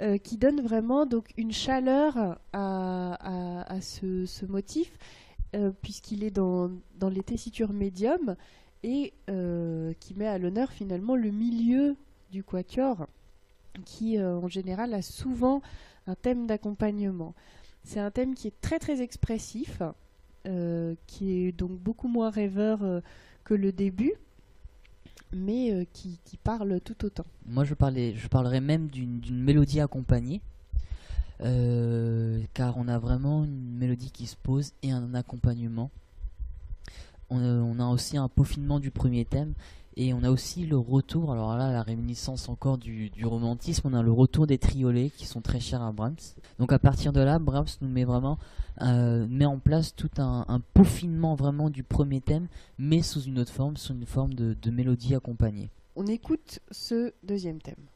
euh, 0.00 0.18
qui 0.18 0.36
donne 0.36 0.60
vraiment 0.60 1.04
donc 1.04 1.32
une 1.36 1.52
chaleur 1.52 2.38
à, 2.52 3.78
ce, 3.80 4.46
motif 4.46 4.96
euh, 5.56 5.72
puisqu'il 5.82 6.22
est 6.22 6.30
dans, 6.30 6.70
dans 6.96 7.08
les 7.08 7.22
tessitures 7.22 7.72
médium 7.72 8.36
et 8.84 9.12
qui 9.26 10.14
met 10.14 10.28
à 10.28 10.38
l'honneur 10.38 10.70
finalement 10.70 11.16
le 11.16 11.32
milieu 11.32 11.96
du 12.30 12.44
quatuor 12.44 13.08
qui 13.84 14.22
en 14.22 14.46
général 14.46 14.94
a 14.94 15.02
souvent 15.02 15.62
un 16.06 16.14
thème 16.14 16.46
d'accompagnement. 16.46 17.34
C'est 17.88 18.00
un 18.00 18.10
thème 18.10 18.34
qui 18.34 18.48
est 18.48 18.60
très 18.60 18.78
très 18.78 19.00
expressif, 19.00 19.80
euh, 20.46 20.94
qui 21.06 21.32
est 21.32 21.52
donc 21.52 21.70
beaucoup 21.70 22.06
moins 22.06 22.28
rêveur 22.28 22.82
euh, 22.82 23.00
que 23.44 23.54
le 23.54 23.72
début, 23.72 24.12
mais 25.32 25.72
euh, 25.72 25.86
qui, 25.94 26.20
parle 26.44 26.82
tout 26.82 27.06
autant. 27.06 27.24
Moi, 27.46 27.64
je, 27.64 27.72
parlais, 27.72 28.14
je 28.14 28.28
parlerais 28.28 28.60
même 28.60 28.88
d'une 28.88 29.22
mélodie 29.42 29.80
accompagnée, 29.80 30.42
car 31.38 32.76
on 32.76 32.88
a 32.88 32.98
vraiment 32.98 33.44
une 33.44 33.78
mélodie 33.78 34.10
qui 34.10 34.26
se 34.26 34.36
pose 34.36 34.74
et 34.82 34.90
un 34.90 35.14
accompagnement. 35.14 35.90
On, 37.30 37.40
on, 37.40 37.80
a 37.80 37.86
aussi 37.86 38.18
un 38.18 38.28
peaufinement 38.28 38.80
du 38.80 38.90
premier 38.90 39.24
thème 39.24 39.54
et 39.98 40.14
on 40.14 40.22
a 40.22 40.30
aussi 40.30 40.64
le 40.64 40.78
retour, 40.78 41.32
alors 41.32 41.56
là, 41.56 41.72
la 41.72 41.82
réminiscence 41.82 42.48
encore 42.48 42.78
du, 42.78 43.10
romantisme, 43.24 43.88
on 43.88 43.94
a 43.94 44.02
le 44.02 44.12
retour 44.12 44.46
des 44.46 44.56
triolets 44.56 45.10
qui 45.10 45.26
sont 45.26 45.40
très 45.40 45.58
chers 45.58 45.82
à 45.82 45.90
Brahms. 45.90 46.36
Donc 46.60 46.72
à 46.72 46.78
partir 46.78 47.12
de 47.12 47.20
là, 47.20 47.40
Brahms 47.40 47.66
nous 47.80 47.88
met 47.88 48.04
vraiment, 48.04 48.38
euh, 48.80 49.26
met 49.28 49.44
en 49.44 49.58
place 49.58 49.96
tout 49.96 50.10
un, 50.18 50.62
peaufinement 50.72 51.34
vraiment 51.34 51.68
du 51.68 51.82
premier 51.82 52.20
thème, 52.20 52.46
mais 52.78 53.02
sous 53.02 53.22
une 53.22 53.40
autre 53.40 53.52
forme, 53.52 53.76
sous 53.76 53.92
une 53.92 54.06
forme 54.06 54.34
de 54.34 54.70
mélodie 54.70 55.16
accompagnée. 55.16 55.68
On 55.96 56.06
écoute 56.06 56.60
ce 56.70 57.12
deuxième 57.24 57.60
thème. 57.60 57.88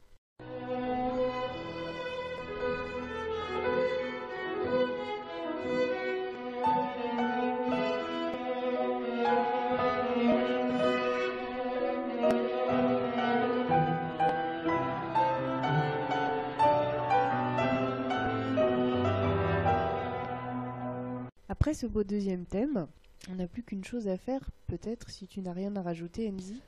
Après 21.63 21.75
ce 21.75 21.85
beau 21.85 22.03
deuxième 22.03 22.43
thème, 22.43 22.87
on 23.31 23.35
n'a 23.35 23.47
plus 23.47 23.63
qu'une 23.63 23.85
chose 23.85 24.09
à 24.09 24.17
faire, 24.17 24.41
peut-être, 24.67 25.09
si 25.09 25.27
tu 25.27 25.39
n'as 25.39 25.53
rien 25.53 25.73
à 25.77 25.81
rajouter, 25.81 26.29
Enzi, 26.29 26.59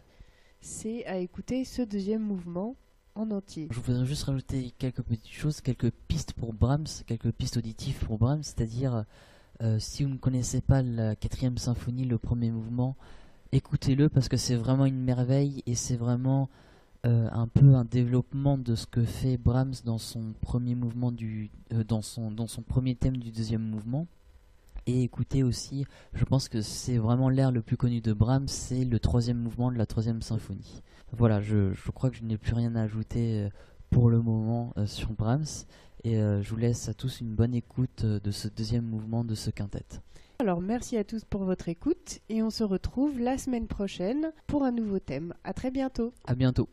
c'est 0.62 1.06
à 1.06 1.18
écouter 1.18 1.66
ce 1.66 1.82
deuxième 1.82 2.22
mouvement 2.22 2.78
en 3.14 3.30
entier. 3.32 3.68
Je 3.72 3.80
voudrais 3.82 4.06
juste 4.06 4.24
rajouter 4.24 4.72
quelques 4.78 5.02
petites 5.02 5.34
choses, 5.34 5.60
quelques 5.60 5.92
pistes 5.92 6.32
pour 6.32 6.54
Brahms, 6.54 6.88
quelques 7.06 7.34
pistes 7.34 7.58
auditives 7.58 7.98
pour 8.06 8.18
Brahms, 8.18 8.44
c'est-à-dire 8.44 9.04
euh, 9.62 9.80
si 9.80 10.04
vous 10.06 10.12
ne 10.12 10.18
connaissez 10.18 10.62
pas 10.62 10.82
la 10.82 11.18
quatrième 11.18 11.58
symphonie, 11.58 12.06
le 12.06 12.18
premier 12.18 12.52
mouvement, 12.52 12.96
écoutez-le 13.52 14.08
parce 14.08 14.30
que 14.30 14.38
c'est 14.38 14.56
vraiment 14.56 14.86
une 14.86 15.04
merveille 15.04 15.62
et 15.66 15.76
c'est 15.76 15.98
vraiment 15.98 16.48
euh, 17.06 17.28
un 17.34 17.50
peu 17.50 17.76
un 17.76 17.84
développement 17.84 18.58
de 18.58 18.76
ce 18.76 18.88
que 18.88 19.04
fait 19.04 19.36
Brahms 19.36 19.76
dans 19.84 19.98
son 19.98 20.32
premier 20.40 20.74
mouvement 20.74 21.12
du, 21.12 21.52
euh, 21.74 21.84
dans 21.84 22.02
son 22.02 22.32
dans 22.32 22.48
son 22.48 22.62
premier 22.62 22.96
thème 22.96 23.18
du 23.18 23.32
deuxième 23.32 23.62
mouvement. 23.62 24.08
Et 24.88 25.04
écoutez 25.04 25.42
aussi, 25.42 25.86
je 26.14 26.24
pense 26.26 26.48
que 26.48 26.62
c'est 26.62 26.98
vraiment 26.98 27.30
l'air 27.30 27.52
le 27.52 27.62
plus 27.62 27.76
connu 27.76 28.02
de 28.02 28.14
Brahms, 28.14 28.48
c'est 28.48 28.86
le 28.86 29.00
troisième 29.00 29.38
mouvement 29.38 29.72
de 29.72 29.78
la 29.78 29.88
troisième 29.88 30.22
symphonie. 30.22 30.84
Voilà, 31.12 31.42
je, 31.42 31.74
crois 31.92 32.12
que 32.12 32.18
je 32.18 32.24
n'ai 32.24 32.38
plus 32.38 32.54
rien 32.54 32.76
à 32.76 32.84
ajouter 32.84 33.46
euh, 33.46 33.50
pour 33.90 34.10
le 34.10 34.22
moment 34.22 34.74
euh, 34.78 34.86
sur 34.86 35.12
Brahms. 35.14 35.66
Et 36.04 36.18
euh, 36.18 36.44
je 36.44 36.50
vous 36.52 36.58
laisse 36.58 36.88
à 36.88 36.94
tous 36.94 37.20
une 37.20 37.34
bonne 37.34 37.56
écoute 37.56 38.06
de 38.06 38.32
ce 38.32 38.48
deuxième 38.48 38.86
mouvement 38.86 39.24
de 39.24 39.34
ce 39.34 39.50
quintet. 39.50 39.86
Alors 40.38 40.62
merci 40.62 40.98
à 40.98 41.04
tous 41.04 41.24
pour 41.26 41.46
votre 41.46 41.70
écoute 41.70 42.20
et 42.30 42.44
on 42.44 42.50
se 42.50 42.64
retrouve 42.64 43.20
la 43.20 43.38
semaine 43.38 43.68
prochaine 43.68 44.34
pour 44.46 44.64
un 44.64 44.72
nouveau 44.72 45.00
thème. 45.00 45.34
À 45.44 45.54
très 45.54 45.72
bientôt. 45.72 46.14
À 46.26 46.36
bientôt. 46.36 46.70